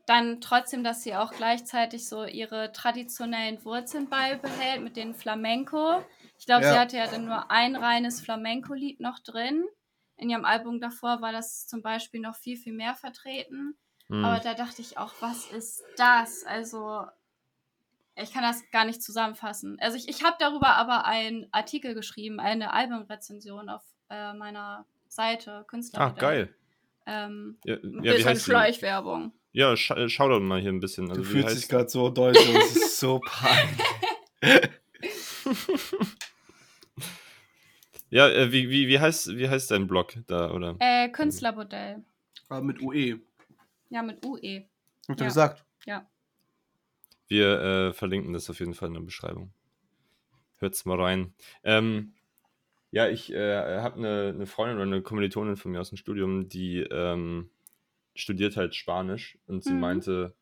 dann 0.10 0.42
trotzdem, 0.42 0.84
dass 0.84 1.04
sie 1.04 1.16
auch 1.16 1.32
gleichzeitig 1.32 2.10
so 2.10 2.26
ihre 2.26 2.72
traditionellen 2.72 3.64
Wurzeln 3.64 4.10
beibehält 4.10 4.82
mit 4.82 4.96
den 4.96 5.14
Flamenco. 5.14 6.04
Ich 6.40 6.48
glaube, 6.48 6.64
Ja. 6.64 6.72
sie 6.74 6.80
hatte 6.80 6.98
ja 6.98 7.08
dann 7.08 7.26
nur 7.26 7.52
ein 7.52 7.76
reines 7.76 8.20
Flamenco-Lied 8.20 9.02
noch 9.02 9.20
drin. 9.20 9.66
In 10.18 10.32
ihrem 10.32 10.46
Album 10.46 10.80
davor 10.82 11.22
war 11.22 11.32
das 11.32 11.68
zum 11.68 11.84
Beispiel 11.84 12.22
noch 12.22 12.36
viel, 12.36 12.58
viel 12.58 12.74
mehr 12.74 12.96
vertreten. 12.96 13.78
Hm. 14.08 14.26
Aber 14.26 14.40
da 14.40 14.56
dachte 14.56 14.82
ich 14.82 14.98
auch, 14.98 15.14
was 15.20 15.46
ist 15.52 15.84
das? 15.96 16.44
Also, 16.44 17.06
ich 18.16 18.34
kann 18.34 18.42
das 18.42 18.64
gar 18.72 18.86
nicht 18.86 19.04
zusammenfassen. 19.04 19.78
Also, 19.80 19.96
ich, 19.96 20.10
ich 20.10 20.24
habe 20.24 20.38
darüber 20.40 20.70
aber 20.70 21.06
einen 21.06 21.48
Artikel 21.52 21.94
geschrieben, 21.94 22.40
eine 22.40 22.74
Albumrezension 22.74 23.70
auf 23.70 23.84
äh, 24.10 24.34
meiner 24.34 24.86
Seite, 25.08 25.66
Künstler. 25.68 26.02
Ach, 26.02 26.16
geil. 26.16 26.54
Ähm, 27.06 27.60
Ja, 27.64 27.76
ja, 27.76 28.14
bisschen? 28.14 28.40
Schleichwerbung. 28.40 29.34
Ja, 29.52 29.76
sch 29.76 29.92
äh, 29.92 30.10
schau 30.10 30.30
doch 30.30 30.40
mal 30.40 30.62
hier 30.62 30.72
ein 30.72 30.80
bisschen. 30.80 31.10
Also, 31.10 31.22
Du 31.24 31.28
fühlst 31.28 31.50
heißt- 31.50 31.56
dich 31.56 31.68
gerade 31.70 31.90
so 31.90 32.10
deutsch, 32.10 32.40
und 32.48 32.56
es 32.56 32.76
ist 32.76 33.00
so 33.00 33.20
peinlich. 33.20 33.80
Ja, 38.12 38.28
äh, 38.28 38.52
wie, 38.52 38.70
wie, 38.72 38.88
wie, 38.88 39.00
heißt, 39.00 39.38
wie 39.38 39.48
heißt 39.50 39.70
dein 39.70 39.86
Blog 39.86 40.16
da, 40.26 40.52
oder? 40.52 40.76
Äh, 40.80 41.10
Künstlermodell. 41.10 42.04
Aber 42.48 42.62
mit 42.64 42.82
UE. 42.82 43.20
Ja, 43.90 44.02
mit 44.02 44.26
UE. 44.26 44.64
Hab 45.08 45.16
ich 45.16 45.20
Ja. 45.22 45.26
gesagt. 45.28 45.64
Wir 47.28 47.60
äh, 47.62 47.94
verlinken 47.94 48.34
das 48.34 48.50
auf 48.50 48.60
jeden 48.60 48.74
Fall 48.74 48.88
in 48.88 48.96
der 48.96 49.02
Beschreibung. 49.02 49.54
Hört's 50.58 50.86
mal 50.86 51.00
rein. 51.00 51.36
Ähm, 51.64 52.14
ja, 52.90 53.08
ich 53.08 53.32
äh, 53.32 53.78
habe 53.80 53.98
eine, 53.98 54.30
eine 54.34 54.48
Freundin 54.48 54.78
oder 54.78 54.88
eine 54.88 55.04
Kommilitonin 55.04 55.56
von 55.56 55.72
mir 55.72 55.80
aus 55.80 55.90
dem 55.90 55.98
Studium, 56.00 56.50
die 56.50 56.80
ähm, 56.80 57.52
studiert 58.20 58.58
halt 58.58 58.76
Spanisch 58.76 59.38
und 59.48 59.64
sie 59.64 59.74
Mhm. 59.74 59.80
meinte, 59.80 60.36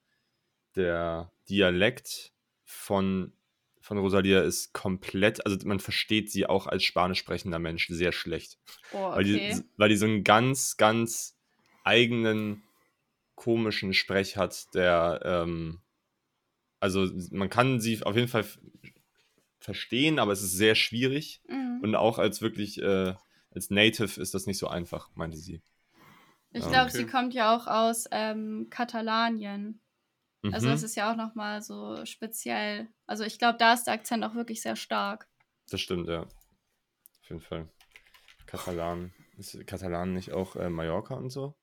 der 0.75 1.31
Dialekt 1.49 2.33
von, 2.65 3.33
von 3.81 3.97
Rosalia 3.97 4.41
ist 4.41 4.73
komplett, 4.73 5.45
also 5.45 5.57
man 5.65 5.79
versteht 5.79 6.31
sie 6.31 6.45
auch 6.45 6.67
als 6.67 6.83
spanisch 6.83 7.19
sprechender 7.19 7.59
Mensch 7.59 7.87
sehr 7.87 8.11
schlecht. 8.11 8.59
Oh, 8.91 9.11
Weil, 9.11 9.23
okay. 9.23 9.53
die, 9.55 9.63
weil 9.77 9.89
die 9.89 9.95
so 9.95 10.05
einen 10.05 10.23
ganz, 10.23 10.77
ganz 10.77 11.37
eigenen, 11.83 12.63
komischen 13.35 13.93
Sprech 13.93 14.35
hat, 14.35 14.73
der, 14.73 15.21
ähm, 15.23 15.79
also 16.79 17.07
man 17.31 17.49
kann 17.49 17.79
sie 17.79 18.03
auf 18.03 18.15
jeden 18.15 18.27
Fall 18.27 18.45
verstehen, 19.59 20.19
aber 20.19 20.31
es 20.31 20.41
ist 20.41 20.53
sehr 20.53 20.75
schwierig. 20.75 21.41
Mhm. 21.47 21.79
Und 21.81 21.95
auch 21.95 22.17
als 22.19 22.41
wirklich, 22.41 22.81
äh, 22.81 23.13
als 23.51 23.69
Native 23.69 24.19
ist 24.21 24.33
das 24.33 24.45
nicht 24.47 24.57
so 24.57 24.67
einfach, 24.67 25.09
meinte 25.15 25.37
sie. 25.37 25.61
Ich 26.51 26.67
Ja, 26.67 26.69
glaube, 26.69 26.89
okay. 26.89 26.91
sie 26.91 27.05
kommt 27.05 27.33
ja 27.33 27.55
auch 27.55 27.67
aus 27.67 28.05
ähm, 28.11 28.67
Katalanien. 28.69 29.81
Also 30.51 30.67
Mhm, 30.67 30.69
das 30.69 30.83
ist 30.83 30.95
ja 30.95 31.11
auch 31.11 31.15
nochmal 31.17 31.61
so 31.61 32.05
speziell. 32.05 32.89
Also 33.07 33.23
ich 33.25 33.39
glaube, 33.39 33.57
da 33.59 33.73
ist 33.73 33.85
der 33.85 33.95
Akzent 33.95 34.23
auch 34.25 34.35
wirklich 34.35 34.61
sehr 34.61 34.75
stark. 34.77 35.29
das 35.69 35.79
stimmt, 35.81 36.07
ja. 36.09 36.23
Auf 36.23 37.29
jeden 37.29 37.41
Fall. 37.41 37.69
Katalan. 38.47 39.13
Ist 39.37 39.65
Katalan 39.67 40.13
nicht 40.13 40.33
auch 40.33 40.55
äh, 40.57 40.69
Mallorca 40.69 41.15
und 41.15 41.31
so? 41.31 41.55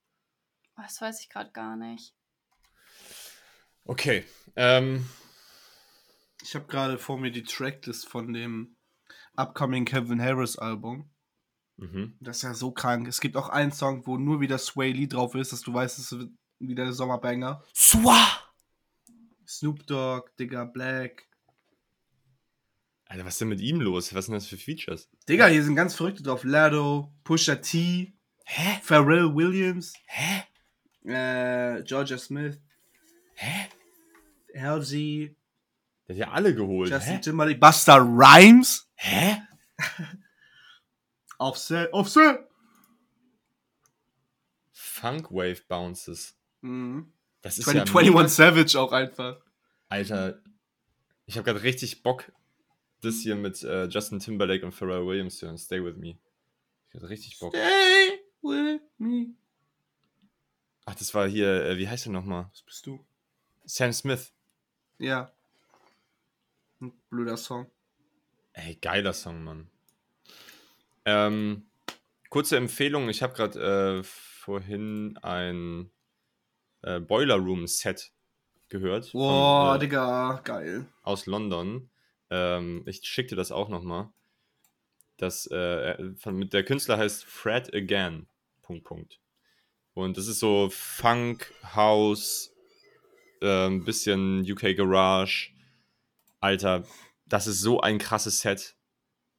Das 0.76 1.00
weiß 1.00 1.18
ich 1.20 1.28
gerade 1.30 1.50
gar 1.50 1.74
nicht. 1.74 2.14
Okay. 3.86 4.24
Ähm, 4.56 5.04
Ich 6.44 6.54
habe 6.54 6.66
gerade 6.66 6.96
vor 6.96 7.18
mir 7.18 7.32
die 7.32 7.42
Tracklist 7.42 8.06
von 8.08 8.32
dem 8.32 8.76
upcoming 9.36 9.84
Kevin 9.86 10.22
Harris 10.22 10.58
Album. 10.58 11.10
Mhm. 11.76 12.16
Das 12.20 12.36
ist 12.38 12.42
ja 12.42 12.54
so 12.54 12.70
krank. 12.72 13.08
Es 13.08 13.20
gibt 13.20 13.36
auch 13.36 13.48
einen 13.48 13.72
Song, 13.72 14.06
wo 14.06 14.16
nur 14.18 14.40
wieder 14.40 14.58
Sway 14.58 14.92
Lee 14.92 15.06
drauf 15.06 15.34
ist, 15.34 15.52
dass 15.52 15.62
du 15.62 15.72
weißt, 15.74 15.98
es 15.98 16.12
wird 16.12 16.30
wieder 16.58 16.84
der 16.84 16.92
Sommerbanger. 16.92 17.62
Swa! 17.74 18.26
Snoop 19.46 19.86
Dogg, 19.86 20.30
Digga, 20.38 20.64
Black. 20.64 21.28
Alter, 23.06 23.24
was 23.26 23.34
ist 23.34 23.40
denn 23.42 23.48
mit 23.48 23.60
ihm 23.60 23.80
los? 23.80 24.14
Was 24.14 24.26
sind 24.26 24.34
das 24.34 24.46
für 24.46 24.56
Features? 24.56 25.08
Digga, 25.28 25.46
hier 25.46 25.62
sind 25.62 25.76
ganz 25.76 25.94
Verrückte 25.94 26.22
drauf. 26.22 26.42
Lado, 26.44 27.12
Pusha 27.22 27.56
T, 27.56 28.14
Hä? 28.46 28.80
Pharrell 28.82 29.34
Williams, 29.34 29.92
Hä? 30.06 30.44
äh, 31.04 31.82
Georgia 31.84 32.16
Smith, 32.18 32.58
Hä? 33.34 33.68
LG, 34.54 35.34
Der 36.08 36.14
hat 36.14 36.16
ja 36.16 36.30
alle 36.32 36.54
geholt. 36.54 36.90
Justin 36.90 37.14
Hä? 37.14 37.20
Timberlake, 37.20 37.58
Busta 37.58 37.96
Rhymes, 37.96 38.88
Hä? 38.96 39.43
Offset, 41.38 41.92
Offset. 41.92 42.38
Funk 44.72 45.30
Wave 45.30 45.62
Bounces. 45.68 46.36
Mhm. 46.60 47.12
Das 47.42 47.58
ist 47.58 47.64
20, 47.64 47.74
ja 47.76 47.82
21 48.00 48.14
mega- 48.14 48.28
Savage 48.28 48.80
auch 48.80 48.92
einfach. 48.92 49.40
Alter, 49.88 50.40
ich 51.26 51.36
habe 51.36 51.44
gerade 51.44 51.62
richtig 51.62 52.02
Bock, 52.02 52.32
das 53.02 53.16
hier 53.16 53.36
mit 53.36 53.62
äh, 53.62 53.84
Justin 53.86 54.18
Timberlake 54.18 54.64
und 54.64 54.72
Pharrell 54.72 55.06
Williams 55.06 55.38
zu 55.38 55.46
hören. 55.46 55.58
Stay 55.58 55.84
with 55.84 55.96
me. 55.96 56.18
Ich 56.88 56.94
hatte 56.94 57.08
richtig 57.08 57.38
Bock. 57.38 57.54
Stay 57.54 58.20
with 58.42 58.80
me. 58.98 59.34
Ach, 60.86 60.94
das 60.94 61.14
war 61.14 61.28
hier, 61.28 61.64
äh, 61.64 61.78
wie 61.78 61.88
heißt 61.88 62.06
der 62.06 62.12
nochmal? 62.12 62.48
Was 62.50 62.62
bist 62.62 62.86
du? 62.86 63.04
Sam 63.64 63.92
Smith. 63.92 64.32
Ja. 64.98 65.32
Ein 66.80 66.92
blöder 67.10 67.36
Song. 67.36 67.70
Ey, 68.52 68.76
geiler 68.76 69.12
Song, 69.12 69.42
Mann. 69.44 69.70
Ähm, 71.04 71.66
kurze 72.30 72.56
Empfehlung, 72.56 73.08
ich 73.08 73.22
habe 73.22 73.34
gerade 73.34 74.00
äh, 74.00 74.02
vorhin 74.04 75.18
ein 75.22 75.90
äh, 76.82 77.00
Boiler 77.00 77.36
Room 77.36 77.66
Set 77.66 78.12
gehört. 78.68 79.12
Boah, 79.12 79.76
äh, 79.76 79.78
Digga, 79.78 80.40
geil. 80.44 80.86
aus 81.02 81.26
London. 81.26 81.90
Ähm, 82.30 82.82
ich 82.86 83.04
schicke 83.04 83.30
dir 83.30 83.36
das 83.36 83.52
auch 83.52 83.68
nochmal. 83.68 84.10
Das 85.16 85.46
äh, 85.46 86.14
von, 86.16 86.36
mit 86.36 86.52
der 86.52 86.64
Künstler 86.64 86.98
heißt 86.98 87.24
Fred 87.24 87.72
Again. 87.74 88.26
Punkt, 88.62 88.84
Punkt. 88.84 89.20
Und 89.94 90.16
das 90.16 90.26
ist 90.26 90.40
so 90.40 90.68
Funk, 90.70 91.52
House, 91.74 92.52
ähm, 93.40 93.84
bisschen 93.84 94.40
UK 94.40 94.76
Garage. 94.76 95.52
Alter, 96.40 96.84
das 97.26 97.46
ist 97.46 97.60
so 97.60 97.80
ein 97.80 97.98
krasses 97.98 98.40
Set. 98.40 98.74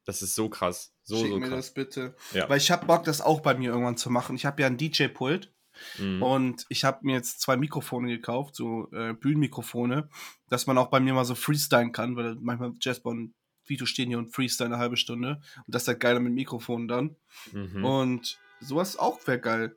Das 0.05 0.21
ist 0.21 0.35
so 0.35 0.49
krass. 0.49 0.93
So, 1.03 1.17
Schick 1.17 1.29
so 1.29 1.39
mir 1.39 1.47
krass. 1.49 1.65
das 1.67 1.73
bitte. 1.73 2.15
Ja. 2.33 2.47
Weil 2.49 2.57
ich 2.57 2.71
hab 2.71 2.87
Bock, 2.87 3.03
das 3.03 3.21
auch 3.21 3.41
bei 3.41 3.55
mir 3.55 3.71
irgendwann 3.71 3.97
zu 3.97 4.09
machen. 4.09 4.35
Ich 4.35 4.45
habe 4.45 4.61
ja 4.61 4.67
ein 4.67 4.77
DJ-Pult 4.77 5.51
Mhm. 5.99 6.23
und 6.23 6.65
ich 6.69 6.85
habe 6.85 6.99
mir 7.01 7.15
jetzt 7.15 7.41
zwei 7.41 7.57
Mikrofone 7.57 8.07
gekauft, 8.07 8.55
so 8.55 8.89
äh, 8.93 9.11
Bühnenmikrofone, 9.13 10.07
dass 10.47 10.67
man 10.67 10.77
auch 10.77 10.87
bei 10.87 11.01
mir 11.01 11.13
mal 11.13 11.25
so 11.25 11.35
freestylen 11.35 11.91
kann, 11.91 12.15
weil 12.15 12.35
manchmal 12.35 12.71
Jasper 12.79 13.09
und 13.09 13.33
Vito 13.65 13.85
stehen 13.85 14.07
hier 14.07 14.17
und 14.17 14.33
freestylen 14.33 14.71
eine 14.71 14.81
halbe 14.81 14.95
Stunde. 14.95 15.41
Und 15.65 15.75
das 15.75 15.81
ist 15.81 15.87
halt 15.89 15.99
geiler 15.99 16.21
mit 16.21 16.31
Mikrofonen 16.33 16.87
dann. 16.87 17.15
Mhm. 17.51 17.83
Und 17.83 18.39
sowas 18.61 18.95
auch 18.97 19.19
wäre 19.27 19.39
geil. 19.41 19.75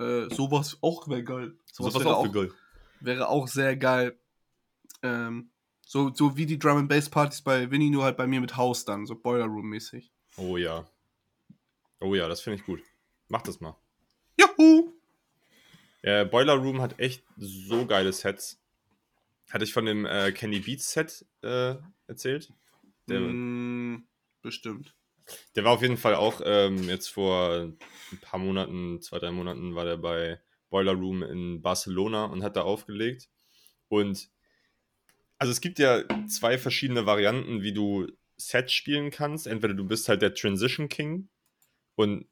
Äh, 0.00 0.28
sowas 0.34 0.78
auch 0.80 1.06
wäre 1.06 1.22
geil. 1.22 1.54
Sowas, 1.72 1.92
Sowas 1.92 2.04
wäre, 2.06 2.16
auch 2.16 2.24
für 2.26 2.32
Gold. 2.32 2.54
wäre 2.98 3.28
auch 3.28 3.46
sehr 3.46 3.76
geil. 3.76 4.18
Ähm, 5.02 5.50
so, 5.90 6.12
so 6.12 6.36
wie 6.36 6.44
die 6.44 6.58
Drum 6.58 6.76
and 6.76 6.88
Bass 6.90 7.08
Partys 7.08 7.40
bei 7.40 7.70
Winnie, 7.70 7.88
nur 7.88 8.04
halt 8.04 8.18
bei 8.18 8.26
mir 8.26 8.42
mit 8.42 8.56
Haus 8.56 8.84
dann, 8.84 9.06
so 9.06 9.14
Boiler 9.16 9.46
Room 9.46 9.70
mäßig. 9.70 10.12
Oh 10.36 10.58
ja. 10.58 10.86
Oh 12.00 12.14
ja, 12.14 12.28
das 12.28 12.42
finde 12.42 12.58
ich 12.58 12.64
gut. 12.66 12.82
Mach 13.28 13.40
das 13.40 13.60
mal. 13.60 13.74
Juhu! 14.38 14.92
Äh, 16.02 16.26
Boiler 16.26 16.54
Room 16.56 16.82
hat 16.82 16.98
echt 17.00 17.24
so 17.38 17.86
geile 17.86 18.12
Sets. 18.12 18.60
Hatte 19.50 19.64
ich 19.64 19.72
von 19.72 19.86
dem 19.86 20.04
äh, 20.04 20.30
Kenny 20.32 20.60
Beats 20.60 20.92
Set 20.92 21.24
äh, 21.42 21.76
erzählt? 22.06 22.52
Der, 23.08 23.20
Mm, 23.20 24.06
bestimmt. 24.42 24.94
der 25.56 25.64
war 25.64 25.72
auf 25.72 25.80
jeden 25.80 25.96
Fall 25.96 26.14
auch 26.16 26.42
ähm, 26.44 26.86
jetzt 26.88 27.08
vor 27.08 27.50
ein 28.12 28.18
paar 28.20 28.38
Monaten, 28.38 29.00
zwei, 29.00 29.18
drei 29.18 29.30
Monaten, 29.30 29.74
war 29.74 29.86
der 29.86 29.96
bei 29.96 30.38
Boiler 30.68 30.92
Room 30.92 31.22
in 31.22 31.62
Barcelona 31.62 32.26
und 32.26 32.42
hat 32.42 32.56
da 32.56 32.62
aufgelegt. 32.62 33.30
Und 33.88 34.28
also 35.38 35.52
es 35.52 35.60
gibt 35.60 35.78
ja 35.78 36.02
zwei 36.28 36.58
verschiedene 36.58 37.06
Varianten, 37.06 37.62
wie 37.62 37.72
du 37.72 38.06
Sets 38.36 38.72
spielen 38.72 39.10
kannst. 39.10 39.46
Entweder 39.46 39.74
du 39.74 39.84
bist 39.84 40.08
halt 40.08 40.22
der 40.22 40.34
Transition 40.34 40.88
King 40.88 41.28
und 41.94 42.26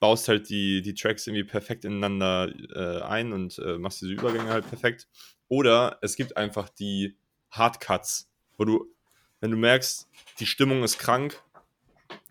baust 0.00 0.28
halt 0.28 0.48
die, 0.48 0.82
die 0.82 0.94
Tracks 0.94 1.26
irgendwie 1.26 1.44
perfekt 1.44 1.84
ineinander 1.84 2.52
äh, 2.74 3.02
ein 3.02 3.32
und 3.32 3.58
äh, 3.58 3.78
machst 3.78 4.02
diese 4.02 4.12
Übergänge 4.12 4.50
halt 4.50 4.68
perfekt. 4.68 5.08
Oder 5.48 5.98
es 6.02 6.16
gibt 6.16 6.36
einfach 6.36 6.68
die 6.68 7.16
Hardcuts, 7.50 8.30
wo 8.56 8.64
du, 8.64 8.86
wenn 9.40 9.50
du 9.50 9.56
merkst, 9.56 10.08
die 10.38 10.46
Stimmung 10.46 10.82
ist 10.82 10.98
krank, 10.98 11.42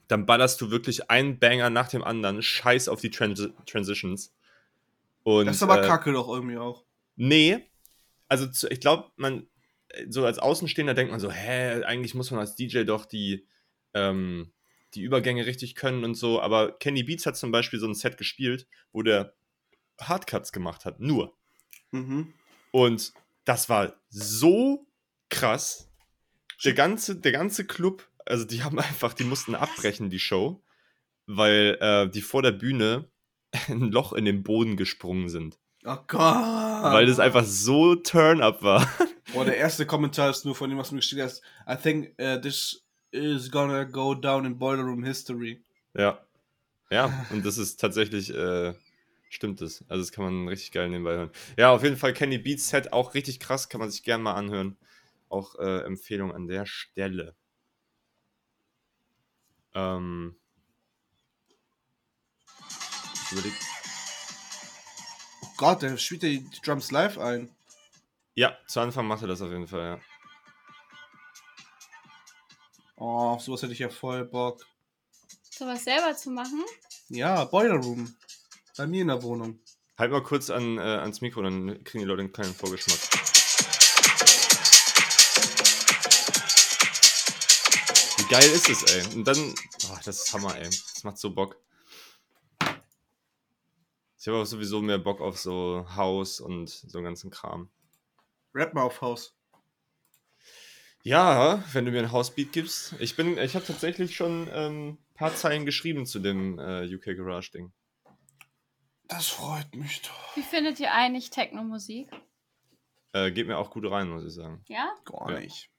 dann 0.08 0.26
ballerst 0.26 0.60
du 0.62 0.72
wirklich 0.72 1.10
einen 1.10 1.40
Banger 1.40 1.70
nach 1.70 1.88
dem 1.88 2.04
anderen, 2.04 2.42
scheiß 2.42 2.90
auf 2.90 3.00
die 3.00 3.12
Transi 3.12 3.54
Transitions. 3.66 4.34
Und, 5.24 5.46
das 5.46 5.58
ist 5.58 5.64
aber 5.64 5.84
äh, 5.84 5.88
kacke 5.88 6.12
doch 6.12 6.28
irgendwie 6.28 6.58
auch. 6.58 6.84
Nee. 7.16 7.66
Also 8.28 8.48
zu, 8.48 8.70
ich 8.70 8.80
glaube, 8.80 9.12
man, 9.16 9.48
so 10.10 10.26
als 10.26 10.40
Außenstehender 10.40 10.94
denkt 10.94 11.12
man 11.12 11.20
so, 11.20 11.32
hä, 11.32 11.84
eigentlich 11.84 12.14
muss 12.14 12.32
man 12.32 12.40
als 12.40 12.56
DJ 12.56 12.84
doch 12.84 13.06
die, 13.06 13.48
ähm, 13.94 14.52
die 14.94 15.02
Übergänge 15.02 15.46
richtig 15.46 15.76
können 15.76 16.04
und 16.04 16.16
so. 16.16 16.42
Aber 16.42 16.78
Kenny 16.78 17.04
Beats 17.04 17.26
hat 17.26 17.38
zum 17.38 17.52
Beispiel 17.52 17.80
so 17.80 17.88
ein 17.88 17.96
Set 17.96 18.18
gespielt, 18.18 18.68
wo 18.92 19.02
der 19.02 19.34
Hardcuts 20.00 20.52
gemacht 20.52 20.86
hat. 20.86 21.00
Nur. 21.00 21.36
Mhm. 21.92 22.34
Und 22.72 23.14
das 23.46 23.70
war 23.70 23.96
so 24.10 24.88
krass. 25.30 25.90
Der 26.64 26.74
ganze, 26.74 27.16
der 27.16 27.32
ganze 27.32 27.66
Club 27.66 28.08
also 28.26 28.46
die 28.46 28.64
haben 28.64 28.80
einfach, 28.80 29.14
die 29.14 29.24
mussten 29.24 29.56
abbrechen, 29.56 30.10
die 30.10 30.20
Show, 30.20 30.64
weil 31.26 31.78
äh, 31.80 32.10
die 32.10 32.22
vor 32.22 32.42
der 32.42 32.52
Bühne 32.52 33.10
ein 33.68 33.92
Loch 33.92 34.14
in 34.14 34.26
den 34.26 34.44
Boden 34.44 34.78
gesprungen 34.78 35.30
sind. 35.30 35.60
Oh 35.84 35.98
Gott. 36.08 36.36
Weil 36.94 37.08
das 37.08 37.20
einfach 37.20 37.44
so 37.44 37.96
Turn-up 37.96 38.62
war. 38.62 38.88
Boah, 39.34 39.46
der 39.46 39.56
erste 39.56 39.86
Kommentar 39.86 40.30
ist 40.30 40.44
nur 40.44 40.56
von 40.56 40.70
dem, 40.70 40.78
was 40.78 40.92
mir 40.92 41.02
steht. 41.02 41.20
ist, 41.20 41.42
I 41.68 41.76
think 41.76 42.14
uh, 42.20 42.38
this 42.38 42.84
is 43.12 43.50
gonna 43.50 43.86
go 43.86 44.14
down 44.14 44.46
in 44.46 44.58
Boiler 44.58 44.84
Room 44.84 45.04
History. 45.04 45.62
Ja. 45.94 46.20
Ja, 46.90 47.26
und 47.30 47.46
das 47.46 47.58
ist 47.58 47.80
tatsächlich, 47.80 48.34
äh, 48.34 48.74
stimmt 49.30 49.62
es. 49.62 49.86
Also 49.88 50.04
das 50.04 50.12
kann 50.12 50.26
man 50.26 50.50
richtig 50.50 50.74
geil 50.74 50.90
nebenbei 50.90 51.14
hören. 51.14 51.32
Ja, 51.58 51.72
auf 51.72 51.84
jeden 51.84 51.96
Fall 51.96 52.12
Kenny 52.12 52.38
Beats 52.38 52.68
Set, 52.68 52.92
auch 52.92 53.14
richtig 53.14 53.40
krass, 53.40 53.70
kann 53.70 53.80
man 53.80 53.90
sich 53.90 54.04
gerne 54.04 54.22
mal 54.22 54.34
anhören. 54.34 54.78
Auch 55.30 55.56
äh, 55.56 55.86
Empfehlung 55.86 56.34
an 56.34 56.48
der 56.48 56.66
Stelle. 56.66 57.34
Ähm, 59.74 60.36
ich 63.26 63.32
überleg, 63.32 63.54
Oh 65.44 65.48
Gott, 65.56 65.82
der 65.82 65.96
spielt 65.96 66.24
ja 66.24 66.30
die 66.30 66.46
Drums 66.66 66.92
live 66.92 67.18
ein. 67.18 67.50
Ja, 68.36 68.58
zu 68.68 68.80
Anfang 68.80 69.08
macht 69.08 69.22
er 69.22 69.28
das 69.28 69.42
auf 69.42 69.50
jeden 69.50 69.68
Fall, 69.68 69.82
ja. 69.82 70.00
Oh, 72.96 73.32
auf 73.34 73.42
sowas 73.42 73.64
hätte 73.64 73.74
ich 73.74 73.80
ja 73.80 73.90
voll 73.90 74.26
Bock. 74.26 74.66
Sowas 75.50 75.84
selber 75.84 76.16
zu 76.16 76.30
machen? 76.30 76.64
Ja, 77.10 77.46
Boiler 77.46 77.76
Room. 77.76 78.16
Bei 78.78 78.88
mir 78.88 79.02
in 79.02 79.08
der 79.08 79.22
Wohnung. 79.24 79.60
Halt 79.98 80.12
mal 80.12 80.24
kurz 80.24 80.50
an, 80.50 80.78
äh, 80.78 80.82
ans 80.82 81.22
Mikro, 81.22 81.42
dann 81.42 81.84
kriegen 81.84 82.00
die 82.04 82.08
Leute 82.08 82.22
einen 82.22 82.32
kleinen 82.32 82.56
Vorgeschmack. 82.56 83.00
Wie 88.18 88.30
geil 88.30 88.50
ist 88.52 88.70
es, 88.70 88.84
ey? 88.84 89.16
Und 89.16 89.26
dann, 89.26 89.54
oh, 89.90 89.98
das 90.06 90.24
ist 90.24 90.34
Hammer, 90.34 90.56
ey. 90.58 90.66
Das 90.66 91.04
macht 91.04 91.18
so 91.18 91.32
Bock. 91.32 91.58
Ich 94.20 94.28
habe 94.28 94.38
auch 94.38 94.46
sowieso 94.46 94.82
mehr 94.82 95.00
Bock 95.00 95.22
auf 95.22 95.40
so 95.40 95.86
Haus 95.96 96.40
und 96.40 96.70
so 96.70 97.00
einen 97.00 97.06
ganzen 97.06 97.32
Kram. 97.32 97.70
Rap 98.54 98.74
mal 98.74 98.84
auf 98.84 99.02
Haus. 99.02 99.36
Ja, 101.04 101.64
wenn 101.74 101.86
du 101.86 101.92
mir 101.92 102.00
ein 102.00 102.12
Hausbeat 102.12 102.52
gibst. 102.52 102.94
Ich 103.00 103.16
bin, 103.16 103.38
ich 103.38 103.56
habe 103.56 103.66
tatsächlich 103.66 104.16
schon 104.16 104.48
ähm, 104.54 104.90
ein 104.90 105.14
paar 105.16 105.36
Zeilen 105.36 105.66
geschrieben 105.66 106.06
zu 106.06 106.20
dem 106.20 106.60
äh, 106.60 106.94
UK 106.94 107.18
Garage 107.18 107.52
Ding. 107.52 107.72
Das 109.08 109.28
freut 109.28 109.74
mich 109.76 110.02
doch. 110.04 110.36
Wie 110.38 110.44
findet 110.44 110.80
ihr 110.80 110.94
eigentlich 110.94 111.32
Techno-Musik? 111.32 112.10
Äh, 113.14 113.32
geht 113.32 113.48
mir 113.48 113.58
auch 113.58 113.72
gut 113.72 113.90
rein, 113.90 114.10
muss 114.10 114.24
ich 114.24 114.34
sagen. 114.34 114.64
Ja? 114.68 114.94
Gar 115.06 115.32
Ja. 115.32 115.40
nicht. 115.40 115.70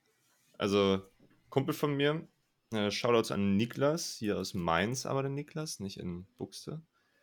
Also, 0.58 1.02
Kumpel 1.50 1.72
von 1.72 1.94
mir, 1.96 2.26
äh, 2.72 2.90
Shoutouts 2.90 3.30
an 3.30 3.56
Niklas, 3.56 4.16
hier 4.18 4.38
aus 4.38 4.54
Mainz, 4.54 5.06
aber 5.06 5.22
der 5.22 5.30
Niklas, 5.30 5.80
nicht 5.80 5.98
in 5.98 6.26
Buxte. 6.36 6.82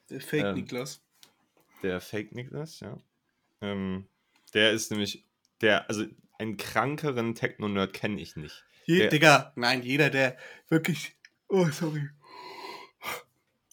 Der 0.10 0.22
Fake 0.22 0.46
Ähm, 0.46 0.56
Niklas. 0.56 1.02
Der 1.84 2.02
Fake 2.02 2.34
Niklas, 2.34 2.80
ja. 2.80 2.98
Ähm, 3.62 4.08
der 4.54 4.72
ist 4.72 4.90
nämlich, 4.90 5.26
der, 5.62 5.88
also 5.90 6.06
einen 6.38 6.58
krankeren 6.58 7.36
Techno-Nerd 7.36 7.94
kenne 7.94 8.22
ich 8.22 8.36
nicht. 8.36 8.64
Je, 8.86 9.00
der- 9.00 9.10
Digga, 9.10 9.54
nein, 9.56 9.84
jeder, 9.84 10.10
der 10.10 10.38
wirklich. 10.70 11.16
Oh, 11.48 11.68
sorry. 11.70 12.10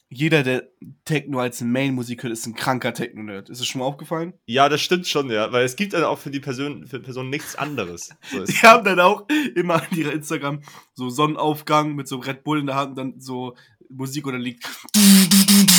Jeder, 0.08 0.44
der 0.44 0.68
Techno 1.04 1.40
als 1.40 1.60
Main-Musik 1.62 2.22
hört, 2.22 2.32
ist 2.32 2.46
ein 2.46 2.54
kranker 2.54 2.94
Techno-Nerd. 2.94 3.50
Ist 3.50 3.58
es 3.58 3.66
schon 3.66 3.80
mal 3.80 3.86
aufgefallen? 3.86 4.34
Ja, 4.46 4.68
das 4.68 4.80
stimmt 4.80 5.08
schon, 5.08 5.30
ja, 5.30 5.50
weil 5.50 5.64
es 5.64 5.74
gibt 5.74 5.94
dann 5.94 6.04
auch 6.04 6.18
für 6.18 6.30
die 6.30 6.38
Person, 6.38 6.86
für 6.86 7.00
Person 7.00 7.28
nichts 7.28 7.56
anderes. 7.56 8.10
So 8.30 8.44
Die 8.44 8.52
haben 8.58 8.84
dann 8.84 9.00
auch 9.00 9.26
immer 9.56 9.82
an 9.82 9.88
ihrer 9.96 10.12
Instagram 10.12 10.62
so 10.94 11.10
Sonnenaufgang 11.10 11.96
mit 11.96 12.06
so 12.06 12.18
Red 12.18 12.44
Bull 12.44 12.60
in 12.60 12.66
der 12.66 12.76
Hand 12.76 12.90
und 12.90 12.96
dann 12.96 13.20
so 13.20 13.56
Musik 13.88 14.26
oder 14.26 14.38
Lied. 14.38 14.62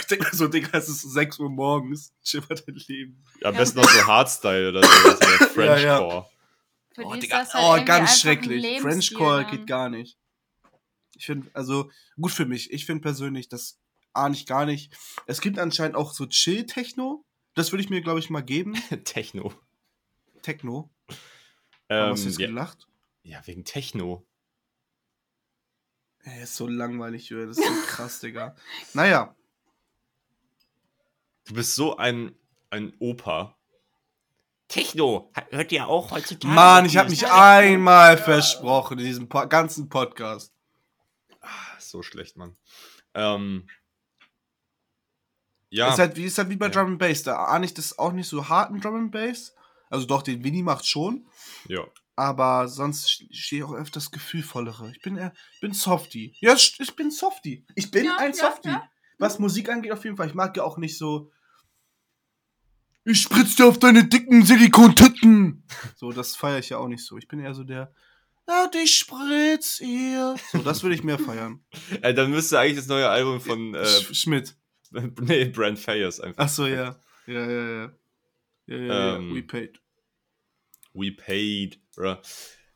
Ich 0.00 0.06
denke 0.06 0.34
so, 0.36 0.48
Digga, 0.48 0.78
es 0.78 0.88
ist 0.88 1.00
6 1.02 1.38
Uhr 1.40 1.50
morgens. 1.50 2.12
Schippert 2.22 2.66
dein 2.66 2.76
Leben. 2.88 3.22
ja, 3.40 3.48
am 3.48 3.56
besten 3.56 3.80
noch 3.80 3.88
so 3.88 4.06
Hardstyle 4.06 4.68
oder 4.70 4.82
so, 4.82 5.08
oder 5.08 5.18
Ja, 5.64 5.78
ja. 5.78 5.96
Frenchcore. 5.98 6.26
Für 6.94 7.04
Oh, 7.06 7.14
Digga, 7.16 7.46
halt 7.46 7.82
oh 7.82 7.84
ganz 7.84 8.20
schrecklich. 8.20 8.80
Frenchcore 8.80 9.42
dann. 9.42 9.50
geht 9.50 9.66
gar 9.66 9.88
nicht. 9.88 10.18
Ich 11.16 11.26
finde, 11.26 11.50
also, 11.54 11.90
gut 12.20 12.32
für 12.32 12.46
mich. 12.46 12.72
Ich 12.72 12.86
finde 12.86 13.02
persönlich, 13.02 13.48
das 13.48 13.78
ahne 14.12 14.34
ich 14.34 14.46
gar 14.46 14.66
nicht. 14.66 14.92
Es 15.26 15.40
gibt 15.40 15.58
anscheinend 15.58 15.96
auch 15.96 16.12
so 16.12 16.26
Chill-Techno. 16.26 17.24
Das 17.54 17.72
würde 17.72 17.82
ich 17.82 17.90
mir, 17.90 18.00
glaube 18.00 18.20
ich, 18.20 18.30
mal 18.30 18.42
geben. 18.42 18.74
Techno. 19.04 19.52
Techno. 20.42 20.90
Ähm, 21.88 22.10
hast 22.12 22.24
du 22.24 22.28
jetzt 22.28 22.38
ja, 22.38 22.46
gelacht? 22.48 22.86
ja, 23.22 23.40
wegen 23.46 23.64
Techno. 23.64 24.24
Ey, 26.24 26.42
ist 26.42 26.56
so 26.56 26.66
langweilig. 26.66 27.28
Das 27.28 27.58
ist 27.58 27.64
so 27.64 27.86
krass, 27.86 28.20
Digga. 28.20 28.56
Naja. 28.94 29.34
Du 31.46 31.54
bist 31.54 31.74
so 31.74 31.96
ein, 31.96 32.34
ein 32.70 32.94
Opa. 32.98 33.56
Techno, 34.68 35.30
hört 35.50 35.70
ihr 35.72 35.86
auch 35.86 36.10
heutzutage? 36.10 36.52
Mann, 36.52 36.86
ich 36.86 36.96
habe 36.96 37.10
mich 37.10 37.26
einmal 37.30 38.16
versprochen 38.16 38.98
in 38.98 39.04
diesem 39.04 39.28
po 39.28 39.46
ganzen 39.46 39.88
Podcast. 39.90 40.52
So 41.78 42.02
schlecht, 42.02 42.36
Mann. 42.38 42.56
Ähm, 43.12 43.68
ja, 45.68 45.90
Ist 45.92 45.98
halt, 45.98 46.16
wie, 46.16 46.24
ist 46.24 46.38
halt 46.38 46.48
wie 46.48 46.56
bei 46.56 46.66
Ja. 46.66 46.72
Drum 46.72 46.92
and 46.92 46.98
Bass. 46.98 47.22
Da 47.22 47.36
ahne 47.44 47.66
ich 47.66 47.74
das 47.74 47.98
auch 47.98 48.12
nicht 48.12 48.28
so 48.28 48.48
harten 48.48 48.80
Drum 48.80 48.94
and 48.96 49.12
Bass. 49.12 49.54
Also 49.90 50.06
doch, 50.06 50.22
den 50.22 50.42
Winnie 50.42 50.62
macht 50.62 50.86
schon. 50.86 51.26
ja. 51.68 51.84
Aber 52.16 52.68
sonst 52.68 53.24
stehe 53.34 53.62
ich 53.62 53.64
auch 53.68 53.74
öfters 53.74 54.10
gefühlvollere. 54.12 54.90
Ich 54.92 55.02
bin 55.02 55.16
eher, 55.16 55.32
ich 55.54 55.60
bin 55.60 55.72
Softie. 55.72 56.36
Ja, 56.40 56.54
ich 56.54 56.94
bin 56.96 57.10
Softie. 57.10 57.66
Ich 57.74 57.90
bin 57.90 58.04
Ja, 58.04 58.16
ein 58.18 58.32
ja, 58.32 58.50
Softie. 58.50 58.68
ja. 58.68 58.88
Was 59.18 59.38
Musik 59.38 59.68
angeht, 59.68 59.92
auf 59.92 60.04
jeden 60.04 60.16
Fall. 60.16 60.28
Ich 60.28 60.34
mag 60.34 60.56
ja 60.56 60.62
auch 60.64 60.76
nicht 60.78 60.96
so. 60.98 61.30
Ich 63.04 63.20
spritz 63.20 63.56
dir 63.56 63.66
auf 63.66 63.78
deine 63.78 64.04
dicken 64.04 64.44
Silikontitten. 64.44 65.64
So, 65.96 66.10
das 66.12 66.36
feiere 66.36 66.58
ich 66.60 66.70
ja 66.70 66.78
auch 66.78 66.88
nicht 66.88 67.04
so. 67.04 67.18
Ich 67.18 67.28
bin 67.28 67.38
eher 67.40 67.54
so 67.54 67.64
der. 67.64 67.92
Ja, 68.48 68.66
dich 68.68 68.96
spritz 68.96 69.80
ihr. 69.80 70.36
So, 70.52 70.58
das 70.58 70.82
würde 70.82 70.94
ich 70.94 71.02
mehr 71.02 71.18
feiern. 71.18 71.64
Äh, 72.02 72.14
dann 72.14 72.30
müsste 72.30 72.58
eigentlich 72.58 72.76
das 72.76 72.86
neue 72.86 73.08
Album 73.08 73.40
von 73.40 73.74
äh, 73.74 73.84
Sch 73.86 74.14
Schmidt. 74.14 74.56
nee, 75.20 75.46
Brand 75.46 75.78
Fayers 75.78 76.20
einfach. 76.20 76.44
Ach 76.44 76.48
so, 76.48 76.66
ja. 76.66 76.96
Ja, 77.26 77.50
ja, 77.50 77.70
ja. 77.70 77.92
Ja, 78.66 78.76
ja, 78.76 79.16
Ähm, 79.16 79.28
ja. 79.30 79.34
We 79.36 79.42
paid. 79.42 79.80
We 80.92 81.12
paid, 81.12 81.80
bruh. 81.96 82.16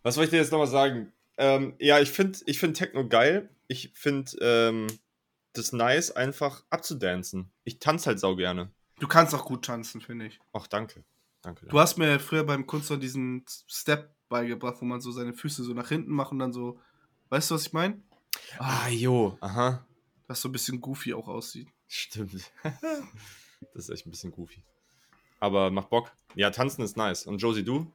Was 0.03 0.15
soll 0.15 0.25
ich 0.25 0.31
dir 0.31 0.37
jetzt 0.37 0.53
nochmal 0.53 0.67
sagen? 0.67 1.13
Ähm, 1.37 1.75
ja, 1.79 2.01
ich 2.01 2.11
finde 2.11 2.39
ich 2.47 2.59
find 2.59 2.77
Techno 2.77 3.07
geil. 3.09 3.51
Ich 3.69 3.91
finde 3.95 4.33
ähm, 4.41 4.87
das 5.53 5.73
nice, 5.73 6.11
einfach 6.11 6.65
abzudancen. 6.71 7.51
Ich 7.65 7.79
tanze 7.79 8.07
halt 8.07 8.21
sau 8.21 8.37
gerne. 8.37 8.71
Du 8.99 9.07
kannst 9.07 9.35
auch 9.35 9.45
gut 9.45 9.65
tanzen, 9.65 10.01
finde 10.01 10.27
ich. 10.27 10.41
Ach, 10.53 10.67
danke. 10.67 11.05
Danke. 11.43 11.67
Du 11.67 11.79
hast 11.79 11.99
mir 11.99 12.19
früher 12.19 12.45
beim 12.45 12.67
Kunstler 12.67 12.97
diesen 12.97 13.45
Step 13.69 14.15
beigebracht, 14.29 14.77
wo 14.81 14.85
man 14.85 15.01
so 15.01 15.13
seine 15.13 15.33
Füße 15.33 15.63
so 15.63 15.73
nach 15.73 15.89
hinten 15.89 16.13
macht 16.13 16.33
und 16.33 16.39
dann 16.39 16.53
so. 16.53 16.81
Weißt 17.29 17.51
du, 17.51 17.55
was 17.55 17.67
ich 17.67 17.73
meine? 17.73 18.03
ah, 18.59 18.89
jo, 18.89 19.37
aha. 19.41 19.87
Was 20.27 20.41
so 20.41 20.49
ein 20.49 20.53
bisschen 20.53 20.81
goofy 20.81 21.15
auch 21.15 21.29
aussieht. 21.29 21.69
Stimmt. 21.87 22.51
das 22.63 23.89
ist 23.89 23.91
echt 23.91 24.07
ein 24.07 24.11
bisschen 24.11 24.33
goofy. 24.33 24.63
Aber 25.41 25.71
macht 25.71 25.91
Bock. 25.91 26.11
Ja, 26.35 26.51
tanzen 26.51 26.83
ist 26.83 26.97
nice. 26.97 27.27
Und 27.27 27.39
Josie, 27.39 27.65
du? 27.65 27.93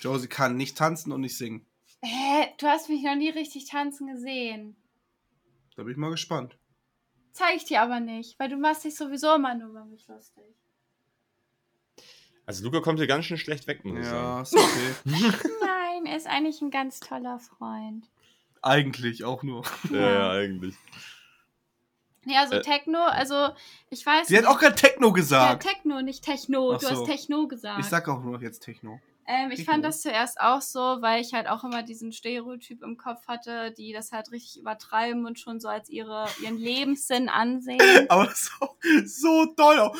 Josie 0.00 0.28
kann 0.28 0.56
nicht 0.56 0.76
tanzen 0.78 1.12
und 1.12 1.20
nicht 1.20 1.36
singen. 1.36 1.66
Hä? 2.02 2.48
Du 2.58 2.66
hast 2.66 2.88
mich 2.88 3.02
noch 3.02 3.16
nie 3.16 3.30
richtig 3.30 3.66
tanzen 3.66 4.06
gesehen. 4.06 4.76
Da 5.76 5.82
bin 5.82 5.92
ich 5.92 5.98
mal 5.98 6.10
gespannt. 6.10 6.56
Zeig 7.32 7.56
ich 7.56 7.64
dir 7.64 7.82
aber 7.82 8.00
nicht, 8.00 8.38
weil 8.38 8.48
du 8.48 8.56
machst 8.56 8.84
dich 8.84 8.96
sowieso 8.96 9.34
immer 9.34 9.54
nur 9.54 9.70
über 9.70 9.84
mich 9.84 10.06
lustig. 10.08 10.44
Also 12.46 12.64
Luca 12.64 12.80
kommt 12.80 12.98
hier 12.98 13.06
ganz 13.06 13.26
schön 13.26 13.36
schlecht 13.36 13.66
weg, 13.66 13.84
muss 13.84 13.98
ich 13.98 14.04
Ja, 14.06 14.42
sagen. 14.42 14.42
ist 14.42 14.54
okay. 14.56 15.32
Nein, 15.60 16.06
er 16.06 16.16
ist 16.16 16.26
eigentlich 16.26 16.60
ein 16.62 16.70
ganz 16.70 16.98
toller 17.00 17.38
Freund. 17.38 18.08
Eigentlich 18.62 19.24
auch 19.24 19.42
nur. 19.42 19.64
Ja, 19.90 19.98
ja, 20.12 20.30
eigentlich. 20.30 20.74
Ja, 22.24 22.46
so 22.46 22.56
Äh, 22.56 22.62
Techno, 22.62 22.98
also 23.04 23.50
ich 23.90 24.04
weiß 24.04 24.28
Sie 24.28 24.36
hat 24.36 24.46
auch 24.46 24.58
gerade 24.58 24.74
Techno 24.74 25.08
ja, 25.08 25.12
gesagt. 25.12 25.62
Techno, 25.62 26.00
nicht 26.02 26.24
Techno. 26.24 26.72
Ach 26.72 26.78
du 26.80 26.86
so. 26.86 26.90
hast 26.92 27.04
Techno 27.06 27.46
gesagt. 27.48 27.80
ich 27.80 27.86
sag 27.86 28.08
auch 28.08 28.22
nur 28.22 28.40
jetzt 28.42 28.60
Techno. 28.60 29.00
Ähm, 29.30 29.50
ich 29.50 29.66
fand 29.66 29.84
das 29.84 30.00
zuerst 30.00 30.40
auch 30.40 30.62
so, 30.62 30.80
weil 30.80 31.20
ich 31.20 31.34
halt 31.34 31.48
auch 31.48 31.62
immer 31.62 31.82
diesen 31.82 32.12
Stereotyp 32.12 32.82
im 32.82 32.96
Kopf 32.96 33.28
hatte, 33.28 33.72
die 33.72 33.92
das 33.92 34.10
halt 34.10 34.32
richtig 34.32 34.58
übertreiben 34.58 35.26
und 35.26 35.38
schon 35.38 35.60
so 35.60 35.68
als 35.68 35.90
ihre, 35.90 36.26
ihren 36.42 36.56
Lebenssinn 36.56 37.28
ansehen. 37.28 37.78
Aber 38.08 38.32
so, 38.34 38.78
so 39.04 39.52
doll. 39.54 39.92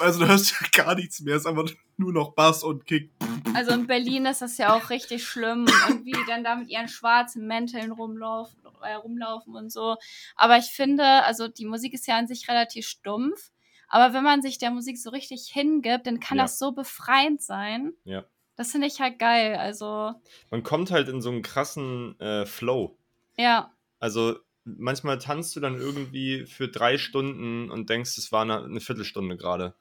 Also 0.00 0.18
du 0.18 0.26
hörst 0.26 0.52
ja 0.60 0.84
gar 0.84 0.96
nichts 0.96 1.20
mehr. 1.20 1.36
Es 1.36 1.42
ist 1.42 1.46
einfach 1.46 1.70
nur 1.96 2.12
noch 2.12 2.32
Bass 2.32 2.64
und 2.64 2.84
Kick. 2.86 3.12
Also 3.54 3.70
in 3.70 3.86
Berlin 3.86 4.26
ist 4.26 4.42
das 4.42 4.58
ja 4.58 4.74
auch 4.74 4.90
richtig 4.90 5.24
schlimm 5.24 5.66
und 5.88 6.04
wie 6.04 6.10
die 6.10 6.26
dann 6.26 6.42
da 6.42 6.56
mit 6.56 6.68
ihren 6.68 6.88
schwarzen 6.88 7.46
Mänteln 7.46 7.92
rumlaufen, 7.92 8.58
äh, 8.82 8.94
rumlaufen 8.94 9.54
und 9.54 9.70
so. 9.70 9.96
Aber 10.34 10.58
ich 10.58 10.72
finde, 10.72 11.04
also 11.22 11.46
die 11.46 11.66
Musik 11.66 11.94
ist 11.94 12.08
ja 12.08 12.18
an 12.18 12.26
sich 12.26 12.48
relativ 12.48 12.88
stumpf. 12.88 13.52
Aber 13.88 14.14
wenn 14.14 14.24
man 14.24 14.42
sich 14.42 14.58
der 14.58 14.70
Musik 14.70 14.98
so 14.98 15.10
richtig 15.10 15.48
hingibt, 15.52 16.06
dann 16.06 16.20
kann 16.20 16.38
Ja. 16.38 16.44
das 16.44 16.58
so 16.58 16.72
befreiend 16.72 17.42
sein. 17.42 17.92
Ja. 18.04 18.24
Das 18.56 18.70
finde 18.72 18.86
ich 18.86 19.00
halt 19.00 19.18
geil. 19.18 19.56
Also, 19.56 20.12
Man 20.50 20.62
kommt 20.62 20.90
halt 20.90 21.08
in 21.08 21.20
so 21.20 21.30
einen 21.30 21.42
krassen 21.42 22.18
äh, 22.20 22.46
Flow. 22.46 22.96
ja. 23.36 23.70
Also 24.00 24.36
manchmal 24.64 25.18
tanzt 25.18 25.56
du 25.56 25.60
dann 25.60 25.76
irgendwie 25.76 26.44
für 26.46 26.68
drei 26.68 26.98
Stunden 26.98 27.70
und 27.70 27.88
denkst, 27.90 28.18
es 28.18 28.32
war 28.32 28.42
eine, 28.42 28.62
eine 28.62 28.80
Viertelstunde 28.80 29.36
gerade. 29.36 29.74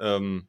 Ähm, 0.00 0.48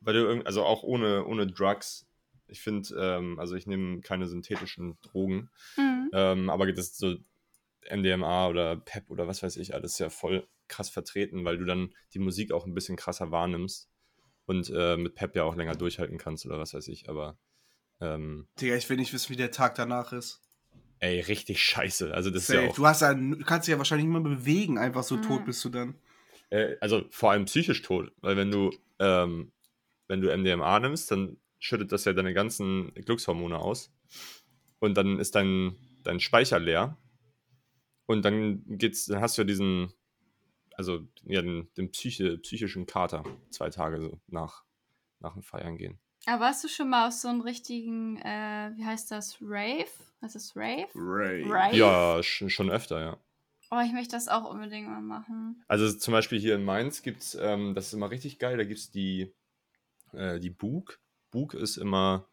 weil 0.00 0.14
du 0.14 0.20
irgend, 0.20 0.46
also 0.46 0.64
auch 0.64 0.82
ohne, 0.82 1.24
ohne 1.26 1.46
Drugs. 1.46 2.06
Ich 2.46 2.60
finde, 2.60 2.88
ähm, 2.98 3.38
also 3.38 3.54
ich 3.54 3.66
nehme 3.66 4.00
keine 4.00 4.26
synthetischen 4.26 4.98
Drogen, 5.02 5.50
Mhm. 5.76 6.10
ähm, 6.12 6.50
aber 6.50 6.70
das 6.72 6.86
ist 6.88 6.98
so 6.98 7.14
MDMA 7.90 8.48
oder 8.48 8.76
PEP 8.76 9.08
oder 9.10 9.26
was 9.28 9.42
weiß 9.42 9.56
ich, 9.56 9.74
alles 9.74 9.98
ja 9.98 10.10
voll 10.10 10.46
krass 10.70 10.88
vertreten, 10.88 11.44
weil 11.44 11.58
du 11.58 11.64
dann 11.66 11.94
die 12.14 12.18
Musik 12.18 12.52
auch 12.52 12.64
ein 12.66 12.72
bisschen 12.74 12.96
krasser 12.96 13.30
wahrnimmst 13.30 13.90
und 14.46 14.70
äh, 14.74 14.96
mit 14.96 15.14
PEP 15.14 15.36
ja 15.36 15.44
auch 15.44 15.54
länger 15.56 15.76
durchhalten 15.76 16.16
kannst 16.18 16.46
oder 16.46 16.58
was 16.58 16.72
weiß 16.72 16.88
ich, 16.88 17.08
aber 17.10 17.38
ähm, 18.00 18.48
Digga, 18.60 18.76
ich 18.76 18.88
will 18.88 18.96
nicht 18.96 19.12
wissen, 19.12 19.30
wie 19.30 19.36
der 19.36 19.50
Tag 19.50 19.74
danach 19.74 20.12
ist. 20.12 20.40
ey, 21.00 21.20
richtig 21.20 21.62
scheiße. 21.62 22.14
Also 22.14 22.30
das 22.30 22.42
ist 22.44 22.48
Safe. 22.48 22.62
ja 22.62 22.70
auch 22.70 22.74
Du, 22.74 22.86
hast 22.86 23.02
ja, 23.02 23.14
du 23.14 23.38
kannst 23.44 23.66
dich 23.68 23.72
ja 23.72 23.78
wahrscheinlich 23.78 24.06
nicht 24.06 24.12
mehr 24.22 24.36
bewegen, 24.36 24.78
einfach 24.78 25.02
so 25.02 25.16
Mhm. 25.16 25.22
tot 25.22 25.44
bist 25.44 25.64
du 25.64 25.68
dann. 25.68 25.94
Äh, 26.50 26.76
also 26.80 27.04
vor 27.10 27.30
allem 27.32 27.44
psychisch 27.44 27.82
tot, 27.82 28.12
weil 28.20 28.36
wenn 28.36 28.50
du, 28.50 28.70
ähm, 28.98 29.52
wenn 30.08 30.20
du 30.20 30.28
MDMA 30.30 30.80
nimmst, 30.80 31.10
dann 31.10 31.36
schüttet 31.58 31.92
das 31.92 32.04
ja 32.04 32.12
deine 32.12 32.34
ganzen 32.34 32.92
Glückshormone 32.94 33.58
aus 33.58 33.92
und 34.80 34.94
dann 34.96 35.18
ist 35.18 35.34
dein, 35.34 35.76
dein 36.02 36.20
Speicher 36.20 36.58
leer 36.58 36.96
und 38.06 38.24
dann 38.24 38.62
geht's, 38.66 39.06
dann 39.06 39.20
hast 39.20 39.36
du 39.38 39.42
ja 39.42 39.46
diesen, 39.46 39.92
also 40.80 41.06
ja, 41.24 41.42
den, 41.42 41.68
den 41.76 41.90
Psyche, 41.90 42.38
psychischen 42.38 42.86
Kater 42.86 43.22
zwei 43.50 43.68
Tage 43.68 44.00
so 44.00 44.18
nach, 44.28 44.64
nach 45.18 45.34
dem 45.34 45.42
Feiern 45.42 45.76
gehen. 45.76 45.98
Aber 46.24 46.44
warst 46.44 46.64
du 46.64 46.68
schon 46.68 46.88
mal 46.88 47.08
auf 47.08 47.12
so 47.12 47.28
einem 47.28 47.42
richtigen, 47.42 48.16
äh, 48.16 48.72
wie 48.76 48.84
heißt 48.86 49.10
das, 49.10 49.36
Rave? 49.42 49.90
Heißt 50.22 50.34
das 50.34 50.56
Rave? 50.56 50.88
Ray. 50.94 51.44
Rave? 51.46 51.76
Ja, 51.76 52.22
schon, 52.22 52.48
schon 52.48 52.70
öfter, 52.70 52.98
ja. 52.98 53.18
Oh, 53.70 53.80
ich 53.84 53.92
möchte 53.92 54.12
das 54.12 54.28
auch 54.28 54.50
unbedingt 54.50 54.88
mal 54.88 55.02
machen. 55.02 55.62
Also 55.68 55.92
zum 55.92 56.12
Beispiel 56.12 56.40
hier 56.40 56.54
in 56.54 56.64
Mainz 56.64 57.02
gibt 57.02 57.20
es, 57.20 57.34
ähm, 57.34 57.74
das 57.74 57.88
ist 57.88 57.92
immer 57.92 58.10
richtig 58.10 58.38
geil, 58.38 58.56
da 58.56 58.64
gibt 58.64 58.80
es 58.80 58.90
die, 58.90 59.34
äh, 60.12 60.40
die 60.40 60.50
Bug. 60.50 60.98
Bug 61.30 61.52
ist 61.52 61.76
immer 61.76 62.26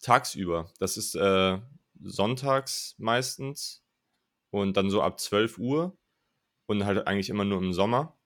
tagsüber. 0.00 0.70
Das 0.78 0.96
ist 0.96 1.16
äh, 1.16 1.58
sonntags 2.02 2.94
meistens 2.96 3.84
und 4.50 4.78
dann 4.78 4.88
so 4.88 5.02
ab 5.02 5.20
12 5.20 5.58
Uhr 5.58 5.96
und 6.66 6.84
halt 6.84 7.06
eigentlich 7.06 7.30
immer 7.30 7.44
nur 7.44 7.58
im 7.58 7.72
Sommer. 7.72 8.16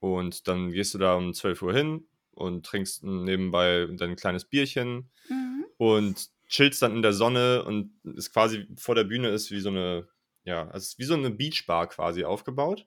Und 0.00 0.46
dann 0.48 0.70
gehst 0.70 0.94
du 0.94 0.98
da 0.98 1.14
um 1.16 1.34
12 1.34 1.60
Uhr 1.62 1.74
hin 1.74 2.06
und 2.32 2.64
trinkst 2.66 3.02
nebenbei 3.04 3.86
dein 3.96 4.16
kleines 4.16 4.44
Bierchen 4.44 5.10
Mhm. 5.28 5.64
und 5.76 6.28
chillst 6.46 6.80
dann 6.82 6.94
in 6.96 7.02
der 7.02 7.12
Sonne 7.12 7.64
und 7.64 7.90
ist 8.04 8.32
quasi 8.32 8.66
vor 8.76 8.94
der 8.94 9.04
Bühne 9.04 9.28
ist 9.28 9.50
wie 9.50 9.60
so 9.60 9.68
eine, 9.70 10.08
ja, 10.44 10.70
es 10.72 10.84
ist 10.88 10.98
wie 10.98 11.04
so 11.04 11.14
eine 11.14 11.30
Beachbar 11.30 11.88
quasi 11.88 12.24
aufgebaut. 12.24 12.86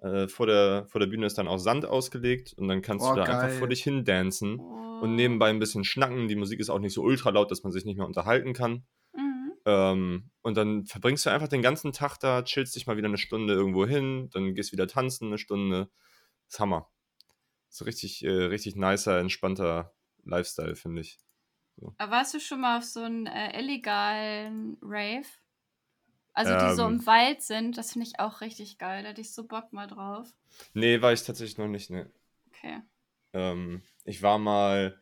Äh, 0.00 0.28
vor, 0.28 0.46
der, 0.46 0.86
vor 0.88 1.00
der 1.00 1.08
Bühne 1.08 1.26
ist 1.26 1.36
dann 1.38 1.48
auch 1.48 1.58
Sand 1.58 1.84
ausgelegt 1.84 2.54
und 2.56 2.68
dann 2.68 2.82
kannst 2.82 3.04
Oh, 3.04 3.10
du 3.10 3.16
da 3.16 3.24
einfach 3.24 3.48
geil. 3.48 3.58
vor 3.58 3.68
dich 3.68 3.82
hin 3.82 4.04
dancen 4.04 4.60
Oh. 4.60 5.00
und 5.02 5.16
nebenbei 5.16 5.50
ein 5.50 5.58
bisschen 5.58 5.82
schnacken. 5.82 6.28
Die 6.28 6.36
Musik 6.36 6.60
ist 6.60 6.70
auch 6.70 6.78
nicht 6.78 6.94
so 6.94 7.02
ultra 7.02 7.30
laut, 7.30 7.50
dass 7.50 7.64
man 7.64 7.72
sich 7.72 7.84
nicht 7.84 7.96
mehr 7.98 8.06
unterhalten 8.06 8.52
kann. 8.52 8.84
Ähm, 9.68 10.30
und 10.40 10.56
dann 10.56 10.86
verbringst 10.86 11.26
du 11.26 11.30
einfach 11.30 11.48
den 11.48 11.60
ganzen 11.60 11.92
Tag 11.92 12.16
da, 12.16 12.42
chillst 12.42 12.74
dich 12.74 12.86
mal 12.86 12.96
wieder 12.96 13.08
eine 13.08 13.18
Stunde 13.18 13.52
irgendwo 13.52 13.84
hin, 13.84 14.30
dann 14.32 14.54
gehst 14.54 14.72
wieder 14.72 14.88
tanzen 14.88 15.26
eine 15.26 15.36
Stunde. 15.36 15.90
Das 16.46 16.54
ist 16.54 16.60
Hammer. 16.60 16.90
So 17.68 17.84
richtig, 17.84 18.24
äh, 18.24 18.30
richtig 18.30 18.76
nicer, 18.76 19.18
entspannter 19.20 19.94
Lifestyle, 20.24 20.74
finde 20.74 21.02
ich. 21.02 21.18
Aber 21.98 22.10
warst 22.10 22.32
du 22.32 22.40
schon 22.40 22.62
mal 22.62 22.78
auf 22.78 22.84
so 22.84 23.02
einen 23.02 23.26
äh, 23.26 23.58
illegalen 23.60 24.78
Rave? 24.80 25.26
Also 26.32 26.54
die 26.54 26.74
so 26.74 26.84
Ähm. 26.84 26.94
im 26.94 27.06
Wald 27.06 27.42
sind, 27.42 27.76
das 27.76 27.92
finde 27.92 28.06
ich 28.06 28.20
auch 28.20 28.40
richtig 28.40 28.78
geil. 28.78 29.02
Da 29.02 29.10
hätte 29.10 29.20
ich 29.20 29.34
so 29.34 29.46
Bock 29.46 29.74
mal 29.74 29.86
drauf. 29.86 30.32
Nee, 30.72 31.02
war 31.02 31.12
ich 31.12 31.24
tatsächlich 31.24 31.58
noch 31.58 31.68
nicht, 31.68 31.90
ne. 31.90 32.10
Okay. 32.46 32.80
Ähm, 33.34 33.82
ich 34.04 34.22
war 34.22 34.38
mal, 34.38 34.98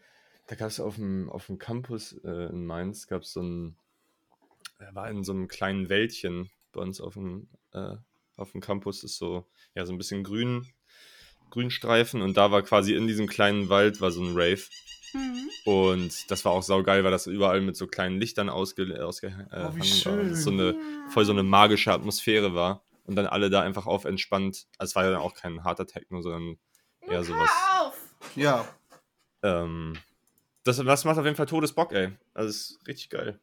da 0.48 0.56
gab 0.56 0.68
es 0.68 0.80
auf 0.80 0.96
dem, 0.96 1.30
auf 1.30 1.46
dem 1.46 1.58
Campus 1.58 2.14
äh, 2.24 2.48
in 2.48 2.66
Mainz, 2.66 3.06
gab 3.06 3.22
es 3.22 3.32
so 3.32 3.42
ein, 3.42 3.78
er 4.78 4.94
war 4.94 5.08
in 5.10 5.24
so 5.24 5.32
einem 5.32 5.48
kleinen 5.48 5.88
Wäldchen 5.88 6.50
bei 6.72 6.80
uns 6.80 7.00
auf 7.00 7.14
dem, 7.14 7.48
äh, 7.72 7.96
auf 8.36 8.52
dem 8.52 8.60
Campus, 8.60 9.02
ist 9.04 9.16
so, 9.16 9.46
ja, 9.74 9.86
so 9.86 9.92
ein 9.92 9.98
bisschen 9.98 10.24
grün, 10.24 10.66
Grünstreifen 11.50 12.22
und 12.22 12.36
da 12.36 12.50
war 12.50 12.62
quasi 12.62 12.94
in 12.94 13.06
diesem 13.06 13.26
kleinen 13.28 13.68
Wald 13.68 14.00
war 14.00 14.10
so 14.10 14.22
ein 14.22 14.32
Rave 14.36 14.62
Mhm. 15.14 15.48
und 15.64 16.30
das 16.30 16.44
war 16.44 16.52
auch 16.52 16.62
saugeil, 16.64 17.04
weil 17.04 17.12
das 17.12 17.26
überall 17.28 17.60
mit 17.60 17.76
so 17.76 17.86
kleinen 17.86 18.18
Lichtern 18.18 18.48
ausge, 18.48 19.02
ausge 19.04 19.28
äh, 19.52 19.60
Oh, 19.64 19.78
war. 19.78 19.82
schön. 19.84 20.28
Das 20.30 20.42
so 20.42 20.50
eine, 20.50 20.72
Ja. 20.72 21.10
voll 21.10 21.24
so 21.24 21.32
eine 21.32 21.44
magische 21.44 21.92
Atmosphäre 21.92 22.54
war 22.54 22.84
und 23.04 23.14
dann 23.16 23.26
alle 23.26 23.48
da 23.48 23.62
einfach 23.62 23.86
auf 23.86 24.04
entspannt, 24.04 24.66
also 24.78 24.90
es 24.90 24.96
war 24.96 25.04
ja 25.04 25.12
dann 25.12 25.20
auch 25.20 25.34
kein 25.34 25.62
harter 25.64 25.86
Techno, 25.86 26.20
sondern 26.20 26.58
eher 27.00 27.22
sowas. 27.24 27.48
Hör 27.50 27.86
auf! 27.86 28.14
Ja. 28.34 28.68
Ähm, 29.42 29.96
das, 30.64 30.76
das 30.78 31.04
macht 31.04 31.18
auf 31.18 31.24
jeden 31.24 31.36
Fall 31.36 31.46
Todesbock, 31.46 31.92
ey. 31.92 32.10
Also, 32.34 32.50
es 32.50 32.70
ist 32.72 32.86
richtig 32.88 33.08
geil. 33.10 33.40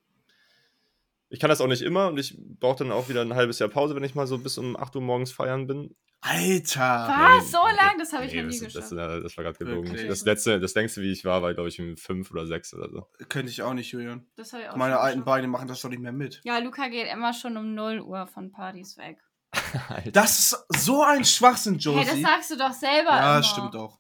Ich 1.34 1.39
kann 1.39 1.49
das 1.49 1.61
auch 1.61 1.67
nicht 1.67 1.81
immer 1.81 2.09
und 2.09 2.19
ich 2.19 2.38
brauche 2.38 2.77
dann 2.77 2.91
auch 2.91 3.09
wieder 3.09 3.21
ein 3.21 3.34
halbes 3.34 3.57
Jahr 3.57 3.67
Pause, 3.67 3.95
wenn 3.95 4.03
ich 4.03 4.13
mal 4.13 4.27
so 4.27 4.38
bis 4.38 4.59
um 4.59 4.77
8 4.77 4.95
Uhr 4.95 5.01
morgens 5.01 5.31
feiern 5.31 5.65
bin. 5.65 5.95
Alter. 6.21 6.79
Was? 6.79 7.43
Nee, 7.45 7.49
So 7.49 7.57
lang? 7.57 7.97
Das 7.97 8.13
habe 8.13 8.25
ich 8.25 8.34
nee, 8.34 8.43
noch 8.43 8.49
nie 8.51 8.59
das, 8.59 8.71
das, 8.71 8.89
geschafft. 8.89 8.91
das, 8.99 9.23
das 9.23 9.38
war 9.38 9.43
gerade 9.43 9.57
gelogen. 9.57 9.89
Wirklich? 9.89 10.07
Das 10.07 10.25
letzte, 10.25 10.59
das 10.59 10.75
längste, 10.75 11.01
wie 11.01 11.11
ich 11.11 11.25
war, 11.25 11.41
war, 11.41 11.55
glaube 11.55 11.69
ich, 11.69 11.81
um 11.81 11.97
5 11.97 12.29
oder 12.29 12.45
6 12.45 12.75
oder 12.75 12.89
so. 12.91 13.07
Könnte 13.29 13.51
ich 13.51 13.63
auch 13.63 13.73
nicht, 13.73 13.91
Julian. 13.91 14.27
Das 14.36 14.53
ich 14.53 14.69
auch 14.69 14.75
Meine 14.75 14.99
alten 14.99 15.21
geschafft. 15.21 15.25
Beine 15.25 15.47
machen 15.47 15.67
das 15.67 15.81
doch 15.81 15.89
nicht 15.89 16.03
mehr 16.03 16.11
mit. 16.11 16.39
Ja, 16.43 16.59
Luca 16.59 16.88
geht 16.88 17.11
immer 17.11 17.34
schon 17.34 17.57
um 17.57 17.73
0 17.73 18.01
Uhr 18.01 18.27
von 18.27 18.51
Partys 18.51 18.97
weg. 18.97 19.17
Das 20.13 20.39
ist 20.39 20.65
so 20.84 21.01
ein 21.01 21.25
Schwachsinn, 21.25 21.79
Josie. 21.79 22.05
Hey, 22.05 22.21
das 22.21 22.31
sagst 22.31 22.51
du 22.51 22.57
doch 22.57 22.73
selber 22.73 23.09
ja, 23.09 23.34
immer. 23.38 23.43
stimmt 23.43 23.75
auch. 23.75 23.97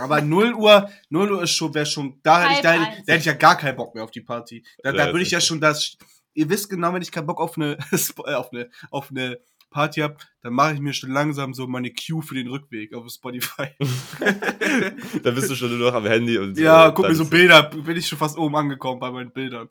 Aber 0.00 0.20
0 0.20 0.52
Uhr, 0.54 0.90
0 1.08 1.32
Uhr 1.32 1.42
ist 1.42 1.52
schon, 1.52 1.74
wäre 1.74 1.86
schon, 1.86 2.20
da 2.22 2.42
hätte, 2.42 2.52
ich, 2.52 2.60
da, 2.60 2.72
hätte, 2.72 3.02
da 3.06 3.12
hätte 3.12 3.20
ich 3.20 3.24
ja 3.24 3.32
gar 3.32 3.56
keinen 3.56 3.76
Bock 3.76 3.94
mehr 3.94 4.04
auf 4.04 4.10
die 4.10 4.20
Party. 4.20 4.64
Da, 4.82 4.90
Ja, 4.90 4.96
da 4.96 5.06
würde 5.12 5.22
ich 5.22 5.30
ja 5.30 5.40
schon 5.40 5.60
das, 5.60 5.96
ihr 6.38 6.48
wisst 6.48 6.70
genau, 6.70 6.94
wenn 6.94 7.02
ich 7.02 7.10
keinen 7.10 7.26
Bock 7.26 7.40
auf 7.40 7.56
eine, 7.56 7.76
äh, 7.92 8.34
auf 8.34 8.52
eine, 8.52 8.70
auf 8.90 9.10
eine 9.10 9.40
Party 9.70 10.00
habe, 10.00 10.16
dann 10.40 10.54
mache 10.54 10.74
ich 10.74 10.80
mir 10.80 10.94
schon 10.94 11.10
langsam 11.10 11.52
so 11.52 11.66
meine 11.66 11.92
Queue 11.92 12.22
für 12.22 12.34
den 12.34 12.48
Rückweg 12.48 12.94
auf 12.94 13.06
Spotify. 13.10 13.68
da 15.22 15.30
bist 15.32 15.50
du 15.50 15.56
schon 15.56 15.76
nur 15.76 15.90
noch 15.90 15.94
am 15.94 16.06
Handy 16.06 16.38
und 16.38 16.56
ja, 16.56 16.88
äh, 16.88 16.92
guck 16.94 17.08
mir 17.08 17.14
so 17.14 17.26
Bilder, 17.26 17.64
bin 17.64 17.96
ich 17.96 18.06
schon 18.06 18.18
fast 18.18 18.38
oben 18.38 18.56
angekommen 18.56 19.00
bei 19.00 19.10
meinen 19.10 19.32
Bildern. 19.32 19.68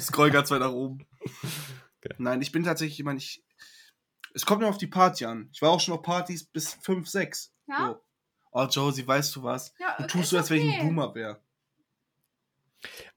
Scroll 0.00 0.30
ganz 0.30 0.50
weit 0.50 0.60
nach 0.60 0.72
oben. 0.72 1.06
Okay. 1.22 2.14
Nein, 2.18 2.42
ich 2.42 2.50
bin 2.50 2.64
tatsächlich 2.64 2.98
jemand, 2.98 3.22
ich, 3.22 3.44
es 4.34 4.44
kommt 4.46 4.62
nur 4.62 4.70
auf 4.70 4.78
die 4.78 4.88
Party 4.88 5.26
an. 5.26 5.50
Ich 5.52 5.62
war 5.62 5.70
auch 5.70 5.80
schon 5.80 5.94
auf 5.94 6.02
Partys 6.02 6.44
bis 6.44 6.74
5, 6.74 7.06
6. 7.06 7.52
Ja? 7.68 7.88
So. 7.88 8.00
Oh, 8.52 8.64
Josie, 8.64 9.06
weißt 9.06 9.36
du 9.36 9.42
was? 9.42 9.74
Ja, 9.78 9.96
Du 9.98 10.06
tust 10.06 10.30
so, 10.30 10.38
als 10.38 10.50
wenn 10.50 10.58
ich 10.58 10.64
ein 10.64 10.80
okay. 10.80 10.86
Boomer 10.86 11.14
wäre. 11.14 11.40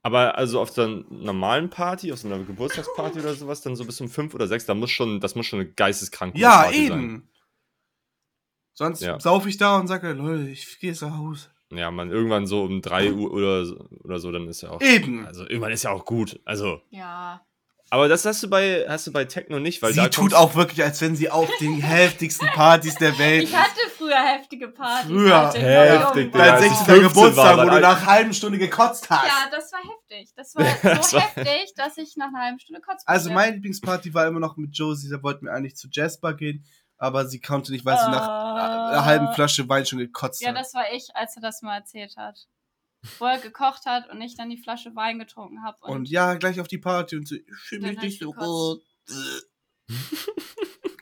Aber 0.02 0.36
also 0.36 0.60
auf 0.60 0.70
so 0.70 0.82
einer 0.82 1.04
normalen 1.10 1.70
Party, 1.70 2.12
auf 2.12 2.18
so 2.18 2.28
einer 2.28 2.38
Geburtstagsparty 2.42 3.20
oder 3.20 3.34
sowas, 3.34 3.60
dann 3.60 3.76
so 3.76 3.84
bis 3.84 4.00
um 4.00 4.08
5 4.08 4.34
oder 4.34 4.46
6, 4.46 4.66
da 4.66 4.74
muss 4.74 4.90
schon, 4.90 5.20
das 5.20 5.34
muss 5.34 5.46
schon 5.46 5.60
eine 5.60 5.70
geisteskranke 5.70 6.38
Ja, 6.38 6.62
Party 6.62 6.88
sein. 6.88 7.00
eben. 7.02 7.30
Sonst 8.74 9.02
Ja. 9.02 9.20
sauf 9.20 9.46
ich 9.46 9.58
da 9.58 9.78
und 9.78 9.88
sage, 9.88 10.12
Leute, 10.12 10.48
ich 10.48 10.78
gehe 10.80 10.90
jetzt 10.90 11.02
nach 11.02 11.16
Hause. 11.18 11.48
Ja, 11.72 11.90
man, 11.90 12.10
irgendwann 12.10 12.46
so 12.46 12.62
um 12.64 12.82
3 12.82 13.12
Uhr 13.12 13.30
oder, 13.32 13.64
so- 13.64 13.86
oder 14.02 14.18
so, 14.18 14.32
dann 14.32 14.48
ist 14.48 14.62
ja 14.62 14.70
auch. 14.70 14.80
Eben. 14.80 15.24
Also 15.26 15.42
irgendwann 15.44 15.72
ist 15.72 15.84
ja 15.84 15.90
auch 15.92 16.04
gut. 16.04 16.40
Also. 16.44 16.80
Ja. 16.90 17.46
Aber 17.92 18.06
das 18.08 18.24
hast 18.24 18.40
du 18.44 18.48
bei, 18.48 18.86
hast 18.88 19.08
du 19.08 19.12
bei 19.12 19.24
Techno 19.24 19.58
nicht, 19.58 19.82
weil 19.82 19.92
sie 19.92 19.98
da 20.00 20.08
tut 20.08 20.32
auch 20.32 20.54
wirklich, 20.54 20.82
als 20.84 21.00
wenn 21.00 21.16
sie 21.16 21.28
auf 21.28 21.48
den 21.60 21.74
heftigsten 21.80 22.46
Partys 22.48 22.94
der 22.94 23.18
Welt 23.18 23.42
Ich 23.44 23.56
hatte 23.56 23.80
früher 23.98 24.14
heftige 24.16 24.68
Partys. 24.68 25.06
Früher. 25.10 25.52
Heftig. 25.52 26.32
Dein 26.32 26.40
als 26.52 26.62
ich 26.66 26.68
16. 26.72 26.86
15 26.86 27.08
Geburtstag, 27.08 27.56
wo 27.56 27.70
du 27.70 27.80
nach 27.80 27.96
einer 28.02 28.06
halben 28.06 28.32
Stunde 28.32 28.58
gekotzt 28.58 29.10
hast. 29.10 29.26
Ja, 29.26 29.50
das 29.50 29.72
war 29.72 29.80
heftig. 29.80 30.32
Das 30.36 30.54
war 30.54 30.64
Das 30.94 31.10
so 31.10 31.16
war- 31.16 31.24
heftig, 31.34 31.74
dass 31.74 31.98
ich 31.98 32.16
nach 32.16 32.28
einer 32.28 32.38
halben 32.44 32.60
Stunde 32.60 32.80
kotzen 32.80 33.02
Also 33.06 33.32
meine 33.32 33.54
Lieblingsparty 33.54 34.14
war 34.14 34.26
immer 34.28 34.38
noch 34.40 34.56
mit 34.56 34.70
Josie, 34.76 35.08
da 35.10 35.20
wollten 35.24 35.46
wir 35.46 35.52
eigentlich 35.52 35.74
zu 35.76 35.88
Jasper 35.90 36.34
gehen, 36.34 36.64
aber 36.96 37.26
sie 37.26 37.40
konnte 37.40 37.72
nicht, 37.72 37.84
weil 37.84 37.98
sie 37.98 38.08
nach 38.10 38.28
Ah. 38.28 38.88
einer 38.90 39.04
halben 39.04 39.32
Flasche 39.34 39.68
Wein 39.68 39.84
schon 39.84 39.98
gekotzt 39.98 40.42
Ja, 40.42 40.50
hat. 40.50 40.56
das 40.58 40.74
war 40.74 40.84
ich, 40.92 41.08
als 41.14 41.34
er 41.34 41.42
das 41.42 41.60
mal 41.62 41.78
erzählt 41.78 42.14
hat. 42.16 42.38
Wo 43.18 43.24
er 43.24 43.38
gekocht 43.38 43.86
hat 43.86 44.10
und 44.10 44.20
ich 44.20 44.36
dann 44.36 44.50
die 44.50 44.58
Flasche 44.58 44.94
Wein 44.94 45.18
getrunken 45.18 45.62
habe. 45.62 45.78
Und, 45.80 45.90
Und 45.90 46.08
ja, 46.10 46.34
gleich 46.34 46.60
auf 46.60 46.68
die 46.68 46.78
Party 46.78 47.16
und 47.16 47.26
so, 47.26 47.34
ich 47.34 47.44
fühle 47.64 47.88
mich 47.88 48.00
nicht 48.00 48.20
so 48.20 48.32
gut. 48.32 48.82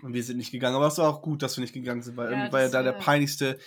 und 0.02 0.12
wir 0.12 0.22
sind 0.22 0.36
nicht 0.36 0.52
gegangen, 0.52 0.76
aber 0.76 0.86
es 0.86 0.98
war 0.98 1.08
auch 1.08 1.22
gut, 1.22 1.42
dass 1.42 1.56
wir 1.56 1.62
nicht 1.62 1.74
gegangen 1.74 2.02
sind, 2.02 2.16
weil 2.16 2.26
Ja, 2.26 2.32
irgendwie 2.32 2.52
war 2.52 2.62
ja 2.62 2.68
da 2.68 2.82
der 2.82 2.92
peinlichste. 2.92 3.58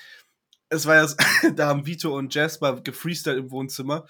Es 0.69 0.86
war 0.86 0.95
ja, 0.95 1.07
da 1.55 1.67
haben 1.67 1.86
Vito 1.86 2.15
und 2.17 2.34
Jasper 2.34 2.82
gefreestylt 2.82 3.38
im 3.38 3.51
Wohnzimmer 3.51 4.05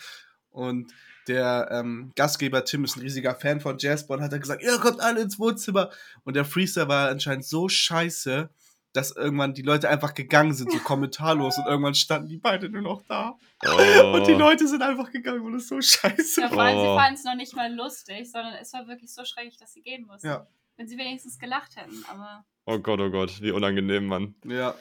und 0.49 0.93
der 1.27 1.69
ähm, 1.71 2.11
Gastgeber 2.15 2.65
Tim 2.65 2.83
ist 2.83 2.95
ein 2.95 3.01
riesiger 3.01 3.35
Fan 3.35 3.61
von 3.61 3.77
Jasper 3.77 4.15
und 4.15 4.21
hat 4.21 4.31
dann 4.31 4.41
gesagt, 4.41 4.63
ihr 4.63 4.77
kommt 4.79 5.01
alle 5.01 5.21
ins 5.21 5.39
Wohnzimmer 5.39 5.91
und 6.23 6.35
der 6.35 6.45
Freestyle 6.45 6.87
war 6.87 7.09
anscheinend 7.09 7.45
so 7.45 7.69
scheiße, 7.69 8.49
dass 8.93 9.15
irgendwann 9.15 9.53
die 9.53 9.61
Leute 9.61 9.89
einfach 9.89 10.13
gegangen 10.13 10.53
sind, 10.53 10.71
so 10.71 10.79
kommentarlos 10.79 11.57
und 11.57 11.65
irgendwann 11.65 11.95
standen 11.95 12.27
die 12.27 12.37
beide 12.37 12.69
nur 12.69 12.81
noch 12.81 13.03
da. 13.03 13.37
Oh. 13.65 14.13
Und 14.15 14.27
die 14.27 14.33
Leute 14.33 14.67
sind 14.67 14.81
einfach 14.81 15.11
gegangen 15.11 15.41
und 15.41 15.53
das 15.53 15.63
ist 15.63 15.69
so 15.69 15.81
scheiße. 15.81 16.41
Ja, 16.41 16.49
vor 16.49 16.61
allem, 16.61 16.77
Oh. 16.77 16.81
sie 16.95 16.99
fanden 17.01 17.13
es 17.15 17.23
noch 17.23 17.35
nicht 17.35 17.55
mal 17.55 17.73
lustig, 17.73 18.29
sondern 18.29 18.53
es 18.55 18.73
war 18.73 18.87
wirklich 18.87 19.13
so 19.13 19.23
schrecklich, 19.23 19.57
dass 19.57 19.73
sie 19.73 19.81
gehen 19.81 20.05
mussten. 20.05 20.27
Ja. 20.27 20.47
Wenn 20.77 20.87
sie 20.87 20.97
wenigstens 20.97 21.37
gelacht 21.39 21.75
hätten, 21.75 22.03
aber. 22.09 22.43
oh 22.65 22.79
Gott, 22.79 22.99
oh 22.99 23.09
Gott, 23.11 23.41
wie 23.41 23.51
unangenehm, 23.51 24.07
Mann. 24.07 24.35
Ja. 24.45 24.75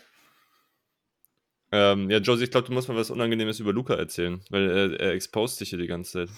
Ähm, 1.72 2.10
ja, 2.10 2.18
Josie, 2.18 2.44
ich 2.44 2.50
glaube, 2.50 2.66
du 2.66 2.72
musst 2.72 2.88
mal 2.88 2.96
was 2.96 3.10
Unangenehmes 3.10 3.60
über 3.60 3.72
Luca 3.72 3.94
erzählen, 3.94 4.40
weil 4.50 4.68
er, 4.70 5.00
er 5.00 5.12
exposed 5.12 5.60
dich 5.60 5.68
hier 5.70 5.78
die 5.78 5.86
ganze 5.86 6.26
Zeit. 6.26 6.36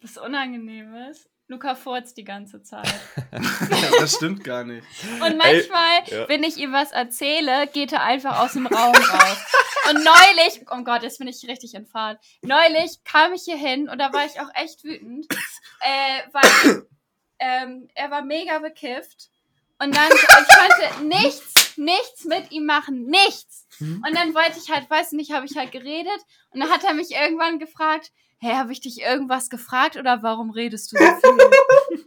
Das 0.00 0.16
Unangenehmes. 0.16 1.28
Luca 1.48 1.76
furzt 1.76 2.16
die 2.16 2.24
ganze 2.24 2.62
Zeit. 2.62 2.92
das 4.00 4.14
stimmt 4.14 4.42
gar 4.42 4.64
nicht. 4.64 4.84
Und 5.22 5.36
manchmal, 5.36 6.02
ja. 6.06 6.28
wenn 6.28 6.42
ich 6.42 6.56
ihm 6.56 6.72
was 6.72 6.90
erzähle, 6.90 7.68
geht 7.68 7.92
er 7.92 8.02
einfach 8.02 8.40
aus 8.40 8.54
dem 8.54 8.66
Raum 8.66 8.94
raus. 8.94 9.38
Und 9.90 10.04
neulich, 10.04 10.66
oh 10.70 10.82
Gott, 10.82 11.04
jetzt 11.04 11.18
bin 11.18 11.28
ich 11.28 11.46
richtig 11.46 11.74
in 11.74 11.86
Fahrt. 11.86 12.18
Neulich 12.42 13.04
kam 13.04 13.32
ich 13.32 13.42
hier 13.44 13.56
hin 13.56 13.88
und 13.88 13.98
da 13.98 14.12
war 14.12 14.26
ich 14.26 14.40
auch 14.40 14.50
echt 14.54 14.82
wütend, 14.82 15.26
äh, 15.80 16.22
weil 16.32 16.86
ähm, 17.38 17.88
er 17.94 18.10
war 18.10 18.22
mega 18.22 18.58
bekifft. 18.58 19.30
Und 19.78 19.94
dann, 19.94 20.10
ich 20.10 20.26
konnte 20.26 21.04
nichts, 21.04 21.76
nichts 21.76 22.24
mit 22.24 22.50
ihm 22.50 22.64
machen, 22.64 23.06
nichts. 23.06 23.66
Und 23.78 24.14
dann 24.14 24.34
wollte 24.34 24.58
ich 24.58 24.70
halt, 24.70 24.88
weiß 24.88 25.12
nicht, 25.12 25.32
habe 25.32 25.46
ich 25.46 25.56
halt 25.56 25.70
geredet 25.70 26.20
und 26.50 26.60
dann 26.60 26.70
hat 26.70 26.82
er 26.82 26.94
mich 26.94 27.10
irgendwann 27.10 27.58
gefragt, 27.58 28.10
hey, 28.38 28.54
habe 28.54 28.72
ich 28.72 28.80
dich 28.80 29.00
irgendwas 29.00 29.50
gefragt 29.50 29.96
oder 29.96 30.22
warum 30.22 30.50
redest 30.50 30.92
du 30.92 30.96
so 30.96 31.04
viel? 31.04 32.06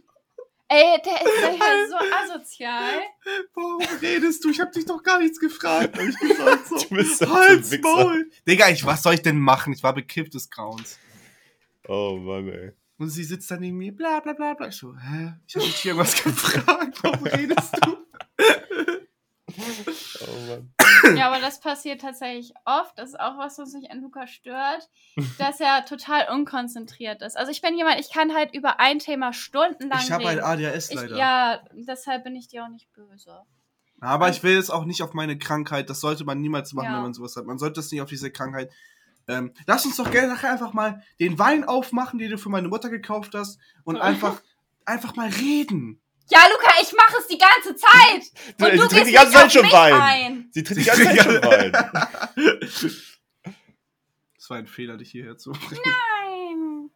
Ey, 0.72 1.02
der 1.04 1.20
ist 1.20 1.26
ist 1.26 1.90
so 1.90 1.96
asozial. 2.32 3.00
Warum 3.54 3.82
redest 4.00 4.44
du? 4.44 4.50
Ich 4.50 4.60
hab 4.60 4.70
dich 4.70 4.86
doch 4.86 5.02
gar 5.02 5.18
nichts 5.18 5.40
gefragt. 5.40 5.98
Hab 5.98 6.04
ich 6.08 6.16
gesagt 6.16 6.68
so. 6.68 6.76
Du 6.88 6.94
bist 6.94 7.18
so 7.18 7.24
ein 7.24 7.32
Halt's 7.32 7.72
Wichser. 7.72 7.88
Maul. 7.88 8.30
Digga, 8.46 8.68
ich, 8.68 8.86
was 8.86 9.02
soll 9.02 9.14
ich 9.14 9.22
denn 9.22 9.40
machen? 9.40 9.72
Ich 9.72 9.82
war 9.82 9.92
bekifft 9.92 10.34
des 10.34 10.48
Grauens. 10.48 10.96
Oh 11.88 12.16
Mann, 12.18 12.48
ey. 12.48 12.70
Und 12.98 13.08
sie 13.08 13.24
sitzt 13.24 13.50
da 13.50 13.56
neben 13.56 13.78
mir, 13.78 13.96
bla 13.96 14.20
bla 14.20 14.32
bla 14.32 14.54
bla. 14.54 14.68
Ich 14.68 14.76
so, 14.76 14.94
hä? 14.94 15.32
Ich 15.48 15.56
hab 15.56 15.62
dich 15.62 15.84
irgendwas 15.84 16.14
gefragt. 16.22 16.98
Warum 17.02 17.26
redest 17.26 17.74
du? 17.84 17.96
Oh 20.20 20.40
Mann. 20.48 21.16
Ja, 21.16 21.28
aber 21.30 21.40
das 21.40 21.60
passiert 21.60 22.00
tatsächlich 22.00 22.52
oft. 22.64 22.98
Das 22.98 23.10
ist 23.10 23.20
auch 23.20 23.38
was, 23.38 23.58
was 23.58 23.72
mich 23.72 23.90
an 23.90 24.00
Luca 24.02 24.26
stört, 24.26 24.88
dass 25.38 25.60
er 25.60 25.84
total 25.84 26.28
unkonzentriert 26.32 27.22
ist. 27.22 27.36
Also 27.36 27.50
ich 27.50 27.62
bin 27.62 27.76
jemand, 27.76 28.00
ich 28.00 28.12
kann 28.12 28.34
halt 28.34 28.54
über 28.54 28.80
ein 28.80 28.98
Thema 28.98 29.32
stundenlang 29.32 30.00
Ich 30.02 30.12
habe 30.12 30.24
ein 30.28 30.38
reden. 30.38 30.66
ADHS 30.66 30.90
Ich, 30.90 30.96
leider. 30.96 31.16
ja, 31.16 31.60
deshalb 31.72 32.24
bin 32.24 32.36
ich 32.36 32.48
dir 32.48 32.64
auch 32.64 32.68
nicht 32.68 32.92
böse. 32.92 33.42
Aber 34.00 34.28
ich 34.30 34.42
will 34.42 34.54
jetzt 34.54 34.70
auch 34.70 34.84
nicht 34.84 35.02
auf 35.02 35.12
meine 35.12 35.38
Krankheit. 35.38 35.90
Das 35.90 36.00
sollte 36.00 36.24
man 36.24 36.40
niemals 36.40 36.72
machen, 36.72 36.86
Ja. 36.86 36.94
wenn 36.96 37.02
man 37.02 37.14
sowas 37.14 37.36
hat. 37.36 37.44
Man 37.46 37.58
sollte 37.58 37.80
es 37.80 37.90
nicht 37.92 38.00
auf 38.00 38.08
diese 38.08 38.30
Krankheit. 38.30 38.70
Ähm, 39.28 39.52
lass 39.66 39.84
uns 39.84 39.96
doch 39.96 40.10
gerne 40.10 40.28
nachher 40.28 40.50
einfach 40.50 40.72
mal 40.72 41.02
den 41.20 41.38
Wein 41.38 41.64
aufmachen, 41.64 42.18
den 42.18 42.30
du 42.30 42.38
für 42.38 42.48
meine 42.48 42.68
Mutter 42.68 42.88
gekauft 42.88 43.34
hast, 43.34 43.58
und 43.84 43.96
einfach, 44.00 44.40
einfach 44.86 45.16
mal 45.16 45.28
reden. 45.28 46.00
Ja, 46.30 46.46
Luca, 46.48 46.70
ich 46.80 46.92
mache 46.92 47.16
es 47.18 47.26
die 47.26 47.38
ganze 47.38 47.74
Zeit. 47.74 48.22
Du, 48.56 48.64
Und 48.66 48.70
sie 48.72 48.78
du 48.78 48.88
gehst 48.88 49.08
die 49.08 49.12
ganze 49.12 49.32
Zeit 49.32 49.52
schon 49.52 49.72
Wein. 49.72 49.94
ein. 49.94 50.48
Sie 50.52 50.62
trinkt 50.62 50.82
die 50.82 50.86
ganze 50.86 51.04
Zeit 51.04 51.22
schon 51.22 51.42
Wein. 51.42 51.72
Das 54.36 54.48
war 54.48 54.56
ein 54.56 54.66
Fehler, 54.66 54.96
dich 54.96 55.10
hierher 55.12 55.36
zu 55.36 55.52
bringen. 55.52 55.80
Nein. 55.84 56.90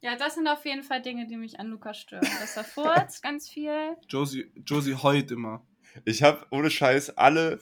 Ja, 0.00 0.16
das 0.16 0.36
sind 0.36 0.48
auf 0.48 0.64
jeden 0.64 0.82
Fall 0.82 1.02
Dinge, 1.02 1.26
die 1.26 1.36
mich 1.36 1.60
an 1.60 1.66
Luca 1.68 1.92
stören. 1.92 2.26
Dass 2.40 2.56
er 2.56 2.64
furzt 2.64 3.22
ganz 3.22 3.48
viel. 3.48 3.96
Josie, 4.08 4.50
Josie 4.64 4.94
heult 4.94 5.30
immer. 5.30 5.66
Ich 6.04 6.22
habe 6.22 6.46
ohne 6.50 6.70
Scheiß 6.70 7.16
alle, 7.18 7.60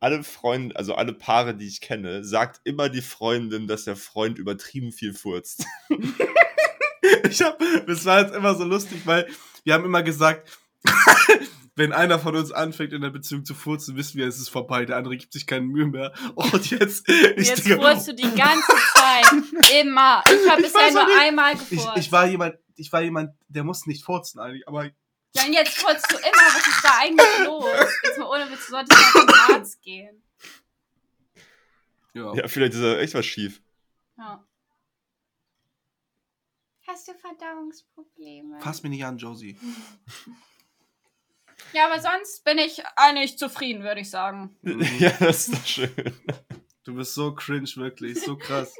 alle 0.00 0.22
Freunde, 0.24 0.74
also 0.76 0.94
alle 0.94 1.12
Paare, 1.12 1.54
die 1.54 1.66
ich 1.66 1.80
kenne, 1.80 2.24
sagt 2.24 2.60
immer 2.64 2.88
die 2.88 3.02
Freundin, 3.02 3.66
dass 3.66 3.84
der 3.84 3.96
Freund 3.96 4.38
übertrieben 4.38 4.92
viel 4.92 5.12
furzt. 5.12 5.66
Ich 7.30 7.42
hab, 7.42 7.58
das 7.86 8.04
war 8.04 8.20
jetzt 8.20 8.34
immer 8.34 8.54
so 8.54 8.64
lustig, 8.64 9.02
weil 9.04 9.26
wir 9.64 9.74
haben 9.74 9.84
immer 9.84 10.02
gesagt, 10.02 10.48
wenn 11.76 11.92
einer 11.92 12.18
von 12.18 12.34
uns 12.36 12.52
anfängt 12.52 12.92
in 12.92 13.02
der 13.02 13.10
Beziehung 13.10 13.44
zu 13.44 13.54
furzen, 13.54 13.96
wissen 13.96 14.16
wir, 14.18 14.26
es 14.26 14.38
ist 14.38 14.48
vorbei. 14.48 14.84
Der 14.86 14.96
andere 14.96 15.16
gibt 15.16 15.32
sich 15.32 15.46
keine 15.46 15.66
Mühe 15.66 15.86
mehr. 15.86 16.12
Und 16.34 16.70
jetzt, 16.70 17.08
ich 17.08 17.48
Jetzt 17.48 17.66
denke, 17.66 17.82
furzt 17.82 18.08
du 18.08 18.14
die 18.14 18.22
ganze 18.34 18.72
Zeit. 18.94 19.26
Immer. 19.80 20.22
Ich 20.26 20.50
habe 20.50 20.62
Ich 20.62 20.72
bisher 20.72 20.92
nur 20.92 21.04
nicht. 21.06 21.18
einmal 21.20 21.54
ich, 21.54 21.68
gefurzt. 21.68 21.98
ich 21.98 22.12
war 22.12 22.26
jemand, 22.26 22.54
ich 22.76 22.92
war 22.92 23.02
jemand, 23.02 23.30
der 23.48 23.64
muss 23.64 23.86
nicht 23.86 24.04
furzen 24.04 24.38
eigentlich, 24.40 24.66
aber 24.68 24.84
ja, 25.34 25.44
und 25.44 25.52
jetzt 25.52 25.76
furzt 25.76 26.10
du 26.10 26.16
immer. 26.16 26.46
Was 26.46 26.66
ist 26.66 26.82
da 26.82 26.90
eigentlich 26.98 27.44
los? 27.44 27.66
Jetzt 28.04 28.18
mal 28.18 28.26
ohne 28.26 28.50
Witz, 28.50 28.66
du 28.66 28.70
solltest 28.70 29.14
mal 29.14 29.26
zum 29.26 29.54
Arzt 29.56 29.82
gehen. 29.82 30.22
ja. 32.14 32.34
Ja, 32.34 32.48
vielleicht 32.48 32.72
ist 32.72 32.82
da 32.82 32.96
echt 32.98 33.12
was 33.14 33.26
schief. 33.26 33.60
Ja. 34.16 34.42
Hast 36.86 37.08
du 37.08 37.12
Verdauungsprobleme? 37.14 38.60
Fass 38.60 38.82
mich 38.82 38.90
nicht 38.90 39.04
an, 39.04 39.18
Josie. 39.18 39.58
Ja, 41.72 41.86
aber 41.90 41.98
sonst 42.00 42.44
bin 42.44 42.58
ich 42.58 42.82
eigentlich 42.96 43.38
zufrieden, 43.38 43.82
würde 43.82 44.02
ich 44.02 44.10
sagen. 44.10 44.54
ja, 44.98 45.10
das 45.18 45.48
ist 45.48 45.54
doch 45.54 45.66
schön. 45.66 45.90
Du 46.84 46.94
bist 46.94 47.14
so 47.14 47.34
cringe, 47.34 47.68
wirklich, 47.76 48.20
so 48.22 48.36
krass. 48.36 48.74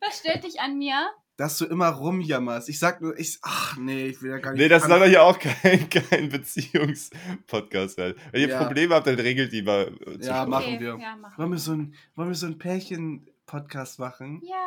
Was 0.00 0.18
stört 0.20 0.44
dich 0.44 0.60
an 0.60 0.76
mir? 0.78 1.08
Dass 1.38 1.56
du 1.58 1.64
immer 1.64 1.88
rumjammerst. 1.88 2.68
Ich 2.68 2.78
sag 2.78 3.00
nur, 3.00 3.18
ich, 3.18 3.38
ach 3.42 3.76
nee, 3.78 4.08
ich 4.08 4.20
will 4.22 4.30
ja 4.30 4.38
gar 4.38 4.52
nicht. 4.52 4.60
Nee, 4.60 4.68
das 4.68 4.84
an- 4.84 4.90
doch 4.90 5.04
hier 5.06 5.22
auch 5.22 5.38
kein, 5.38 5.88
kein 5.90 6.28
Beziehungspodcast 6.28 7.96
werden. 7.96 8.20
Wenn 8.30 8.42
ihr 8.42 8.48
Ja. 8.50 8.62
Probleme 8.62 8.94
habt, 8.94 9.06
dann 9.06 9.16
regelt 9.18 9.52
die 9.52 9.62
mal. 9.62 9.90
Ja, 10.06 10.18
zwischen 10.20 10.50
machen 10.50 10.64
Okay, 10.74 10.80
wir. 10.80 10.98
Ja, 11.00 11.16
machen 11.16 11.34
Wollen 11.38 11.50
wir 11.50 11.58
so 11.58 11.72
ein, 11.72 11.94
wollen 12.14 12.28
wir 12.28 12.34
so 12.36 12.46
ein 12.46 12.58
Pärchen-Podcast 12.58 13.98
machen? 13.98 14.42
Ja. 14.44 14.66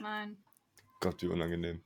Nein. 0.00 0.36
Gott, 1.00 1.22
wie 1.22 1.28
unangenehm. 1.28 1.82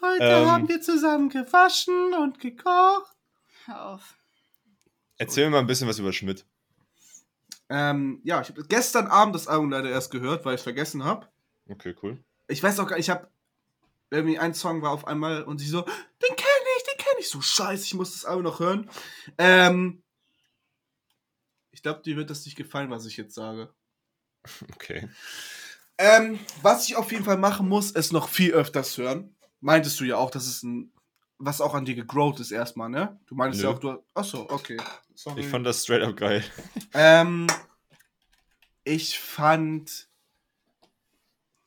Heute 0.00 0.24
Ähm. 0.24 0.50
haben 0.50 0.68
wir 0.68 0.80
zusammen 0.80 1.28
gewaschen 1.28 2.14
und 2.14 2.40
gekocht. 2.40 3.14
Hör 3.66 3.86
auf. 3.86 4.14
Erzähl 5.18 5.44
mir 5.46 5.50
mal 5.50 5.58
ein 5.60 5.66
bisschen 5.66 5.88
was 5.88 5.98
über 5.98 6.12
Schmidt. 6.12 6.46
Ähm, 7.68 8.20
ja, 8.24 8.40
ich 8.40 8.48
habe 8.48 8.64
gestern 8.64 9.06
Abend 9.06 9.34
das 9.34 9.46
Album 9.46 9.70
leider 9.70 9.90
erst 9.90 10.10
gehört, 10.10 10.44
weil 10.44 10.54
ich 10.54 10.62
vergessen 10.62 11.04
habe. 11.04 11.28
Okay, 11.68 11.94
cool. 12.02 12.22
Ich 12.48 12.62
weiß 12.62 12.80
auch 12.80 12.86
gar 12.88 12.96
nicht, 12.96 13.06
ich 13.06 13.10
habe 13.10 13.28
irgendwie 14.10 14.38
ein 14.38 14.54
Song 14.54 14.82
war 14.82 14.90
auf 14.90 15.06
einmal 15.06 15.44
und 15.44 15.58
sie 15.58 15.68
so, 15.68 15.82
den 15.82 16.36
kenne 16.36 16.68
ich, 16.78 16.82
den 16.84 16.98
kenne 16.98 17.20
ich. 17.20 17.28
So 17.28 17.40
scheiße, 17.40 17.84
ich 17.84 17.94
muss 17.94 18.12
das 18.12 18.24
Album 18.24 18.42
noch 18.44 18.58
hören. 18.58 18.90
Ähm, 19.38 20.02
ich 21.70 21.82
glaube, 21.82 22.02
dir 22.02 22.16
wird 22.16 22.30
das 22.30 22.44
nicht 22.44 22.56
gefallen, 22.56 22.90
was 22.90 23.06
ich 23.06 23.16
jetzt 23.16 23.34
sage. 23.34 23.72
Okay. 24.72 25.08
Ähm, 26.02 26.38
was 26.62 26.88
ich 26.88 26.96
auf 26.96 27.12
jeden 27.12 27.24
Fall 27.24 27.36
machen 27.36 27.68
muss, 27.68 27.90
ist 27.90 28.10
noch 28.10 28.30
viel 28.30 28.52
öfters 28.52 28.96
hören. 28.96 29.36
Meintest 29.60 30.00
du 30.00 30.04
ja 30.04 30.16
auch, 30.16 30.30
dass 30.30 30.46
es 30.46 30.62
ein, 30.62 30.90
was 31.36 31.60
auch 31.60 31.74
an 31.74 31.84
dir 31.84 31.94
gegrowt 31.94 32.40
ist 32.40 32.52
erstmal, 32.52 32.88
ne? 32.88 33.20
Du 33.26 33.34
meintest 33.34 33.62
Nö. 33.62 33.68
ja 33.68 33.74
auch, 33.74 33.78
du, 33.78 34.02
achso, 34.14 34.46
okay. 34.48 34.78
Sorry. 35.14 35.40
Ich 35.40 35.46
fand 35.46 35.66
das 35.66 35.82
straight 35.82 36.02
up 36.02 36.16
geil. 36.16 36.42
Ähm, 36.94 37.46
ich 38.82 39.18
fand, 39.18 40.08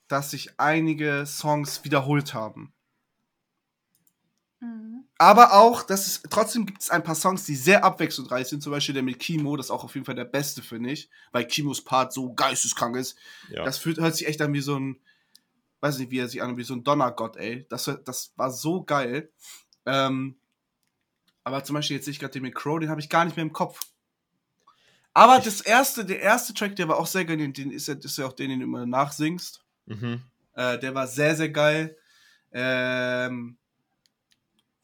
dass 0.07 0.31
sich 0.31 0.59
einige 0.59 1.27
Songs 1.27 1.83
wiederholt 1.83 2.33
haben. 2.33 2.73
Mhm. 4.59 5.05
Aber 5.23 5.53
auch, 5.53 5.83
dass 5.83 6.05
es 6.05 6.21
trotzdem 6.29 6.65
gibt 6.65 6.81
es 6.81 6.89
ein 6.89 7.01
paar 7.01 7.15
Songs, 7.15 7.45
die 7.45 7.55
sehr 7.55 7.85
abwechslungsreich 7.85 8.45
sind. 8.45 8.61
Zum 8.61 8.73
Beispiel 8.73 8.93
der 8.93 9.03
mit 9.03 9.19
Kimo, 9.19 9.55
das 9.55 9.67
ist 9.67 9.71
auch 9.71 9.85
auf 9.85 9.93
jeden 9.93 10.05
Fall 10.05 10.15
der 10.15 10.25
beste, 10.25 10.61
finde 10.61 10.91
ich, 10.91 11.09
weil 11.31 11.47
Kimos 11.47 11.81
Part 11.81 12.11
so 12.11 12.33
geisteskrank 12.33 12.97
ist. 12.97 13.17
Ja. 13.49 13.63
Das 13.63 13.77
fühlt, 13.77 13.99
hört 13.99 14.17
sich 14.17 14.27
echt 14.27 14.41
an 14.41 14.51
wie 14.51 14.59
so 14.59 14.77
ein, 14.77 14.99
weiß 15.79 15.97
nicht, 15.99 16.11
wie 16.11 16.19
er 16.19 16.27
sich 16.27 16.41
an, 16.41 16.57
wie 16.57 16.65
so 16.65 16.73
ein 16.73 16.83
Donnergott, 16.83 17.37
ey. 17.37 17.65
Das, 17.69 17.89
das 18.03 18.33
war 18.35 18.51
so 18.51 18.83
geil. 18.83 19.31
Ähm, 19.85 20.35
aber 21.45 21.63
zum 21.63 21.75
Beispiel 21.75 21.95
jetzt 21.95 22.03
sehe 22.03 22.11
ich 22.11 22.19
gerade 22.19 22.33
den 22.33 22.43
mit 22.43 22.55
Crow, 22.55 22.77
den 22.81 22.89
habe 22.89 22.99
ich 22.99 23.07
gar 23.07 23.23
nicht 23.23 23.37
mehr 23.37 23.45
im 23.45 23.53
Kopf. 23.53 23.79
Aber 25.13 25.39
das 25.39 25.61
erste, 25.61 26.03
der 26.03 26.19
erste 26.19 26.53
Track, 26.53 26.75
der 26.75 26.89
war 26.89 26.97
auch 26.97 27.07
sehr 27.07 27.23
geil, 27.23 27.37
den, 27.37 27.71
ist 27.71 27.87
ja, 27.87 27.93
ist 27.93 28.17
ja 28.17 28.25
auch 28.25 28.33
den, 28.33 28.49
den 28.49 28.59
du 28.59 28.65
immer 28.65 28.85
nachsingst. 28.85 29.63
Mhm. 29.85 30.21
Äh, 30.53 30.79
der 30.79 30.93
war 30.93 31.07
sehr, 31.07 31.37
sehr 31.37 31.49
geil. 31.49 31.95
Ähm, 32.51 33.57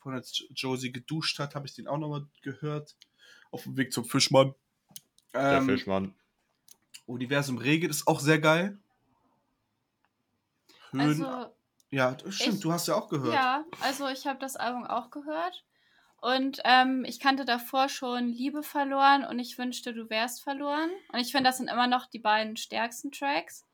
von 0.10 0.18
als 0.18 0.38
Jo- 0.38 0.48
Josie 0.54 0.92
geduscht 0.92 1.40
hat, 1.40 1.56
habe 1.56 1.68
ich 1.68 1.74
den 1.76 1.88
auch 1.88 1.98
nochmal 1.98 2.28
gehört. 2.42 2.96
Auf 3.52 3.64
dem 3.64 3.78
Weg 3.78 3.94
zum 3.94 4.06
Fischmann. 4.06 4.54
Der 5.34 5.58
Ähm, 5.58 5.66
Fischmann. 5.66 6.16
Universum 7.06 7.58
regelt 7.58 7.92
ist 7.92 8.08
auch 8.08 8.20
sehr 8.20 8.40
geil. 8.40 8.78
Höhen. 10.92 11.24
Also, 11.26 11.54
ja, 11.92 12.12
das 12.12 12.36
stimmt, 12.36 12.56
ich- 12.56 12.62
du 12.62 12.72
hast 12.72 12.88
ja 12.88 12.96
auch 12.96 13.10
gehört. 13.10 13.34
ja, 13.34 13.66
also 13.82 14.08
ich 14.08 14.28
habe 14.28 14.40
das 14.40 14.56
Album 14.56 14.86
auch 14.86 15.10
gehört. 15.12 15.66
Und 16.22 16.60
ähm, 16.66 17.06
ich 17.06 17.20
kannte 17.22 17.46
davor 17.46 17.88
schon 17.88 18.28
Liebe 18.34 18.62
verloren 18.62 19.24
und 19.24 19.40
ich 19.40 19.58
wünschte, 19.58 19.94
du 19.94 20.10
wärst 20.10 20.44
verloren. 20.44 20.90
Und 21.14 21.20
ich 21.20 21.32
finde, 21.32 21.50
das 21.50 21.58
sind 21.58 21.70
immer 21.70 21.88
noch 21.88 22.08
die 22.08 22.20
beiden 22.20 22.58
stärksten 22.58 23.12
Tracks. 23.12 23.66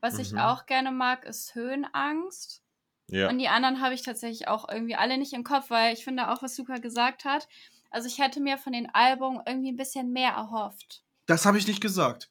Was 0.00 0.18
ich 0.18 0.32
Mhm. 0.32 0.38
auch 0.40 0.66
gerne 0.66 0.90
mag, 0.92 1.24
ist 1.24 1.54
Höhenangst. 1.54 2.62
Ja. 3.08 3.28
Und 3.28 3.38
die 3.38 3.48
anderen 3.48 3.80
habe 3.80 3.94
ich 3.94 4.02
tatsächlich 4.02 4.48
auch 4.48 4.68
irgendwie 4.68 4.96
alle 4.96 5.16
nicht 5.18 5.32
im 5.32 5.44
Kopf, 5.44 5.70
weil 5.70 5.94
ich 5.94 6.04
finde 6.04 6.30
auch, 6.30 6.42
was 6.42 6.58
Luca 6.58 6.78
gesagt 6.78 7.24
hat. 7.24 7.48
Also 7.90 8.08
ich 8.08 8.18
hätte 8.18 8.40
mir 8.40 8.58
von 8.58 8.72
den 8.72 8.92
Album 8.94 9.40
irgendwie 9.46 9.70
ein 9.70 9.76
bisschen 9.76 10.12
mehr 10.12 10.30
erhofft. 10.32 11.02
Das 11.26 11.46
habe 11.46 11.56
ich 11.58 11.66
nicht 11.66 11.80
gesagt. 11.80 12.30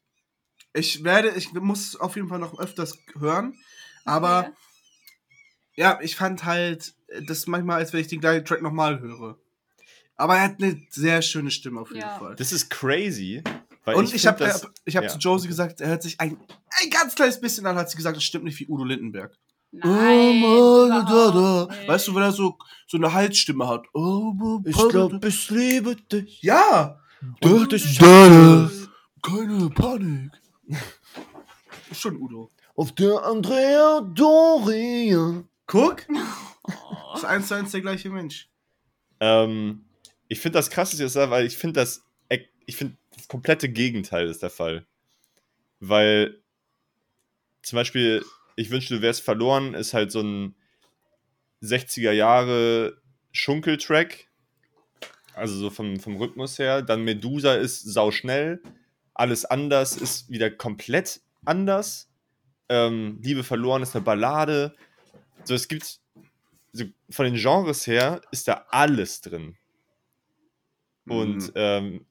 Ich 0.74 1.04
werde, 1.04 1.30
ich 1.32 1.54
muss 1.54 1.96
auf 1.96 2.16
jeden 2.18 2.28
Fall 2.28 2.40
noch 2.40 2.60
öfters 2.60 2.98
hören. 3.18 3.58
Aber 4.04 4.40
Okay. 4.40 4.52
ja, 5.78 6.00
ich 6.02 6.16
fand 6.16 6.44
halt 6.46 6.94
äh, 7.08 7.22
das 7.24 7.48
manchmal, 7.48 7.78
als 7.78 7.94
wenn 7.94 8.02
ich 8.02 8.08
den 8.08 8.20
gleichen 8.20 8.46
Track 8.46 8.62
nochmal 8.62 9.00
höre. 9.00 9.38
Aber 10.18 10.36
er 10.36 10.44
hat 10.44 10.62
eine 10.62 10.82
sehr 10.90 11.22
schöne 11.22 11.52
Stimme 11.52 11.80
auf 11.82 11.90
jeden 11.90 12.02
Ja. 12.02 12.20
Fall. 12.20 12.36
Das 12.36 12.52
ist 12.52 12.70
crazy. 12.70 13.44
Weil 13.86 13.96
Und 13.96 14.14
ich, 14.14 14.26
habe 14.28 14.40
das- 14.44 14.68
ich 14.86 14.96
hab 14.98 15.04
ja. 15.04 15.10
zu 15.10 15.18
Josie 15.20 15.48
gesagt, 15.48 15.80
er 15.80 15.90
hört 15.90 16.04
sich 16.04 16.20
ein, 16.20 16.38
ein 16.82 16.90
ganz 16.90 17.16
kleines 17.16 17.40
bisschen 17.40 17.66
an, 17.66 17.76
hat 17.78 17.90
sie 17.90 17.98
gesagt, 17.98 18.18
das 18.18 18.24
stimmt 18.24 18.44
nicht 18.46 18.60
wie 18.60 18.68
Udo 18.68 18.84
Lindenberg. 18.84 19.36
Nein, 19.72 20.42
Oh, 20.44 20.88
da, 20.88 21.02
da, 21.04 21.32
da. 21.32 21.88
Weißt 21.88 22.08
du, 22.08 22.16
wenn 22.16 22.24
er 22.24 22.32
so, 22.32 22.58
so 22.88 22.98
eine 22.98 23.12
Halsstimme 23.12 23.68
hat. 23.68 23.86
Oh, 23.94 24.62
Ich 24.66 24.76
glaub, 24.90 25.24
ich 25.24 25.50
liebe 25.50 25.96
dich. 25.96 26.42
Ja! 26.42 27.00
Durch 27.42 27.68
dich. 27.70 28.00
Keine 28.00 29.70
Panik. 29.74 30.32
Schon 31.92 32.18
Udo. 32.22 32.52
Auf 32.76 32.92
der 32.94 33.24
Andrea 33.24 34.02
Doria. 34.02 35.44
Guck! 35.66 36.06
Ist 37.16 37.26
eins 37.26 37.48
zu 37.48 37.56
eins 37.56 37.72
der 37.72 37.82
gleiche 37.82 38.10
Mensch. 38.10 38.50
Ähm, 39.20 39.86
ich 40.28 40.40
finde 40.40 40.58
das 40.60 40.70
krass, 40.70 40.92
dass 40.92 41.00
ihr 41.00 41.06
das 41.06 41.14
sagt, 41.14 41.32
weil 41.32 41.46
ich 41.46 41.58
finde 41.58 41.80
das, 41.80 42.04
ich 42.66 42.76
finde 42.76 42.98
das 43.16 43.28
komplette 43.28 43.70
Gegenteil 43.70 44.28
ist 44.28 44.42
der 44.44 44.50
Fall. 44.50 44.86
Weil 45.80 46.42
zum 47.62 47.78
Beispiel, 47.78 48.26
ich 48.56 48.70
wünschte, 48.70 48.96
du 48.96 49.02
wärst 49.02 49.22
verloren, 49.22 49.74
ist 49.74 49.94
halt 49.94 50.12
so 50.12 50.22
ein 50.22 50.56
60er 51.62 52.12
Jahre 52.12 53.02
Schunkeltrack. 53.32 54.28
Also 55.34 55.56
so 55.58 55.70
vom, 55.70 56.00
vom 56.00 56.16
Rhythmus 56.16 56.60
her. 56.60 56.82
Dann 56.82 57.04
Medusa 57.04 57.56
ist 57.56 57.82
sauschnell. 57.82 58.62
Alles 59.14 59.46
anders 59.46 59.98
ist 59.98 60.30
wieder 60.30 60.50
komplett 60.50 61.22
anders. 61.44 62.10
Ähm, 62.70 63.20
Liebe 63.22 63.44
verloren 63.44 63.84
ist 63.84 63.96
eine 63.96 64.04
Ballade. 64.06 64.76
So, 65.44 65.54
es 65.54 65.68
gibt 65.68 66.00
so 66.72 66.86
von 67.10 67.26
den 67.26 67.36
Genres 67.36 67.88
her 67.88 68.22
ist 68.32 68.48
da 68.48 68.66
alles 68.70 69.22
drin. 69.22 69.58
Und 71.08 71.48
Mhm. 71.48 71.52
ähm, 71.56 72.06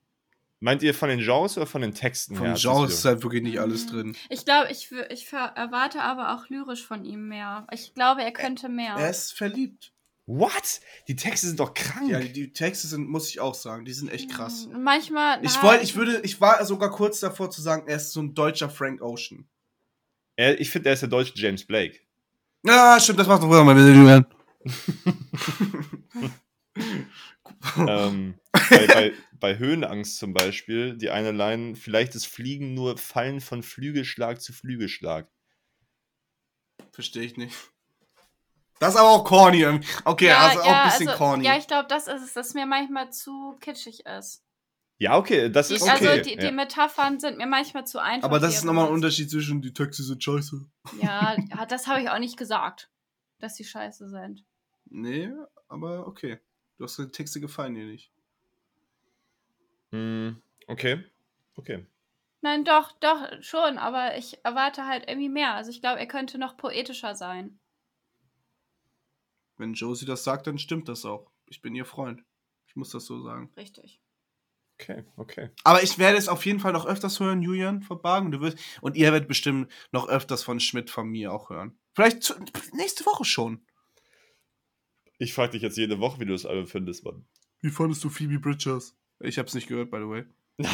meint 0.65 0.83
ihr 0.83 0.95
von 0.95 1.11
den 1.11 1.21
Genres 1.21 1.59
oder 1.59 1.67
von 1.67 1.83
den 1.83 1.95
Texten 1.95 2.37
Vom 2.37 2.45
her? 2.47 2.53
hat 2.53 2.59
sich 2.59 2.65
Genre 2.65 2.89
so- 2.89 2.93
ist 2.95 3.05
halt 3.05 3.23
wirklich 3.23 3.43
nicht 3.43 3.61
alles 3.61 3.87
drin. 3.87 4.17
Ich 4.31 4.45
glaube, 4.47 4.71
ich, 4.73 4.91
ich 5.11 5.31
erwarte 5.33 6.01
aber 6.03 6.35
auch 6.35 6.49
lyrisch 6.49 6.85
von 6.85 7.05
ihm 7.05 7.29
mehr. 7.29 7.67
Ich 7.71 7.93
glaube, 7.95 8.23
er 8.23 8.33
könnte 8.33 8.71
mehr. 8.71 8.95
Er 8.95 9.11
ist 9.11 9.35
verliebt. 9.35 9.93
What? 10.27 10.81
Die 11.07 11.17
Texte 11.17 11.49
sind 11.49 11.61
doch 11.61 11.75
krank. 11.75 12.11
Ja, 12.11 12.19
die, 12.19 12.33
die 12.33 12.51
Texte 12.55 12.87
sind, 12.87 13.07
muss 13.11 13.29
ich 13.29 13.41
auch 13.41 13.55
sagen, 13.55 13.85
die 13.85 13.93
sind 13.93 14.11
echt 14.11 14.31
krass. 14.31 14.67
Mm, 14.73 14.83
Manchmal. 14.83 15.45
Ich 15.45 15.57
na, 15.57 15.62
wollte, 15.65 15.85
ich 15.85 15.97
würde, 15.97 16.21
ich 16.23 16.41
war 16.41 16.65
sogar 16.65 16.91
kurz 16.91 17.21
davor 17.21 17.51
zu 17.51 17.61
sagen, 17.61 17.87
er 17.87 17.97
ist 17.97 18.12
so 18.12 18.23
ein 18.23 18.35
deutscher 18.35 18.71
Frank 18.71 19.03
Ocean. 19.03 19.47
er, 20.37 20.59
ich 20.59 20.71
finde, 20.71 20.89
er 20.89 20.95
ist 20.95 21.01
der 21.01 21.11
deutsche 21.11 21.35
James 21.37 21.67
Blake. 21.67 22.01
Ja, 22.65 22.99
stimmt, 22.99 23.19
das 23.19 23.27
macht 23.27 23.43
doch 23.43 23.49
mal 23.49 23.77
wieder 23.77 24.27
ähm, 27.77 28.39
bei, 28.53 28.87
bei, 28.87 29.12
bei 29.33 29.59
Höhenangst 29.59 30.19
zum 30.19 30.33
Beispiel, 30.33 30.97
die 30.97 31.11
eine 31.11 31.33
Line, 31.33 31.77
vielleicht 31.77 32.15
ist 32.15 32.27
Fliegen 32.27 32.75
nur 32.75 32.99
Fallen 32.99 33.41
von 33.41 33.62
Flügelschlag 33.62 34.41
zu 34.41 34.53
Flügelschlag. 34.53 35.29
Verstehe 36.93 37.25
ich 37.25 37.37
nicht. 37.37 37.55
Das 38.81 38.95
ist 38.95 39.01
aber 39.01 39.11
auch 39.11 39.25
corny 39.25 39.61
irgendwie. 39.61 39.89
Okay, 40.05 40.27
ja, 40.27 40.49
also 40.49 40.61
auch 40.61 40.67
ja, 40.67 40.83
ein 40.83 40.91
bisschen 40.91 41.09
also, 41.09 41.19
corny. 41.19 41.45
Ja, 41.45 41.57
ich 41.57 41.67
glaube, 41.67 41.89
das 41.89 42.07
ist 42.07 42.23
es, 42.23 42.33
dass 42.35 42.55
mir 42.55 42.67
manchmal 42.67 43.11
zu 43.12 43.57
kitschig 43.61 44.05
ist. 44.05 44.45
Ja, 44.99 45.17
okay, 45.17 45.51
das 45.51 45.69
Die, 45.69 45.75
ist 45.75 45.83
okay. 45.83 46.09
Also 46.09 46.23
die, 46.23 46.37
die 46.37 46.45
ja. 46.45 46.53
Metaphern 46.53 47.19
sind 47.19 47.37
mir 47.37 47.47
manchmal 47.47 47.87
zu 47.87 48.01
einfach. 48.01 48.29
aber 48.29 48.39
das 48.39 48.55
ist 48.55 48.65
nochmal 48.65 48.87
ein. 48.87 48.93
Unterschied 48.93 49.31
zwischen 49.31 49.61
die 49.61 49.73
Texte 49.73 50.03
sind 50.03 50.23
scheiße. 50.23 50.65
Ja, 51.01 51.37
ja, 51.51 51.67
das 51.67 51.87
habe 51.87 52.03
ich 52.03 52.11
auch 52.11 52.19
nicht 52.19 52.37
gesagt, 52.37 52.91
dass 53.39 53.55
die 53.55 53.65
scheiße 53.65 54.09
sind. 54.09 54.45
Nee, 54.87 55.31
aber 55.69 56.07
okay. 56.07 56.39
Du 56.77 56.85
hast 56.85 56.99
die 56.99 57.09
Texte 57.09 57.41
gefallen 57.41 57.75
dir 57.75 57.87
nicht. 57.87 58.11
Mm, 59.91 60.37
okay, 60.66 61.05
okay. 61.57 61.87
Nein, 62.41 62.64
doch, 62.64 62.93
doch, 63.01 63.43
schon, 63.43 63.79
aber 63.79 64.18
ich 64.18 64.45
erwarte 64.45 64.85
halt 64.87 65.09
irgendwie 65.09 65.29
mehr. 65.29 65.55
Also 65.55 65.70
ich 65.70 65.81
glaube, 65.81 66.01
er 66.01 66.07
könnte 66.07 66.37
noch 66.37 66.57
poetischer 66.57 67.14
sein. 67.14 67.59
Wenn 69.57 69.72
Josie 69.72 70.05
das 70.05 70.25
sagt, 70.25 70.47
dann 70.47 70.59
stimmt 70.59 70.89
das 70.89 71.05
auch. 71.05 71.31
Ich 71.47 71.62
bin 71.62 71.75
ihr 71.75 71.85
Freund. 71.85 72.22
Ich 72.66 72.77
muss 72.77 72.91
das 72.91 73.07
so 73.07 73.22
sagen. 73.22 73.53
Richtig. 73.57 74.01
Okay, 74.81 75.05
okay. 75.16 75.51
Aber 75.62 75.83
ich 75.83 75.99
werde 75.99 76.18
es 76.18 76.29
auf 76.29 76.45
jeden 76.45 76.59
Fall 76.59 76.72
noch 76.72 76.87
öfters 76.87 77.20
hören, 77.20 77.43
Julian 77.43 77.83
Verbargen. 77.83 78.33
Du 78.33 78.41
wirst, 78.41 78.59
und 78.81 78.97
ihr 78.97 79.12
werdet 79.12 79.29
bestimmt 79.29 79.72
noch 79.93 80.09
öfters 80.09 80.43
von 80.43 80.59
Schmidt 80.59 80.91
von 80.91 81.09
mir 81.09 81.33
auch 81.33 81.51
hören. 81.51 81.79
Vielleicht 81.95 82.25
zu, 82.25 82.35
nächste 82.72 83.07
Woche 83.07 83.25
schon. 83.25 83.64
Ich 85.19 85.33
frage 85.35 85.53
dich 85.53 85.62
jetzt 85.62 85.77
jede 85.77 86.01
Woche, 86.01 86.21
wie 86.21 86.27
du 86.27 86.33
das 86.33 86.47
Album 86.47 86.67
findest, 86.67 87.05
Mann. 87.05 87.25
Wie 87.61 87.71
fandest 87.71 88.03
du 88.05 88.11
Phoebe 88.11 88.39
Bridgers? 88.39 88.97
Ich 89.21 89.39
hab's 89.39 89.55
nicht 89.55 89.69
gehört, 89.69 89.91
by 89.91 89.99
the 89.99 90.09
way. 90.09 90.25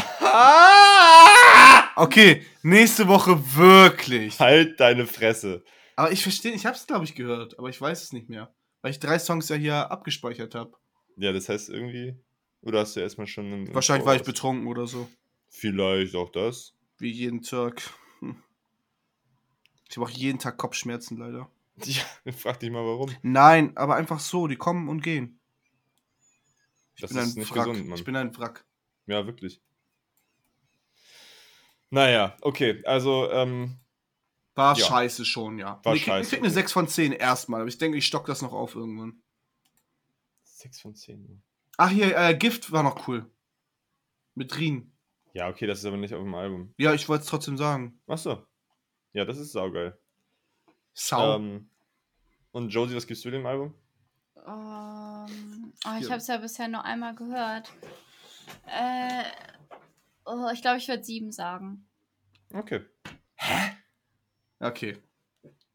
Okay, 1.96 2.46
nächste 2.62 3.08
Woche 3.08 3.56
wirklich. 3.56 4.40
halt 4.40 4.80
deine 4.80 5.06
Fresse. 5.06 5.62
Aber 5.96 6.10
ich 6.10 6.22
verstehe, 6.22 6.52
ich 6.52 6.64
hab's, 6.64 6.86
glaube 6.86 7.04
ich, 7.04 7.14
gehört, 7.14 7.58
aber 7.58 7.68
ich 7.68 7.78
weiß 7.78 8.02
es 8.02 8.12
nicht 8.14 8.30
mehr. 8.30 8.54
Weil 8.80 8.92
ich 8.92 9.00
drei 9.00 9.18
Songs 9.18 9.50
ja 9.50 9.56
hier 9.56 9.90
abgespeichert 9.90 10.54
habe. 10.54 10.72
Ja, 11.16 11.32
das 11.32 11.50
heißt 11.50 11.68
irgendwie. 11.68 12.16
Oder 12.62 12.80
hast 12.80 12.96
du 12.96 13.00
erstmal 13.00 13.26
schon. 13.26 13.52
im 13.52 13.74
Wahrscheinlich 13.74 14.06
war 14.06 14.16
ich 14.16 14.22
betrunken 14.22 14.66
oder 14.66 14.86
so. 14.86 15.10
Vielleicht 15.50 16.14
auch 16.14 16.30
das. 16.30 16.74
Wie 16.98 17.10
jeden 17.10 17.42
Tag. 17.42 17.82
Hm. 18.20 18.36
Ich 19.90 19.96
habe 19.96 20.06
auch 20.06 20.10
jeden 20.10 20.38
Tag 20.38 20.56
Kopfschmerzen, 20.56 21.18
leider. 21.18 21.50
Ja, 22.24 22.32
frag 22.32 22.60
dich 22.60 22.70
mal 22.70 22.84
warum. 22.84 23.10
Nein, 23.22 23.76
aber 23.76 23.96
einfach 23.96 24.20
so, 24.20 24.46
die 24.46 24.56
kommen 24.56 24.88
und 24.88 25.00
gehen. 25.02 25.40
Ich 26.94 27.00
Das 27.02 27.10
bin 27.12 27.18
ist 27.22 27.36
ein 27.36 27.40
nicht 27.40 27.54
Wrack. 27.54 27.66
gesund, 27.66 27.86
Mann. 27.88 27.98
Ich 27.98 28.04
bin 28.04 28.16
ein 28.16 28.36
Wrack. 28.36 28.66
Ja, 29.06 29.26
wirklich. 29.26 29.62
Naja, 31.90 32.36
okay, 32.42 32.82
also, 32.84 33.30
ähm, 33.30 33.76
War 34.54 34.76
Ja. 34.76 34.84
scheiße 34.84 35.24
schon, 35.24 35.58
ja. 35.58 35.80
War 35.84 35.94
ich 35.94 36.04
scheiße, 36.04 36.22
ich 36.22 36.28
krieg 36.28 36.38
eine 36.40 36.48
okay. 36.48 36.54
6 36.54 36.72
von 36.72 36.88
10 36.88 37.12
erstmal, 37.12 37.60
aber 37.62 37.68
ich 37.68 37.78
denke, 37.78 37.96
ich 37.96 38.06
stock 38.06 38.26
das 38.26 38.42
noch 38.42 38.52
auf 38.52 38.74
irgendwann. 38.74 39.22
6 40.44 40.80
von 40.80 40.94
10. 40.94 41.42
Ach, 41.78 41.88
hier, 41.88 42.16
äh, 42.16 42.34
Gift 42.36 42.70
war 42.70 42.82
noch 42.82 43.08
cool. 43.08 43.30
Mit 44.34 44.56
Rien. 44.58 44.92
Ja, 45.32 45.48
okay, 45.48 45.66
das 45.66 45.78
ist 45.78 45.84
aber 45.86 45.96
nicht 45.96 46.12
auf 46.14 46.22
dem 46.22 46.34
Album. 46.34 46.74
Ja, 46.76 46.92
ich 46.92 47.08
wollte 47.08 47.22
es 47.22 47.28
trotzdem 47.30 47.56
sagen. 47.56 48.00
Achso. 48.06 48.44
Ja, 49.12 49.24
das 49.24 49.38
ist 49.38 49.52
saugeil. 49.52 49.98
Sau. 50.94 51.36
Ähm, 51.36 51.70
und 52.52 52.70
Josie, 52.70 52.96
was 52.96 53.06
gibst 53.06 53.24
du 53.24 53.30
dem 53.30 53.46
Album? 53.46 53.74
Ähm, 54.46 55.72
oh, 55.86 55.98
ich 56.00 56.06
habe 56.06 56.16
es 56.16 56.26
ja 56.26 56.36
bisher 56.38 56.68
nur 56.68 56.84
einmal 56.84 57.14
gehört. 57.14 57.70
Äh, 58.66 59.24
oh, 60.24 60.48
ich 60.52 60.62
glaube, 60.62 60.78
ich 60.78 60.88
würde 60.88 61.04
sieben 61.04 61.32
sagen. 61.32 61.86
Okay. 62.52 62.84
Okay. 64.58 64.98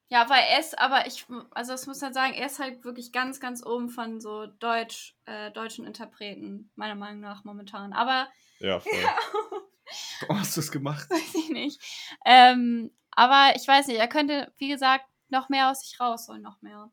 Ja, 0.07 0.29
weil 0.29 0.43
er 0.49 0.59
ist, 0.59 0.77
aber 0.77 1.07
ich, 1.07 1.25
also 1.51 1.71
das 1.71 1.87
muss 1.87 1.99
man 2.01 2.13
sagen, 2.13 2.33
er 2.33 2.45
ist 2.45 2.59
halt 2.59 2.83
wirklich 2.83 3.11
ganz, 3.11 3.39
ganz 3.39 3.65
oben 3.65 3.89
von 3.89 4.21
so 4.21 4.45
Deutsch, 4.45 5.15
äh, 5.25 5.51
deutschen 5.51 5.85
Interpreten, 5.85 6.69
meiner 6.75 6.95
Meinung 6.95 7.21
nach 7.21 7.43
momentan. 7.43 7.93
Aber 7.93 8.27
Ja, 8.59 8.79
voll. 8.79 8.91
Warum 10.21 10.39
hast 10.39 10.55
du 10.55 10.61
das 10.61 10.71
gemacht? 10.71 11.09
weiß 11.09 11.35
ich 11.35 11.49
nicht. 11.49 11.81
Ähm, 12.25 12.91
aber 13.15 13.53
ich 13.55 13.67
weiß 13.67 13.87
nicht, 13.87 13.97
er 13.99 14.07
könnte, 14.07 14.51
wie 14.57 14.69
gesagt, 14.69 15.05
noch 15.29 15.49
mehr 15.49 15.71
aus 15.71 15.81
sich 15.81 15.99
rausholen, 15.99 16.41
noch 16.41 16.61
mehr. 16.61 16.91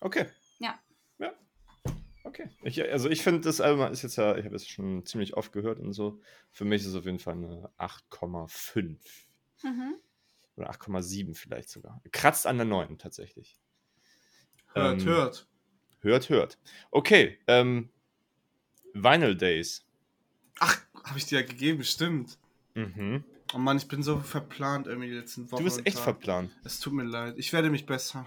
Okay. 0.00 0.26
Ja. 0.58 0.78
Ja. 1.18 1.32
Okay. 2.24 2.48
Ich, 2.62 2.82
also 2.82 3.08
ich 3.08 3.22
finde, 3.22 3.40
das 3.40 3.60
Album 3.60 3.90
ist 3.92 4.02
jetzt 4.02 4.16
ja, 4.16 4.36
ich 4.36 4.44
habe 4.44 4.56
es 4.56 4.66
schon 4.66 5.04
ziemlich 5.06 5.36
oft 5.36 5.52
gehört 5.52 5.78
und 5.78 5.92
so. 5.92 6.20
Für 6.52 6.64
mich 6.64 6.82
ist 6.82 6.88
es 6.88 6.94
auf 6.94 7.04
jeden 7.04 7.18
Fall 7.18 7.34
eine 7.34 7.70
8,5. 7.78 8.98
Mhm. 9.62 9.94
Oder 10.56 10.70
8,7 10.70 11.34
vielleicht 11.34 11.70
sogar. 11.70 12.02
Kratzt 12.12 12.46
an 12.46 12.56
der 12.56 12.66
9 12.66 12.98
tatsächlich. 12.98 13.58
Hört, 14.72 15.00
Ähm, 15.00 15.06
hört. 15.06 15.48
Hört, 16.00 16.28
hört. 16.28 16.58
Okay, 16.90 17.38
ähm, 17.46 17.90
Vinyl 18.94 19.36
Days. 19.36 19.86
Ach, 20.58 20.80
habe 21.04 21.18
ich 21.18 21.26
dir 21.26 21.40
ja 21.40 21.46
gegeben, 21.46 21.84
stimmt. 21.84 22.38
Mhm. 22.74 23.24
Oh 23.52 23.58
Mann, 23.58 23.76
ich 23.76 23.88
bin 23.88 24.02
so 24.02 24.18
verplant 24.20 24.86
irgendwie 24.86 25.08
die 25.08 25.14
letzten 25.14 25.50
Wochen. 25.50 25.58
Du 25.58 25.64
bist 25.64 25.84
echt 25.84 25.98
verplant. 25.98 26.52
Es 26.64 26.78
tut 26.78 26.92
mir 26.92 27.04
leid. 27.04 27.34
Ich 27.36 27.52
werde 27.52 27.70
mich 27.70 27.84
bessern. 27.84 28.26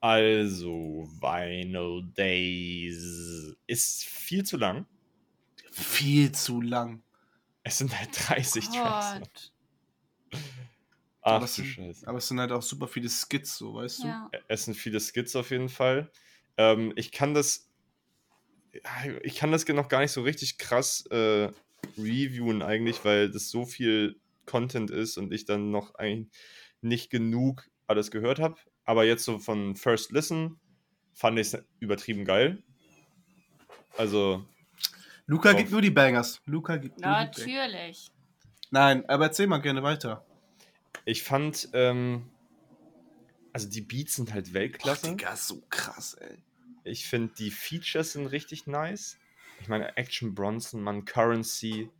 Also, 0.00 1.08
Vinyl 1.20 2.04
Days 2.16 3.56
ist 3.66 4.04
viel 4.04 4.44
zu 4.44 4.56
lang. 4.56 4.86
Viel 5.70 6.32
zu 6.32 6.60
lang. 6.60 7.02
Es 7.64 7.78
sind 7.78 7.98
halt 7.98 8.10
30 8.12 8.68
Tracks. 8.68 9.18
Gott. 9.18 9.52
Ach 11.20 11.32
aber, 11.32 11.38
du 11.40 11.44
es 11.44 11.54
sind, 11.56 11.66
Scheiße. 11.66 12.08
aber 12.08 12.18
es 12.18 12.28
sind 12.28 12.40
halt 12.40 12.52
auch 12.52 12.62
super 12.62 12.88
viele 12.88 13.08
Skits, 13.08 13.58
so, 13.58 13.74
weißt 13.74 14.04
du? 14.04 14.06
Ja. 14.06 14.30
Es 14.46 14.64
sind 14.64 14.74
viele 14.74 15.00
Skits 15.00 15.36
auf 15.36 15.50
jeden 15.50 15.68
Fall. 15.68 16.10
Ähm, 16.56 16.92
ich 16.96 17.12
kann 17.12 17.34
das. 17.34 17.68
Ich 19.22 19.36
kann 19.36 19.50
das 19.50 19.66
noch 19.66 19.88
gar 19.88 20.00
nicht 20.00 20.12
so 20.12 20.22
richtig 20.22 20.58
krass 20.58 21.04
äh, 21.06 21.50
reviewen, 21.96 22.62
eigentlich, 22.62 23.04
weil 23.04 23.30
das 23.30 23.50
so 23.50 23.66
viel 23.66 24.16
Content 24.46 24.90
ist 24.90 25.16
und 25.16 25.32
ich 25.32 25.44
dann 25.44 25.70
noch 25.70 25.94
eigentlich 25.94 26.28
nicht 26.80 27.10
genug 27.10 27.68
alles 27.86 28.10
gehört 28.10 28.38
habe. 28.38 28.56
Aber 28.84 29.04
jetzt 29.04 29.24
so 29.24 29.38
von 29.38 29.76
First 29.76 30.12
Listen 30.12 30.58
fand 31.14 31.38
ich 31.38 31.52
es 31.52 31.64
übertrieben 31.80 32.24
geil. 32.24 32.62
Also, 33.96 34.46
Luca 35.26 35.52
gibt 35.52 35.70
nur 35.70 35.82
die 35.82 35.90
Bangers. 35.90 36.40
Luca 36.46 36.76
gibt 36.76 37.00
nur 37.00 37.10
die 37.10 37.14
Bangers. 37.14 37.38
Natürlich. 37.38 38.10
Nein, 38.70 39.04
aber 39.08 39.26
erzähl 39.26 39.46
mal 39.46 39.58
gerne 39.58 39.82
weiter. 39.82 40.24
ich 41.04 41.22
fand. 41.22 41.68
Ähm, 41.72 42.30
also, 43.52 43.68
die 43.68 43.80
Beats 43.80 44.14
sind 44.14 44.32
halt 44.32 44.46
Boah, 44.46 44.54
Weltklasse. 44.54 45.10
Digga, 45.10 45.34
so 45.36 45.62
krass, 45.68 46.14
ey. 46.14 46.38
Ich 46.84 47.06
finde, 47.06 47.34
die 47.34 47.50
Features 47.50 48.12
sind 48.12 48.26
richtig 48.26 48.66
nice. 48.66 49.18
Ich 49.60 49.68
meine, 49.68 49.96
Action 49.96 50.34
Bronson, 50.34 50.80
man, 50.82 51.04
Currency, 51.04 51.90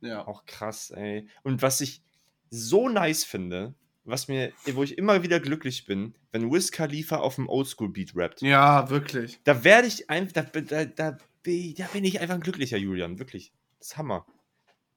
Ja. 0.00 0.26
auch 0.26 0.46
krass, 0.46 0.90
ey. 0.90 1.28
Und 1.42 1.62
was 1.62 1.80
ich 1.80 2.02
so 2.50 2.88
nice 2.88 3.24
finde, 3.24 3.74
was 4.04 4.28
mir, 4.28 4.52
wo 4.72 4.82
ich 4.82 4.96
immer 4.96 5.22
wieder 5.22 5.38
glücklich 5.40 5.84
bin, 5.84 6.14
wenn 6.32 6.50
Wiz 6.50 6.72
Khalifa 6.72 7.16
auf 7.16 7.34
dem 7.34 7.48
Oldschool-Beat 7.48 8.12
rappt. 8.16 8.40
Ja, 8.42 8.88
wirklich. 8.88 9.38
Da 9.44 9.64
werde 9.64 9.86
ich 9.88 10.08
einfach, 10.08 10.32
da, 10.32 10.60
da, 10.62 10.84
da, 10.86 11.18
bin- 11.42 11.74
da 11.74 11.86
bin 11.86 12.04
ich 12.04 12.20
einfach 12.20 12.34
ein 12.36 12.40
glücklicher, 12.40 12.78
Julian, 12.78 13.18
wirklich. 13.18 13.52
Das 13.78 13.88
ist 13.88 13.96
Hammer. 13.98 14.24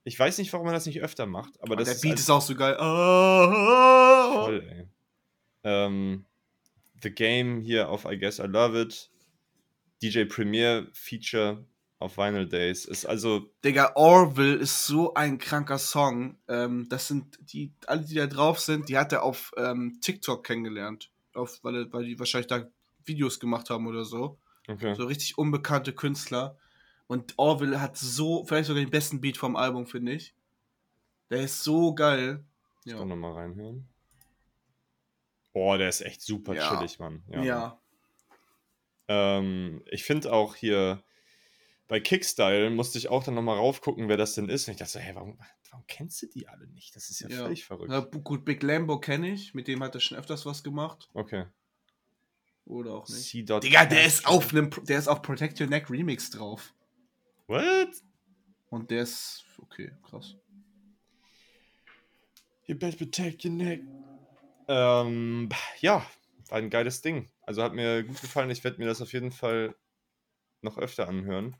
Ich 0.03 0.17
weiß 0.17 0.37
nicht, 0.37 0.51
warum 0.53 0.65
man 0.65 0.73
das 0.73 0.85
nicht 0.85 1.01
öfter 1.01 1.25
macht, 1.25 1.61
aber 1.61 1.71
Und 1.73 1.79
das 1.79 1.87
der 1.89 1.95
ist 1.95 2.01
Beat 2.01 2.19
ist 2.19 2.29
auch 2.29 2.41
so 2.41 2.55
geil. 2.55 2.75
Oh, 2.79 4.43
voll, 4.45 4.63
ey. 4.67 4.87
Ähm, 5.63 6.25
The 7.03 7.11
Game 7.11 7.61
hier 7.61 7.89
auf 7.89 8.05
I 8.05 8.17
Guess 8.17 8.39
I 8.39 8.43
Love 8.43 8.81
It. 8.81 9.09
DJ 10.01 10.23
Premier 10.25 10.87
Feature 10.93 11.63
auf 12.01 12.17
Vinyl 12.17 12.47
Days 12.47 12.85
ist 12.85 13.05
also 13.05 13.51
Digga, 13.63 13.91
Orville 13.95 14.55
ist 14.55 14.85
so 14.87 15.13
ein 15.13 15.37
kranker 15.37 15.77
Song. 15.77 16.37
Ähm, 16.47 16.87
das 16.89 17.07
sind 17.07 17.37
die, 17.53 17.73
alle, 17.87 18.01
die 18.03 18.15
da 18.15 18.27
drauf 18.27 18.59
sind, 18.59 18.89
die 18.89 18.97
hat 18.97 19.13
er 19.13 19.23
auf 19.23 19.51
ähm, 19.57 19.99
TikTok 20.01 20.43
kennengelernt. 20.43 21.11
Auf, 21.33 21.59
weil, 21.63 21.91
weil 21.93 22.05
die 22.05 22.19
wahrscheinlich 22.19 22.47
da 22.47 22.67
Videos 23.05 23.39
gemacht 23.39 23.69
haben 23.69 23.87
oder 23.87 24.03
so. 24.03 24.37
okay. 24.67 24.95
So 24.95 25.05
richtig 25.05 25.37
unbekannte 25.37 25.93
Künstler. 25.93 26.57
Und 27.07 27.33
Orville 27.37 27.79
hat 27.81 27.97
so, 27.97 28.43
vielleicht 28.45 28.67
sogar 28.67 28.83
den 28.83 28.89
besten 28.89 29.21
Beat 29.21 29.37
vom 29.37 29.55
Album, 29.55 29.85
finde 29.85 30.13
ich. 30.13 30.33
Der 31.29 31.41
ist 31.43 31.63
so 31.63 31.93
geil. 31.93 32.43
Ich 32.85 32.91
Ja. 32.91 32.97
kann 32.97 33.07
nochmal 33.09 33.33
reinhören. 33.33 33.87
Boah, 35.53 35.77
der 35.77 35.89
ist 35.89 36.01
echt 36.01 36.21
super 36.21 36.55
Ja. 36.55 36.67
chillig, 36.69 36.99
Mann. 36.99 37.23
Ja. 37.27 37.79
Ähm, 39.07 39.83
ich 39.91 40.03
finde 40.03 40.31
auch 40.31 40.55
hier 40.55 41.03
bei 41.91 41.99
Kickstyle 41.99 42.69
musste 42.69 42.97
ich 42.97 43.09
auch 43.09 43.21
dann 43.21 43.33
nochmal 43.33 43.57
raufgucken, 43.57 44.07
wer 44.07 44.15
das 44.15 44.33
denn 44.33 44.47
ist. 44.47 44.65
Und 44.65 44.71
ich 44.71 44.77
dachte 44.79 44.93
so, 44.93 44.99
hey, 44.99 45.13
warum, 45.13 45.37
warum 45.71 45.85
kennst 45.87 46.21
du 46.21 46.27
die 46.27 46.47
alle 46.47 46.65
nicht? 46.67 46.95
Das 46.95 47.09
ist 47.09 47.19
ja, 47.19 47.27
Ja. 47.27 47.43
völlig 47.43 47.65
verrückt. 47.65 47.91
Ja, 47.91 47.99
gut, 47.99 48.45
Big 48.45 48.63
Lambo 48.63 48.97
kenne 49.01 49.29
ich. 49.33 49.53
Mit 49.53 49.67
dem 49.67 49.83
hat 49.83 49.93
er 49.93 49.99
schon 49.99 50.17
öfters 50.17 50.45
was 50.45 50.63
gemacht. 50.63 51.09
Okay. 51.13 51.47
Oder 52.63 52.93
auch 52.93 53.09
nicht. 53.09 53.23
C. 53.29 53.43
Digga, 53.43 53.83
der 53.87 54.05
ist 54.05 54.25
auf 54.25 54.53
einem, 54.53 54.69
der 54.87 54.99
ist 54.99 55.09
auf 55.09 55.21
Protect 55.21 55.59
Your 55.59 55.67
Neck 55.67 55.89
Remix 55.89 56.29
drauf. 56.29 56.73
What? 57.47 57.89
Und 58.69 58.89
der 58.89 59.01
ist, 59.01 59.43
okay, 59.57 59.91
krass. 60.01 60.37
You 62.67 62.75
better 62.75 62.95
protect 62.95 63.43
your 63.43 63.51
neck. 63.51 63.81
Ähm, 64.69 65.49
ja, 65.81 66.05
war 66.47 66.57
ein 66.57 66.69
geiles 66.69 67.01
Ding. 67.01 67.29
Also 67.41 67.61
hat 67.61 67.73
mir 67.73 68.03
gut 68.03 68.21
gefallen. 68.21 68.49
Ich 68.49 68.63
werde 68.63 68.77
mir 68.77 68.87
das 68.87 69.01
auf 69.01 69.11
jeden 69.11 69.33
Fall 69.33 69.75
noch 70.61 70.77
öfter 70.77 71.09
anhören. 71.09 71.57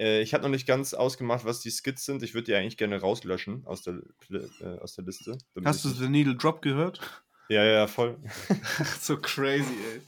Äh, 0.00 0.22
ich 0.22 0.32
habe 0.32 0.42
noch 0.42 0.50
nicht 0.50 0.66
ganz 0.66 0.94
ausgemacht, 0.94 1.44
was 1.44 1.60
die 1.60 1.70
Skits 1.70 2.06
sind. 2.06 2.22
Ich 2.22 2.32
würde 2.32 2.46
die 2.46 2.54
eigentlich 2.54 2.78
gerne 2.78 2.98
rauslöschen 3.00 3.66
aus 3.66 3.82
der, 3.82 4.00
äh, 4.30 4.78
aus 4.78 4.94
der 4.94 5.04
Liste. 5.04 5.36
Hast 5.62 5.84
du 5.84 5.90
The 5.90 6.08
Needle 6.08 6.36
Drop 6.36 6.62
gehört? 6.62 7.22
Ja, 7.50 7.64
ja, 7.64 7.86
voll. 7.86 8.16
so 9.00 9.18
crazy, 9.18 9.74
ey. 9.92 10.00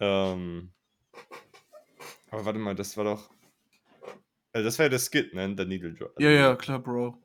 ähm, 0.00 0.72
aber 2.30 2.46
warte 2.46 2.58
mal, 2.58 2.74
das 2.74 2.96
war 2.96 3.04
doch. 3.04 3.30
Also 4.52 4.64
das 4.64 4.78
war 4.78 4.86
ja 4.86 4.90
der 4.90 5.00
Skit, 5.00 5.34
ne? 5.34 5.54
Der 5.54 5.66
Needle 5.66 5.92
Drop. 5.92 6.18
Ja, 6.18 6.30
ja, 6.30 6.56
klar, 6.56 6.78
Bro. 6.78 7.18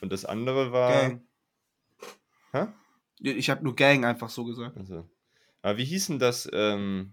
Und 0.00 0.10
das 0.10 0.24
andere 0.24 0.72
war. 0.72 0.92
Gang. 0.92 1.26
Hä? 2.52 2.66
Ich 3.18 3.50
habe 3.50 3.62
nur 3.62 3.76
Gang 3.76 4.06
einfach 4.06 4.30
so 4.30 4.44
gesagt. 4.44 4.78
Also. 4.78 5.06
Aber 5.60 5.76
wie 5.76 5.84
hieß 5.84 6.06
denn 6.06 6.18
das? 6.18 6.48
Ähm, 6.52 7.12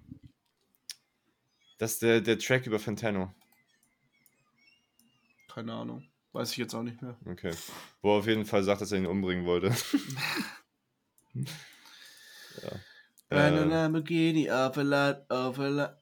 das 1.77 1.93
ist 1.93 2.01
der, 2.03 2.21
der 2.21 2.39
Track 2.39 2.65
über 2.65 2.79
Fantano. 2.79 3.33
Keine 5.53 5.73
Ahnung. 5.73 6.07
Weiß 6.31 6.51
ich 6.51 6.57
jetzt 6.57 6.73
auch 6.75 6.83
nicht 6.83 7.01
mehr. 7.01 7.17
Okay. 7.25 7.51
Wo 8.01 8.13
er 8.13 8.19
auf 8.19 8.27
jeden 8.27 8.45
Fall 8.45 8.63
sagt, 8.63 8.81
dass 8.81 8.91
er 8.91 8.99
ihn 8.99 9.07
umbringen 9.07 9.45
wollte. 9.45 9.73
ja. 11.33 11.49
Äh, 13.31 13.49
Lamborghini, 13.65 14.47
lot, 14.47 14.77
lot. 15.29 15.97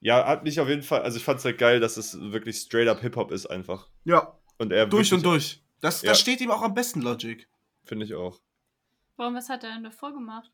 ja, 0.00 0.26
hat 0.26 0.42
mich 0.44 0.58
auf 0.60 0.68
jeden 0.68 0.82
Fall, 0.82 1.02
also 1.02 1.16
ich 1.18 1.24
fand 1.24 1.38
es 1.38 1.44
halt 1.44 1.58
geil, 1.58 1.78
dass 1.80 1.96
es 1.96 2.18
wirklich 2.20 2.56
straight 2.56 2.88
up 2.88 3.00
Hip-Hop 3.00 3.30
ist 3.30 3.46
einfach. 3.46 3.88
Ja, 4.04 4.36
Und 4.58 4.72
er 4.72 4.86
durch 4.86 5.12
und 5.12 5.24
durch. 5.24 5.62
Das, 5.80 6.02
Ja. 6.02 6.10
das 6.10 6.20
steht 6.20 6.40
ihm 6.40 6.50
auch 6.50 6.62
am 6.62 6.74
besten, 6.74 7.00
Logic. 7.02 7.48
Finde 7.84 8.04
ich 8.06 8.14
auch. 8.14 8.40
Warum, 9.16 9.34
was 9.34 9.48
hat 9.48 9.62
er 9.64 9.72
denn 9.72 9.84
davor 9.84 10.12
gemacht? 10.12 10.50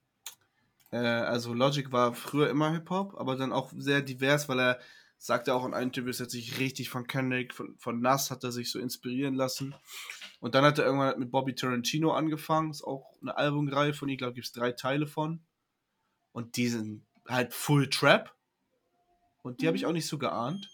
Äh, 0.90 0.98
also 0.98 1.54
Logic 1.54 1.90
war 1.90 2.14
früher 2.14 2.50
immer 2.50 2.70
Hip-Hop, 2.72 3.14
aber 3.18 3.36
dann 3.36 3.52
auch 3.52 3.72
sehr 3.76 4.02
divers, 4.02 4.48
weil 4.48 4.60
er 4.60 4.80
sagte 5.18 5.54
auch 5.54 5.64
in 5.64 5.74
einem 5.74 5.88
Interview, 5.88 6.10
es 6.10 6.20
hat 6.20 6.30
sich 6.30 6.58
richtig 6.58 6.88
von 6.88 7.06
Kendrick, 7.06 7.54
von, 7.54 7.76
von 7.78 8.00
Nas 8.00 8.30
hat 8.30 8.44
er 8.44 8.52
sich 8.52 8.70
so 8.70 8.78
inspirieren 8.78 9.34
lassen. 9.34 9.74
Und 10.40 10.54
dann 10.54 10.64
hat 10.64 10.78
er 10.78 10.84
irgendwann 10.84 11.18
mit 11.18 11.30
Bobby 11.30 11.54
Tarantino 11.54 12.12
angefangen, 12.12 12.70
ist 12.70 12.84
auch 12.84 13.14
eine 13.22 13.36
Albumreihe 13.36 13.94
von 13.94 14.08
ihm, 14.08 14.12
ich 14.12 14.18
glaube, 14.18 14.34
gibt 14.34 14.46
es 14.46 14.52
drei 14.52 14.72
Teile 14.72 15.06
von. 15.06 15.40
Und 16.32 16.56
die 16.56 16.68
sind 16.68 17.02
halt 17.26 17.54
Full 17.54 17.88
Trap. 17.88 18.34
Und 19.42 19.60
die 19.60 19.66
habe 19.66 19.76
ich 19.76 19.86
auch 19.86 19.92
nicht 19.92 20.06
so 20.06 20.18
geahnt. 20.18 20.70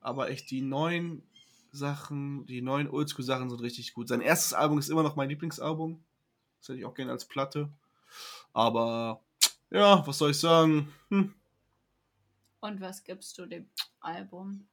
Aber 0.00 0.30
echt 0.30 0.50
die 0.50 0.62
neuen 0.62 1.22
Sachen, 1.70 2.46
die 2.46 2.60
neuen 2.60 2.88
Oldschool-Sachen 2.88 3.48
sind 3.48 3.60
richtig 3.60 3.94
gut. 3.94 4.08
Sein 4.08 4.20
erstes 4.20 4.52
Album 4.52 4.78
ist 4.78 4.90
immer 4.90 5.02
noch 5.02 5.16
mein 5.16 5.28
Lieblingsalbum. 5.28 6.02
Das 6.58 6.68
hätte 6.68 6.78
ich 6.78 6.84
auch 6.84 6.94
gerne 6.94 7.12
als 7.12 7.24
Platte. 7.24 7.70
Aber 8.52 9.20
ja, 9.70 10.06
was 10.06 10.18
soll 10.18 10.32
ich 10.32 10.38
sagen? 10.38 10.92
Hm. 11.08 11.34
Und 12.62 12.80
was 12.80 13.02
gibst 13.02 13.36
du 13.38 13.46
dem 13.46 13.68
Album? 13.98 14.68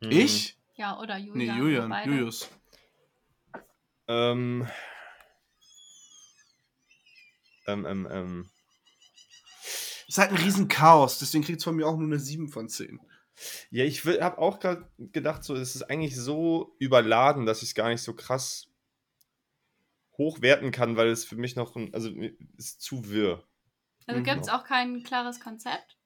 Mhm. 0.00 0.10
Ich? 0.10 0.58
Ja, 0.76 1.00
oder 1.00 1.16
Nee, 1.16 1.24
Julian? 1.24 1.58
Julian, 1.58 1.88
beide? 1.88 2.10
Julius. 2.10 2.50
Ähm. 4.08 4.68
Ähm, 7.66 7.86
ähm, 7.86 8.08
ähm. 8.10 8.50
Ist 10.06 10.18
halt 10.18 10.32
ein 10.32 10.36
riesen 10.36 10.68
Chaos, 10.68 11.18
deswegen 11.18 11.44
kriegt 11.44 11.58
es 11.60 11.64
von 11.64 11.74
mir 11.74 11.86
auch 11.86 11.96
nur 11.96 12.06
eine 12.06 12.18
7 12.18 12.48
von 12.48 12.68
10. 12.68 13.00
Ja, 13.70 13.84
ich 13.84 14.04
habe 14.04 14.36
auch 14.36 14.60
gerade 14.60 14.90
gedacht, 14.98 15.42
so, 15.42 15.54
es 15.54 15.74
ist 15.74 15.84
eigentlich 15.84 16.14
so 16.14 16.76
überladen, 16.78 17.46
dass 17.46 17.62
ich 17.62 17.70
es 17.70 17.74
gar 17.74 17.88
nicht 17.88 18.02
so 18.02 18.14
krass 18.14 18.68
hochwerten 20.18 20.72
kann, 20.72 20.98
weil 20.98 21.08
es 21.08 21.24
für 21.24 21.36
mich 21.36 21.56
noch, 21.56 21.74
ein, 21.74 21.94
also 21.94 22.10
ist 22.58 22.82
zu 22.82 23.08
wirr. 23.08 23.48
Also 24.06 24.20
Mhm. 24.20 24.24
gibt 24.24 24.42
es 24.42 24.48
auch 24.50 24.64
kein 24.64 25.02
klares 25.04 25.40
Konzept? 25.40 25.96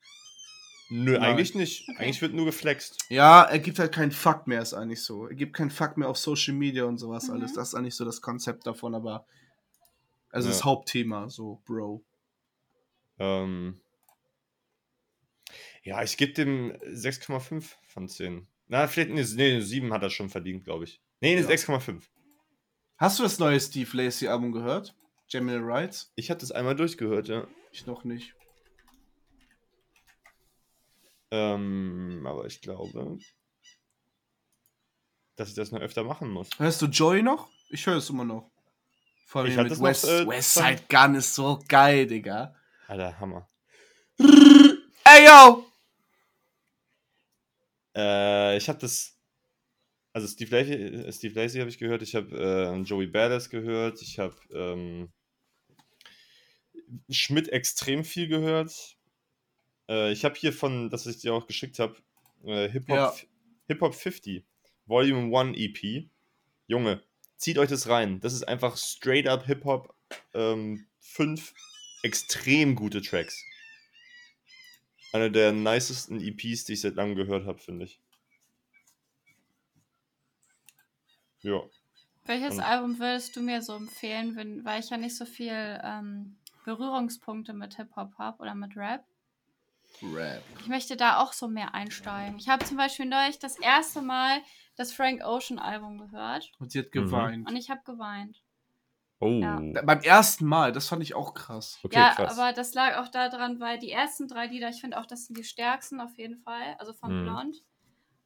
Nö, 0.89 1.13
Nein. 1.13 1.23
eigentlich 1.23 1.55
nicht. 1.55 1.89
Okay. 1.89 1.99
Eigentlich 1.99 2.23
wird 2.23 2.33
nur 2.35 2.45
geflext. 2.47 2.99
Ja, 3.09 3.43
er 3.43 3.59
gibt 3.59 3.79
halt 3.79 3.93
keinen 3.93 4.13
Fuck 4.13 4.47
mehr, 4.47 4.63
ist 4.63 4.73
eigentlich 4.75 5.03
so. 5.03 5.27
Er 5.27 5.35
gibt 5.35 5.55
keinen 5.57 5.71
Fuck 5.71 5.97
mehr 5.97 6.09
auf 6.09 6.17
Social 6.19 6.55
Media 6.55 6.85
und 6.85 6.99
sowas 6.99 7.27
Mhm. 7.27 7.35
alles. 7.35 7.55
Das 7.55 7.69
ist 7.69 7.75
eigentlich 7.75 7.97
so 7.97 8.05
das 8.05 8.21
Konzept 8.21 8.67
davon, 8.67 8.95
aber. 8.95 9.27
Also 10.31 10.49
Ja. 10.49 10.55
das 10.55 10.65
Hauptthema, 10.65 11.29
so, 11.29 11.61
Bro. 11.67 12.05
Ähm, 13.19 13.81
ja, 15.83 16.03
ich 16.03 16.17
gebe 16.17 16.33
dem 16.33 16.73
6,5 16.93 17.77
von 17.89 18.09
10. 18.09 18.47
Na, 18.69 18.87
vielleicht 18.89 19.11
nee, 19.11 19.23
nee, 19.37 19.53
eine 19.53 19.63
7 19.63 19.93
hat 19.93 20.03
er 20.03 20.11
schon 20.11 20.29
verdient, 20.29 20.65
glaube 20.65 20.85
ich. 20.85 21.01
Nee, 21.21 21.33
eine 21.33 21.41
Ja. 21.43 21.47
6,5. 21.49 22.11
Hast 22.99 23.19
du 23.19 23.23
das 23.23 23.39
neue 23.39 23.61
Steve 23.61 23.89
Lacey 23.97 24.29
Album 24.29 24.53
gehört? 24.53 24.95
Gemini 25.31 25.59
Rights? 25.61 26.13
Ich 26.17 26.31
hatte 26.31 26.41
das 26.41 26.53
einmal 26.53 26.77
durchgehört, 26.77 27.29
ja. 27.29 27.47
Ich 27.73 27.87
noch 27.87 28.05
nicht. 28.05 28.35
Ähm, 31.31 32.25
aber 32.27 32.47
ich 32.47 32.61
glaube, 32.61 33.19
dass 35.37 35.49
ich 35.49 35.55
das 35.55 35.73
noch 35.73 35.81
öfter 35.81 36.05
machen 36.05 36.31
muss. 36.31 36.49
Hörst 36.59 36.81
du 36.83 36.87
Joy 36.87 37.23
noch? 37.23 37.51
Ich 37.71 37.87
höre 37.87 37.97
es 37.97 38.09
immer 38.11 38.25
noch. 38.25 38.51
Vor 39.27 39.43
allem 39.43 39.51
Ich 39.51 39.57
mit 39.57 39.73
es 39.73 39.79
noch, 39.79 39.87
West, 39.89 40.05
äh, 40.05 40.27
West 40.27 40.55
zwei- 40.55 40.77
Side 40.77 40.85
Gun 40.89 41.15
ist 41.17 41.35
so 41.35 41.59
geil, 41.69 42.07
Digga. 42.07 42.55
Alter, 42.87 43.19
Hammer. 43.19 43.49
Ey, 44.19 45.27
yo! 45.27 45.67
Äh, 47.97 48.57
ich 48.57 48.69
habe 48.69 48.79
das. 48.79 49.19
also 50.13 50.27
Steve 50.29 50.51
Lacey, 50.57 50.75
äh, 50.75 51.13
Steve 51.13 51.35
Lacey 51.41 51.59
habe 51.59 51.71
ich 51.71 51.79
gehört, 51.79 52.03
ich 52.03 52.15
habe 52.15 52.31
äh, 52.37 52.81
Joey 52.83 53.07
Badass 53.09 53.51
gehört, 53.51 54.01
ich 54.03 54.19
habe 54.19 54.37
ähm, 54.53 55.13
Schmidt 57.11 57.49
extrem 57.49 58.05
viel 58.05 58.29
gehört. 58.29 58.96
Äh, 59.89 60.13
ich 60.13 60.25
habe 60.25 60.35
hier 60.35 60.53
von, 60.53 60.91
das 60.91 61.07
ich 61.07 61.19
dir 61.19 61.35
auch 61.35 61.47
geschickt 61.47 61.79
habe, 61.79 61.97
äh, 62.45 62.69
Hip 62.69 62.89
Hop 62.89 62.97
Ja. 62.97 63.15
Hip 63.69 63.81
Hop 63.81 63.95
50 63.95 64.45
Volume 64.87 65.37
1 65.37 65.57
EP. 65.59 66.09
Junge, 66.69 67.03
zieht 67.37 67.59
euch 67.59 67.69
das 67.69 67.89
rein. 67.89 68.21
Das 68.21 68.33
ist 68.33 68.45
einfach 68.47 68.77
straight 68.77 69.27
up 69.27 69.45
Hip 69.47 69.65
Hop 69.65 69.95
ähm, 70.35 70.87
5 71.01 71.53
extrem 72.03 72.75
gute 72.77 73.03
Tracks. 73.03 73.43
Eine 75.13 75.31
der 75.31 75.53
nicesten 75.53 76.21
EPs, 76.21 76.65
die 76.65 76.75
ich 76.75 76.81
seit 76.81 76.95
langem 76.95 77.17
gehört 77.17 77.47
habe, 77.47 77.59
finde 77.59 77.87
ich. 77.87 78.01
Ja. 81.41 81.61
Welches 82.25 82.55
Und- 82.55 82.61
Album 82.61 82.99
würdest 82.99 83.37
du 83.37 83.41
mir 83.41 83.63
so 83.63 83.75
empfehlen, 83.77 84.35
wenn, 84.37 84.65
weil 84.65 84.81
ich 84.81 84.91
ja 84.91 84.97
nicht 84.97 85.17
so 85.17 85.25
viel 85.25 85.81
ähm, 85.83 86.37
Berührungspunkte 86.65 87.53
mit 87.53 87.77
Hip-Hop 87.77 88.19
habe 88.19 88.43
oder 88.43 88.55
mit 88.55 88.77
Rap? 88.77 89.05
Rap. 90.03 90.43
Ich 90.61 90.67
möchte 90.69 90.97
da 90.97 91.19
auch 91.21 91.33
so 91.33 91.49
mehr 91.49 91.75
einsteigen. 91.75 92.39
Ich 92.39 92.49
habe 92.49 92.65
zum 92.65 92.77
Beispiel 92.77 93.07
neulich 93.07 93.39
das 93.39 93.59
erste 93.59 94.03
Mal 94.03 94.41
das 94.77 94.93
Frank 94.93 95.23
Ocean 95.25 95.59
Album 95.59 95.99
gehört 95.99 96.51
Und 96.59 96.71
sie 96.73 96.81
hat 96.81 96.93
geweint. 96.93 97.49
und 97.49 97.57
ich 97.57 97.71
habe 97.71 97.81
geweint. 97.85 98.43
Oh. 99.19 99.41
Ja. 99.41 99.59
Beim 99.83 100.01
ersten 100.01 100.45
Mal, 100.45 100.73
das 100.73 100.89
fand 100.89 101.03
ich 101.03 101.15
auch 101.15 101.33
krass. 101.33 101.79
Okay, 101.83 101.97
ja, 101.97 102.13
krass. 102.15 102.39
aber 102.39 102.53
das 102.53 102.75
lag 102.75 102.99
auch 102.99 103.09
daran, 103.09 103.59
weil 103.61 103.79
die 103.79 103.91
ersten 103.91 104.29
drei 104.29 104.47
Lieder, 104.47 104.69
ich 104.69 104.81
finde 104.83 104.99
auch, 105.01 105.07
das 105.07 105.27
sind 105.27 105.39
die 105.39 105.45
stärksten 105.45 106.01
auf 106.01 106.19
jeden 106.19 106.37
Fall, 106.37 106.77
also 106.79 106.93
von 106.93 107.21
Mhm. 107.21 107.25
Blond. 107.25 107.57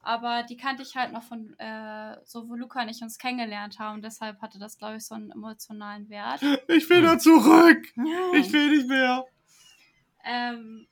Aber 0.03 0.43
die 0.43 0.57
kannte 0.57 0.81
ich 0.81 0.95
halt 0.97 1.13
noch 1.13 1.23
von, 1.23 1.57
äh, 1.59 2.17
so 2.25 2.49
wo 2.49 2.55
Luca 2.55 2.81
und 2.81 2.89
ich 2.89 3.01
uns 3.03 3.19
kennengelernt 3.19 3.77
haben. 3.79 4.01
Deshalb 4.01 4.41
hatte 4.41 4.57
das, 4.59 4.77
glaube 4.79 4.97
ich, 4.97 5.05
so 5.05 5.13
einen 5.15 5.31
emotionalen 5.31 6.09
Wert. 6.09 6.41
Ich 6.67 6.89
will 6.89 7.03
da 7.03 7.17
zurück. 7.19 7.85
Ich 8.33 8.51
will 8.51 8.71
nicht 8.77 8.87
mehr. 8.89 9.23
Ähm, 10.25 10.87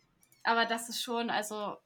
aber 0.50 0.66
das 0.66 0.90
ist 0.90 1.02
schon, 1.02 1.30
also, 1.30 1.78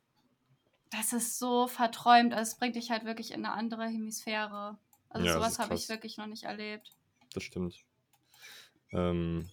das 0.92 1.14
ist 1.14 1.38
so 1.40 1.68
verträumt. 1.68 2.34
Also, 2.34 2.52
es 2.52 2.58
bringt 2.58 2.76
dich 2.76 2.92
halt 2.92 3.06
wirklich 3.06 3.32
in 3.32 3.46
eine 3.46 3.54
andere 3.54 3.86
Hemisphäre. 3.86 4.78
Also, 5.10 5.28
Ja, 5.28 5.34
sowas 5.34 5.60
habe 5.60 5.76
ich 5.76 5.90
wirklich 5.90 6.18
noch 6.18 6.28
nicht 6.28 6.44
erlebt. 6.44 6.96
das 7.34 7.44
stimmt. 7.44 7.76
Ähm, 8.92 9.50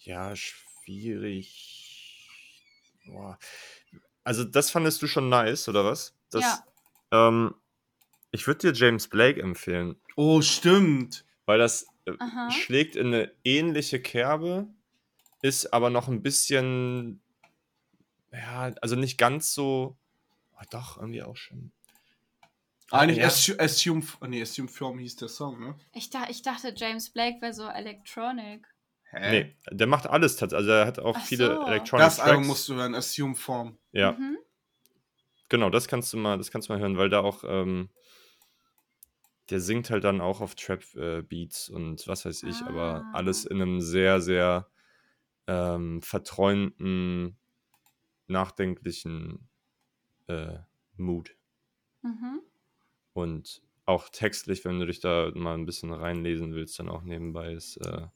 ja, 0.00 0.34
schwierig. 0.36 2.28
Boah. 3.06 3.38
Also, 4.24 4.44
das 4.44 4.70
fandest 4.70 5.00
du 5.02 5.06
schon 5.06 5.28
nice, 5.28 5.68
oder 5.68 5.84
was? 5.84 6.14
Das, 6.30 6.42
Ja. 6.42 7.28
Ähm, 7.28 7.54
ich 8.32 8.46
würde 8.46 8.72
dir 8.72 8.78
James 8.78 9.08
Blake 9.08 9.40
empfehlen, 9.40 9.96
Oh, 10.16 10.42
stimmt. 10.42 11.24
weil 11.46 11.58
das 11.58 11.86
äh, 12.04 12.12
schlägt 12.50 12.96
in 12.96 13.06
eine 13.08 13.32
ähnliche 13.44 14.00
Kerbe, 14.02 14.66
ist 15.42 15.72
aber 15.72 15.90
noch 15.90 16.08
ein 16.08 16.22
bisschen, 16.22 17.22
ja, 18.36 18.72
also 18.82 18.96
nicht 18.96 19.18
ganz 19.18 19.54
so, 19.54 19.96
oh, 20.54 20.64
doch, 20.70 20.96
irgendwie 20.98 21.22
auch 21.22 21.36
schon. 21.36 21.72
Eigentlich 22.90 23.18
ja. 23.18 23.26
Assume, 23.26 23.58
Assume, 23.60 24.02
nee, 24.28 24.42
Assume 24.42 24.68
Form 24.68 24.98
hieß 24.98 25.16
der 25.16 25.28
Song, 25.28 25.58
ne? 25.60 25.76
Ich, 25.92 26.10
da, 26.10 26.24
ich 26.28 26.42
dachte, 26.42 26.72
James 26.76 27.10
Blake 27.10 27.40
wäre 27.40 27.52
so 27.52 27.66
Electronic. 27.66 28.66
Hä? 29.10 29.30
Nee, 29.30 29.56
der 29.70 29.86
macht 29.86 30.06
alles 30.06 30.36
tatsächlich. 30.36 30.68
Also 30.68 30.70
er 30.70 30.86
hat 30.86 30.98
auch 30.98 31.16
Ach 31.16 31.24
viele 31.26 31.56
so. 31.56 31.66
Electronic 31.66 32.04
Das 32.06 32.20
Album 32.20 32.36
Tracks. 32.36 32.48
musst 32.48 32.68
du 32.68 32.74
hören, 32.74 32.94
Assume 32.94 33.34
Form. 33.34 33.78
Ja, 33.92 34.12
Mhm. 34.12 34.38
genau, 35.48 35.70
das 35.70 35.88
kannst 35.88 36.12
du 36.12 36.16
mal, 36.16 36.38
das 36.38 36.50
kannst 36.50 36.68
du 36.68 36.72
mal 36.72 36.80
hören, 36.80 36.96
weil 36.96 37.08
da 37.08 37.20
auch, 37.20 37.42
ähm, 37.44 37.90
der 39.50 39.60
singt 39.60 39.90
halt 39.90 40.04
dann 40.04 40.20
auch 40.20 40.40
auf 40.40 40.54
Trap-Beats 40.56 41.68
und 41.68 42.06
was 42.08 42.24
weiß 42.24 42.42
ich, 42.44 42.62
aber 42.66 43.04
Ah. 43.04 43.12
alles 43.12 43.44
in 43.44 43.62
einem 43.62 43.80
sehr, 43.80 44.20
sehr 44.20 44.68
ähm, 45.46 46.02
verträumten, 46.02 47.38
nachdenklichen 48.28 49.48
äh, 50.26 50.58
Mood. 50.96 51.36
Mhm. 52.02 52.40
Und 53.12 53.62
auch 53.84 54.08
textlich, 54.08 54.64
wenn 54.64 54.80
du 54.80 54.86
dich 54.86 55.00
da 55.00 55.30
mal 55.34 55.54
ein 55.54 55.66
bisschen 55.66 55.92
reinlesen 55.92 56.54
willst, 56.54 56.78
dann 56.78 56.88
auch 56.88 57.02
nebenbei 57.02 57.52
ist 57.52 57.76
äh, 57.78 58.06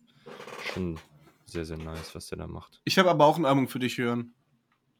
schon 0.72 0.98
sehr, 1.46 1.64
sehr 1.64 1.78
nice, 1.78 2.14
was 2.14 2.28
der 2.28 2.38
da 2.38 2.46
macht. 2.46 2.80
Ich 2.84 2.98
habe 2.98 3.10
aber 3.10 3.26
auch 3.26 3.38
ein 3.38 3.44
Album 3.44 3.68
für 3.68 3.78
dich 3.78 3.98
hören. 3.98 4.34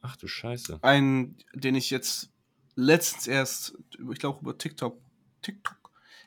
Ach 0.01 0.17
du 0.17 0.27
Scheiße. 0.27 0.79
Einen, 0.83 1.37
den 1.55 1.75
ich 1.75 1.91
jetzt 1.91 2.33
letztens 2.75 3.27
erst, 3.27 3.79
ich 4.13 4.19
glaube, 4.19 4.41
über 4.41 4.57
TikTok, 4.57 4.99
TikTok 5.43 5.80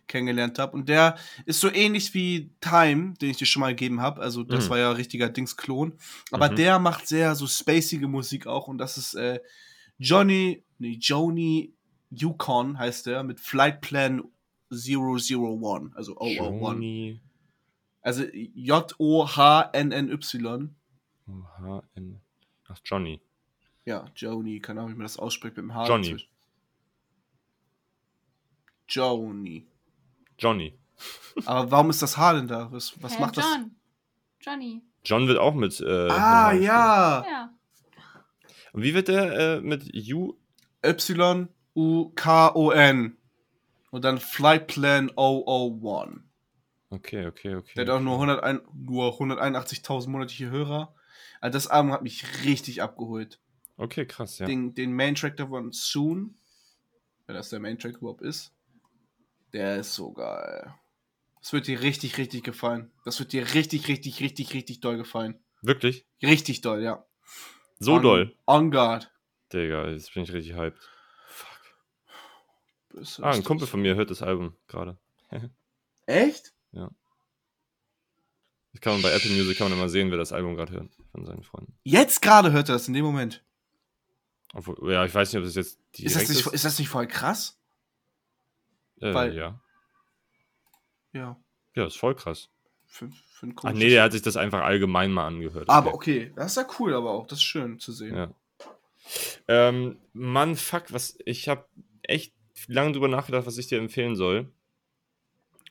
kennengelernt 0.07 0.59
habe. 0.59 0.73
Und 0.73 0.89
der 0.89 1.17
ist 1.45 1.59
so 1.59 1.69
ähnlich 1.71 2.13
wie 2.13 2.51
Time, 2.61 3.13
den 3.21 3.29
ich 3.31 3.37
dir 3.37 3.45
schon 3.45 3.61
mal 3.61 3.69
gegeben 3.75 4.01
habe. 4.01 4.21
Also, 4.21 4.43
das 4.43 4.65
Mhm. 4.65 4.69
war 4.69 4.77
ja 4.79 4.91
richtiger 4.91 5.29
Dings-Klon. 5.29 5.93
Aber 6.31 6.49
Mhm. 6.51 6.55
der 6.55 6.79
macht 6.79 7.07
sehr 7.07 7.35
so 7.35 7.47
spacige 7.47 8.07
Musik 8.07 8.45
auch. 8.47 8.67
Und 8.67 8.77
das 8.77 8.97
ist 8.97 9.13
äh, 9.15 9.39
Johnny, 9.97 10.63
nee, 10.79 10.97
Joni 10.99 11.73
Yukon 12.09 12.77
heißt 12.77 13.05
der, 13.07 13.23
mit 13.23 13.39
Flight 13.39 13.81
Plan 13.81 14.21
001. 14.69 15.93
Also 15.95 16.15
001. 16.19 16.61
Joni 16.61 17.19
Also 18.01 18.23
J-O-H-N-N-Y. 19.43 20.69
H-N. 21.27 22.19
Ach, 22.67 22.79
Johnny. 22.83 23.21
Ja, 23.85 24.05
Joni, 24.15 24.59
keine 24.59 24.79
Ahnung, 24.81 24.93
wie 24.93 24.97
man 24.97 25.05
das 25.05 25.17
ausspricht 25.17 25.55
mit 25.57 25.63
dem 25.65 25.73
H. 25.73 25.87
Johnny. 25.87 26.07
dazwischen. 26.07 26.29
Johnny. 30.43 30.77
Aber 31.45 31.71
warum 31.71 31.89
ist 31.89 32.01
das 32.01 32.17
H 32.17 32.33
denn 32.33 32.47
da? 32.47 32.71
Was, 32.71 33.01
was 33.01 33.17
Hä, 33.17 33.21
macht 33.21 33.37
das? 33.37 33.45
John. 33.45 33.71
Johnny. 34.41 34.81
John 35.05 35.27
wird 35.27 35.39
auch 35.39 35.53
mit. 35.53 35.79
Äh, 35.79 36.09
Ah, 36.09 36.51
ja. 36.53 37.25
Ja. 37.27 37.53
Und 38.73 38.83
wie 38.83 38.93
wird 38.93 39.07
der 39.07 39.57
äh, 39.57 39.61
mit 39.61 39.89
U? 40.13 40.35
Y-U-K-O-N. 41.75 43.17
Und 43.91 44.03
dann 44.03 44.17
Flight 44.19 44.67
Plan 44.67 45.09
001. 45.15 46.19
Okay, 46.89 47.25
okay, 47.27 47.55
okay. 47.55 47.71
Der 47.75 47.85
hat 47.85 47.89
auch 47.91 48.01
nur, 48.01 48.15
101 48.15 48.61
nur 48.73 49.19
181.000 49.19 50.09
monatliche 50.09 50.49
Hörer. 50.49 50.93
Also 51.39 51.53
das 51.53 51.67
Album 51.67 51.91
hat 51.91 52.03
mich 52.03 52.25
richtig 52.43 52.81
abgeholt. 52.81 53.39
Okay, 53.77 54.05
krass, 54.05 54.39
ja. 54.39 54.45
Den, 54.45 54.73
den 54.75 54.93
Main-Track 54.93 55.37
davon, 55.37 55.71
Soon, 55.71 56.35
wenn 57.25 57.35
das 57.35 57.49
der 57.49 57.59
Main-Track 57.59 57.97
überhaupt 57.97 58.21
ist, 58.21 58.51
der 59.53 59.77
ist 59.77 59.93
so 59.93 60.11
geil. 60.13 60.73
Das 61.39 61.53
wird 61.53 61.67
dir 61.67 61.81
richtig, 61.81 62.17
richtig 62.17 62.43
gefallen. 62.43 62.91
Das 63.05 63.19
wird 63.19 63.33
dir 63.33 63.53
richtig, 63.53 63.87
richtig, 63.87 64.19
richtig, 64.21 64.53
richtig 64.53 64.79
doll 64.79 64.97
gefallen. 64.97 65.43
Wirklich? 65.61 66.05
Richtig 66.21 66.61
doll, 66.61 66.81
ja. 66.81 67.05
So 67.79 67.93
on, 67.95 68.01
doll. 68.01 68.37
On 68.47 68.71
guard. 68.71 69.11
Digga, 69.51 69.89
jetzt 69.89 70.13
bin 70.13 70.23
ich 70.23 70.31
richtig 70.33 70.55
hyped. 70.55 70.79
Bist 72.89 73.19
Ah, 73.21 73.31
ein. 73.31 73.43
Kumpel 73.43 73.67
von 73.67 73.81
mir 73.81 73.95
hört 73.95 74.09
das 74.11 74.21
Album 74.21 74.55
gerade. 74.67 74.97
Echt? 76.05 76.53
Das 78.73 78.81
kann 78.81 78.93
man 78.93 79.01
bei 79.03 79.11
Apple 79.11 79.29
Music 79.29 79.57
kann 79.57 79.69
man 79.69 79.77
immer 79.77 79.87
sehen, 79.87 80.09
wer 80.09 80.17
das 80.17 80.31
Album 80.31 80.55
gerade 80.55 80.73
hört 80.73 80.91
von 81.11 81.25
seinen 81.25 81.43
Freunden. 81.43 81.77
Jetzt 81.83 82.21
gerade 82.23 82.51
hört 82.51 82.69
er 82.69 82.73
das, 82.73 82.87
in 82.87 82.95
dem 82.95 83.05
Moment. 83.05 83.43
Obwohl, 84.53 84.91
ja, 84.91 85.05
ich 85.05 85.13
weiß 85.13 85.31
nicht, 85.31 85.37
ob 85.39 85.45
das 85.45 85.53
jetzt 85.55 85.79
Ist 85.99 86.15
das, 86.15 86.23
direkt 86.25 86.29
nicht, 86.29 86.53
ist 86.55 86.65
das 86.65 86.79
nicht 86.79 86.89
voll 86.89 87.07
krass? 87.07 87.59
Äh, 89.03 89.13
weil- 89.13 89.35
ja. 89.35 89.59
Ja. 91.11 91.37
Ja, 91.75 91.85
ist 91.87 91.97
voll 91.97 92.15
krass. 92.15 92.49
Für, 92.85 93.09
für 93.09 93.51
Ach 93.63 93.73
nee, 93.73 93.89
der 93.89 94.03
hat 94.03 94.11
sich 94.11 94.21
das 94.21 94.37
einfach 94.37 94.61
allgemein 94.61 95.11
mal 95.11 95.25
angehört. 95.25 95.69
Aber 95.69 95.93
okay, 95.93 96.31
das 96.35 96.51
ist 96.51 96.57
ja 96.57 96.67
cool, 96.79 96.93
aber 96.93 97.11
auch 97.11 97.25
das 97.27 97.39
ist 97.39 97.43
schön 97.43 97.79
zu 97.79 97.91
sehen. 97.91 98.15
Ja. 98.15 98.33
Ähm, 99.47 99.97
Mann, 100.13 100.55
fuck, 100.55 100.93
was. 100.93 101.17
Ich 101.25 101.49
habe 101.49 101.65
echt 102.03 102.33
lange 102.67 102.93
drüber 102.93 103.07
nachgedacht, 103.07 103.45
was 103.47 103.57
ich 103.57 103.67
dir 103.67 103.79
empfehlen 103.79 104.15
soll. 104.15 104.51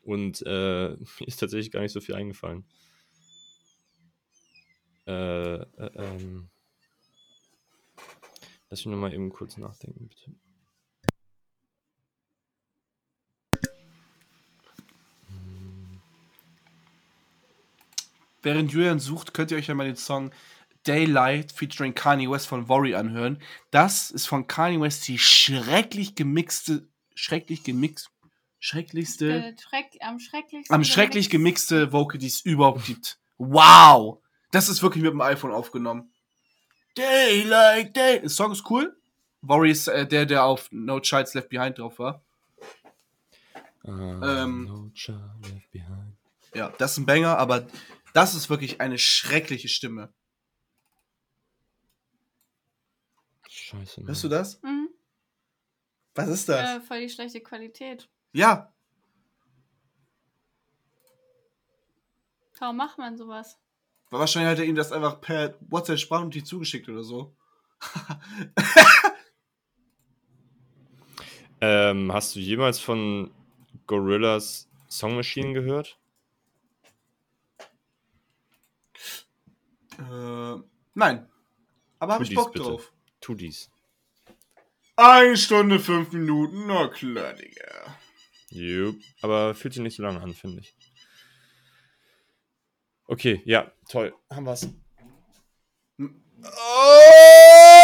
Und 0.02 0.42
äh, 0.46 0.88
mir 1.20 1.26
ist 1.26 1.38
tatsächlich 1.38 1.70
gar 1.70 1.80
nicht 1.80 1.92
so 1.92 2.00
viel 2.00 2.14
eingefallen. 2.16 2.64
Äh, 5.06 5.54
äh, 5.54 5.90
ähm. 5.94 6.48
Lass 8.68 8.84
mich 8.84 8.92
nochmal 8.92 9.12
eben 9.12 9.30
kurz 9.30 9.56
nachdenken, 9.58 10.08
bitte. 10.08 10.34
Während 18.42 18.72
Julian 18.72 18.98
sucht, 18.98 19.34
könnt 19.34 19.50
ihr 19.50 19.56
euch 19.56 19.68
ja 19.68 19.74
mal 19.74 19.86
den 19.86 19.96
Song 19.96 20.32
Daylight 20.84 21.52
featuring 21.52 21.94
Kanye 21.94 22.28
West 22.30 22.46
von 22.48 22.68
Worry 22.68 22.94
anhören. 22.94 23.40
Das 23.70 24.10
ist 24.10 24.26
von 24.26 24.46
Kanye 24.46 24.80
West 24.80 25.06
die 25.06 25.18
schrecklich 25.18 26.14
gemixte, 26.16 26.88
schrecklich 27.14 27.62
gemixt, 27.62 28.10
schrecklichste, 28.58 29.32
Äh, 29.32 29.54
Schreck, 29.60 29.86
am 30.00 30.18
schrecklichsten. 30.18 30.74
am 30.74 30.82
schrecklich 30.84 31.30
gemixte 31.30 31.92
Vocal, 31.92 32.18
die 32.18 32.26
es 32.26 32.40
überhaupt 32.40 32.84
gibt. 32.86 33.18
Wow! 33.38 34.18
Das 34.50 34.68
ist 34.68 34.82
wirklich 34.82 35.02
mit 35.04 35.12
dem 35.12 35.20
iPhone 35.20 35.52
aufgenommen. 35.52 36.12
Daylight, 36.96 37.96
Day. 37.96 38.20
Der 38.20 38.28
Song 38.28 38.52
ist 38.52 38.68
cool. 38.70 38.96
Worry 39.40 39.70
ist 39.70 39.88
äh, 39.88 40.06
der, 40.06 40.26
der 40.26 40.44
auf 40.44 40.68
No 40.72 41.00
Child's 41.00 41.34
Left 41.34 41.48
Behind 41.48 41.78
drauf 41.78 41.98
war. 41.98 42.22
Ah, 43.84 44.42
Ähm. 44.44 44.64
no 44.66 44.90
child 44.94 45.18
left 45.42 45.70
behind. 45.72 46.16
Ja, 46.54 46.72
das 46.78 46.92
ist 46.92 46.98
ein 46.98 47.06
Banger, 47.06 47.36
aber 47.38 47.66
das 48.12 48.34
ist 48.34 48.50
wirklich 48.50 48.80
eine 48.80 48.98
schreckliche 48.98 49.68
Stimme. 49.68 50.12
Scheiße. 53.48 54.00
Mann. 54.00 54.08
Hörst 54.08 54.24
du 54.24 54.28
das? 54.28 54.62
Mhm. 54.62 54.88
Was 56.14 56.28
ist 56.28 56.48
das? 56.48 56.76
Äh, 56.76 56.80
voll 56.80 57.00
die 57.00 57.08
schlechte 57.08 57.40
Qualität. 57.40 58.08
Ja, 58.32 58.72
Warum 62.58 62.76
macht 62.76 62.96
man 62.96 63.16
sowas? 63.16 63.58
wahrscheinlich 64.10 64.52
hat 64.52 64.58
er 64.60 64.66
ihm 64.66 64.76
das 64.76 64.92
einfach 64.92 65.20
per 65.20 65.56
WhatsApp-Sprachnotiz 65.62 66.44
zugeschickt 66.44 66.88
oder 66.88 67.02
so. 67.02 67.34
Ähm, 71.64 72.12
hast 72.12 72.34
du 72.34 72.40
jemals 72.40 72.80
von 72.80 73.30
Gorillas 73.86 74.68
Song 74.88 75.14
Machine 75.14 75.52
gehört? 75.52 75.96
Äh, 80.10 80.62
nein. 80.94 81.28
Aber 81.98 82.14
habe 82.14 82.24
ich 82.24 82.34
Bock 82.34 82.52
bitte. 82.52 82.64
drauf. 82.64 82.92
Tu 83.20 83.34
dies. 83.34 83.70
Eine 84.96 85.36
Stunde, 85.36 85.80
fünf 85.80 86.12
Minuten, 86.12 86.66
na 86.66 86.88
klar, 86.88 87.32
Digga. 87.34 87.96
Jupp. 88.50 89.00
Aber 89.22 89.54
fühlt 89.54 89.74
sich 89.74 89.82
nicht 89.82 89.96
so 89.96 90.02
lange 90.02 90.20
an, 90.20 90.34
finde 90.34 90.60
ich. 90.60 90.76
Okay, 93.06 93.42
ja, 93.44 93.70
toll. 93.88 94.14
Haben 94.30 94.46
wir's. 94.46 94.68
Oh, 95.98 96.04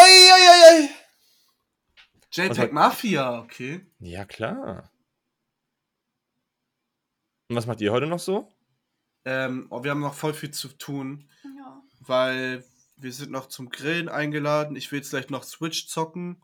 ei, 0.04 0.32
ei, 0.34 0.84
ei. 0.84 0.88
JTAG 2.32 2.58
hat- 2.58 2.72
Mafia, 2.72 3.38
okay. 3.40 3.86
Ja, 4.00 4.24
klar. 4.24 4.90
Und 7.48 7.56
was 7.56 7.66
macht 7.66 7.80
ihr 7.80 7.92
heute 7.92 8.06
noch 8.06 8.18
so? 8.18 8.48
Ähm, 9.24 9.66
oh, 9.70 9.82
wir 9.82 9.90
haben 9.92 10.00
noch 10.00 10.14
voll 10.14 10.34
viel 10.34 10.50
zu 10.50 10.68
tun. 10.68 11.28
Weil 12.08 12.64
wir 12.96 13.12
sind 13.12 13.30
noch 13.30 13.46
zum 13.46 13.70
Grillen 13.70 14.08
eingeladen. 14.08 14.76
Ich 14.76 14.90
will 14.90 14.98
jetzt 14.98 15.10
gleich 15.10 15.30
noch 15.30 15.44
Switch 15.44 15.86
zocken. 15.86 16.42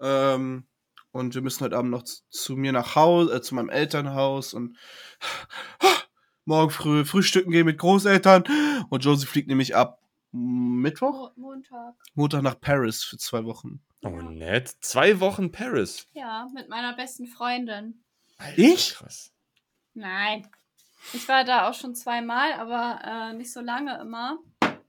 Ähm, 0.00 0.66
und 1.12 1.34
wir 1.34 1.42
müssen 1.42 1.64
heute 1.64 1.76
Abend 1.76 1.90
noch 1.90 2.02
zu, 2.02 2.22
zu 2.28 2.56
mir 2.56 2.72
nach 2.72 2.94
Hause, 2.94 3.34
äh, 3.34 3.42
zu 3.42 3.54
meinem 3.54 3.70
Elternhaus 3.70 4.54
und 4.54 4.76
morgen 6.44 6.70
früh 6.70 7.04
frühstücken 7.04 7.50
gehen 7.50 7.66
mit 7.66 7.78
Großeltern. 7.78 8.44
Und 8.90 9.04
Josie 9.04 9.26
fliegt 9.26 9.48
nämlich 9.48 9.74
ab 9.74 10.00
Mittwoch, 10.32 11.32
Mo 11.36 11.48
Montag. 11.48 11.94
Montag 12.14 12.42
nach 12.42 12.60
Paris 12.60 13.02
für 13.02 13.16
zwei 13.16 13.44
Wochen. 13.44 13.80
Oh, 14.02 14.10
nett. 14.10 14.76
Zwei 14.80 15.18
Wochen 15.20 15.50
Paris. 15.50 16.06
Ja, 16.12 16.48
mit 16.54 16.68
meiner 16.68 16.94
besten 16.94 17.26
Freundin. 17.26 18.04
Alter, 18.36 18.58
Ich? 18.58 18.94
Krass. 18.94 19.32
Nein. 19.94 20.46
Ich 21.12 21.26
war 21.28 21.44
da 21.44 21.68
auch 21.68 21.74
schon 21.74 21.94
zweimal, 21.94 22.52
aber 22.54 23.00
äh, 23.04 23.32
nicht 23.34 23.52
so 23.52 23.60
lange 23.60 23.98
immer. 24.00 24.38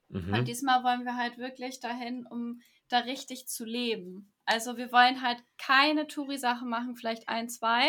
Und 0.09 0.31
Mhm. 0.31 0.45
diesmal 0.45 0.83
wollen 0.83 1.03
wir 1.05 1.15
halt 1.17 1.37
wirklich 1.37 1.79
dahin, 1.79 2.25
um 2.29 2.61
da 2.89 2.99
richtig 2.99 3.47
zu 3.47 3.65
leben. 3.65 4.31
Also 4.45 4.77
wir 4.77 4.91
wollen 4.93 5.21
halt 5.21 5.43
keine 5.57 6.07
Touri-Sachen 6.07 6.69
machen, 6.69 6.95
vielleicht 6.95 7.27
ein, 7.27 7.49
zwei, 7.49 7.83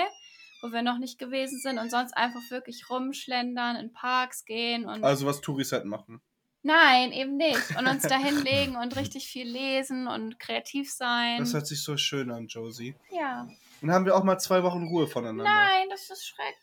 wo 0.60 0.72
wir 0.72 0.82
noch 0.82 0.98
nicht 0.98 1.18
gewesen 1.20 1.60
sind 1.60 1.78
und 1.78 1.90
sonst 1.90 2.16
einfach 2.16 2.40
wirklich 2.50 2.90
rumschlendern, 2.90 3.76
in 3.76 3.92
Parks 3.92 4.44
gehen 4.44 4.84
und 4.86 5.04
Also 5.04 5.24
was 5.26 5.40
Touris 5.40 5.70
halt 5.70 5.84
machen. 5.84 6.20
nein, 6.62 7.12
eben 7.12 7.36
nicht. 7.36 7.78
Und 7.78 7.86
uns 7.86 8.02
da 8.08 8.18
hinlegen 8.18 8.74
und 8.76 8.96
richtig 8.96 9.28
viel 9.28 9.46
lesen 9.48 10.08
und 10.08 10.40
kreativ 10.40 10.92
sein. 10.92 11.38
Das 11.38 11.54
hört 11.54 11.68
sich 11.68 11.82
so 11.84 11.96
schön 11.96 12.32
an, 12.32 12.48
Josie. 12.48 12.96
ja. 13.12 13.48
Dann 13.80 13.92
haben 13.92 14.04
wir 14.06 14.16
auch 14.16 14.24
mal 14.24 14.38
zwei 14.40 14.64
Wochen 14.64 14.88
Ruhe 14.88 15.06
voneinander. 15.06 15.44
Nein, 15.44 15.86
das 15.90 16.10
ist 16.10 16.26
schrecklich. 16.26 16.58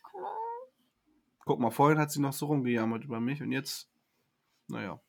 Guck 1.46 1.60
mal, 1.60 1.70
vorhin 1.70 1.98
hat 1.98 2.10
sie 2.10 2.20
noch 2.20 2.34
so 2.34 2.44
rumgejammert 2.44 3.04
über 3.04 3.20
mich 3.20 3.40
und 3.40 3.52
jetzt, 3.52 3.88
naja. 4.68 5.00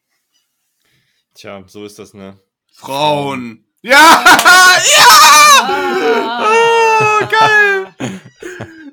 Tja, 1.38 1.64
so 1.68 1.86
ist 1.86 2.00
das, 2.00 2.16
ne? 2.16 2.40
Frauen! 2.74 3.64
Ja! 3.84 3.94
ja! 4.98 5.68
Ah, 6.26 7.20
geil! 7.30 7.94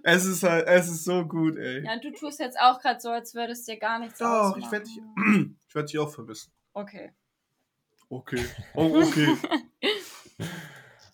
es 0.03 0.27
ist 0.27 0.43
halt, 0.43 0.67
es 0.67 0.89
ist 0.89 1.05
so 1.05 1.25
gut, 1.27 1.57
ey. 1.57 1.83
Ja, 1.83 1.99
du 1.99 2.13
tust 2.13 2.39
jetzt 2.41 2.61
auch 2.61 2.81
gerade 2.81 3.01
so, 3.01 3.09
als 3.09 3.35
würdest 3.35 3.67
dir 3.67 3.79
gar 3.79 3.99
nichts 3.99 4.19
Doch, 4.19 4.59
ich 4.59 4.65
ausmachen. 4.65 4.73
werde 4.73 4.85
dich, 4.85 4.99
ich 5.69 5.75
werd 5.75 5.89
dich 5.89 5.99
auch 5.99 6.13
vermissen. 6.13 6.53
Okay. 6.75 7.13
Okay. 8.11 8.45
Oh, 8.75 9.03
okay. 9.03 9.37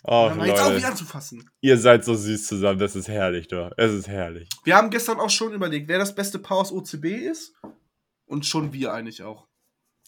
Oh, 0.03 0.31
mal 0.35 0.49
jetzt 0.49 0.59
auf, 0.61 0.65
Leute. 0.67 0.75
mich 0.77 0.87
anzufassen. 0.87 1.49
Ihr 1.61 1.79
seid 1.79 2.05
so 2.05 2.15
süß 2.17 2.47
zusammen. 2.47 2.81
Das 2.81 2.97
ist 2.97 3.07
herrlich, 3.07 3.47
doch. 3.49 3.71
Es 3.77 3.93
ist 3.93 4.09
herrlich. 4.09 4.49
Wir 4.65 4.75
haben 4.75 4.91
gestern 4.91 5.21
auch 5.21 5.31
schon 5.31 5.53
überlegt, 5.53 5.87
wer 5.89 5.99
das 5.99 6.15
beste 6.15 6.39
Paar 6.41 6.57
aus 6.57 6.73
OCB 6.73 7.05
ist. 7.05 7.55
Und 8.25 8.47
schon 8.47 8.73
wir 8.73 8.93
eigentlich 8.93 9.23
auch. 9.23 9.47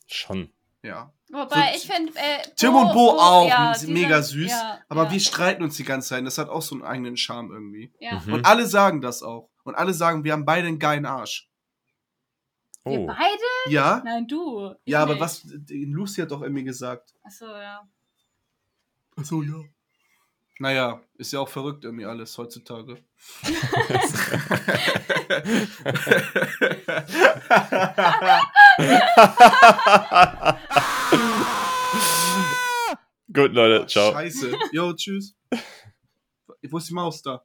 Schon. 0.07 0.51
Ja. 0.83 1.12
Wobei, 1.30 1.72
So, 1.72 1.76
ich 1.76 1.87
finde. 1.87 2.12
Äh, 2.16 2.43
Tim 2.57 2.74
und 2.74 2.93
Bo 2.93 3.11
auch, 3.11 3.49
ja, 3.49 3.72
mega 3.87 4.20
sind- 4.22 4.41
süß. 4.43 4.51
ja, 4.51 4.80
aber 4.89 5.05
ja, 5.05 5.12
wir 5.12 5.20
streiten 5.20 5.62
uns 5.62 5.76
die 5.76 5.85
ganze 5.85 6.09
Zeit. 6.11 6.26
Das 6.26 6.39
hat 6.39 6.49
auch 6.49 6.62
so 6.62 6.74
einen 6.74 6.85
eigenen 6.85 7.16
Charme 7.16 7.53
irgendwie. 7.53 7.93
Ja. 8.01 8.20
Mhm. 8.26 8.33
Und 8.35 8.47
alle 8.47 8.66
sagen 8.66 9.01
das 9.01 9.22
auch. 9.22 9.49
Und 9.64 9.76
alle 9.76 9.95
sagen, 9.95 10.24
wir 10.24 10.33
haben 10.33 10.45
beide 10.45 10.66
einen 10.68 10.78
geilen 10.80 11.07
Arsch. 11.07 11.49
Wir 12.85 12.99
Oh. 12.99 13.07
beide? 13.07 13.72
Ja? 13.72 14.03
Nein, 14.05 14.26
du. 14.26 14.74
Ich 14.85 14.93
Ja, 14.93 15.03
aber 15.03 15.12
nicht. 15.14 15.20
was, 15.22 15.43
die 15.45 15.85
Lucy 15.85 16.20
hat 16.22 16.33
doch 16.33 16.43
irgendwie 16.43 16.64
gesagt. 16.64 17.14
Achso, 17.22 17.47
ja. 17.47 17.87
Achso, 19.16 19.41
ja. 19.43 19.55
Naja, 20.59 21.01
ist 21.14 21.33
ja 21.33 21.39
auch 21.41 21.49
verrückt 21.49 21.85
irgendwie 21.85 22.05
alles 22.07 22.37
heutzutage. 22.37 22.99
Gut, 33.33 33.53
Leute. 33.53 33.87
Ciao. 33.87 34.12
Scheiße. 34.12 34.53
Jo, 34.73 34.93
tschüss. 34.95 35.35
Wo 36.70 36.79
ist 36.79 36.89
die 36.89 36.95
Maus 36.95 37.23
da? 37.23 37.45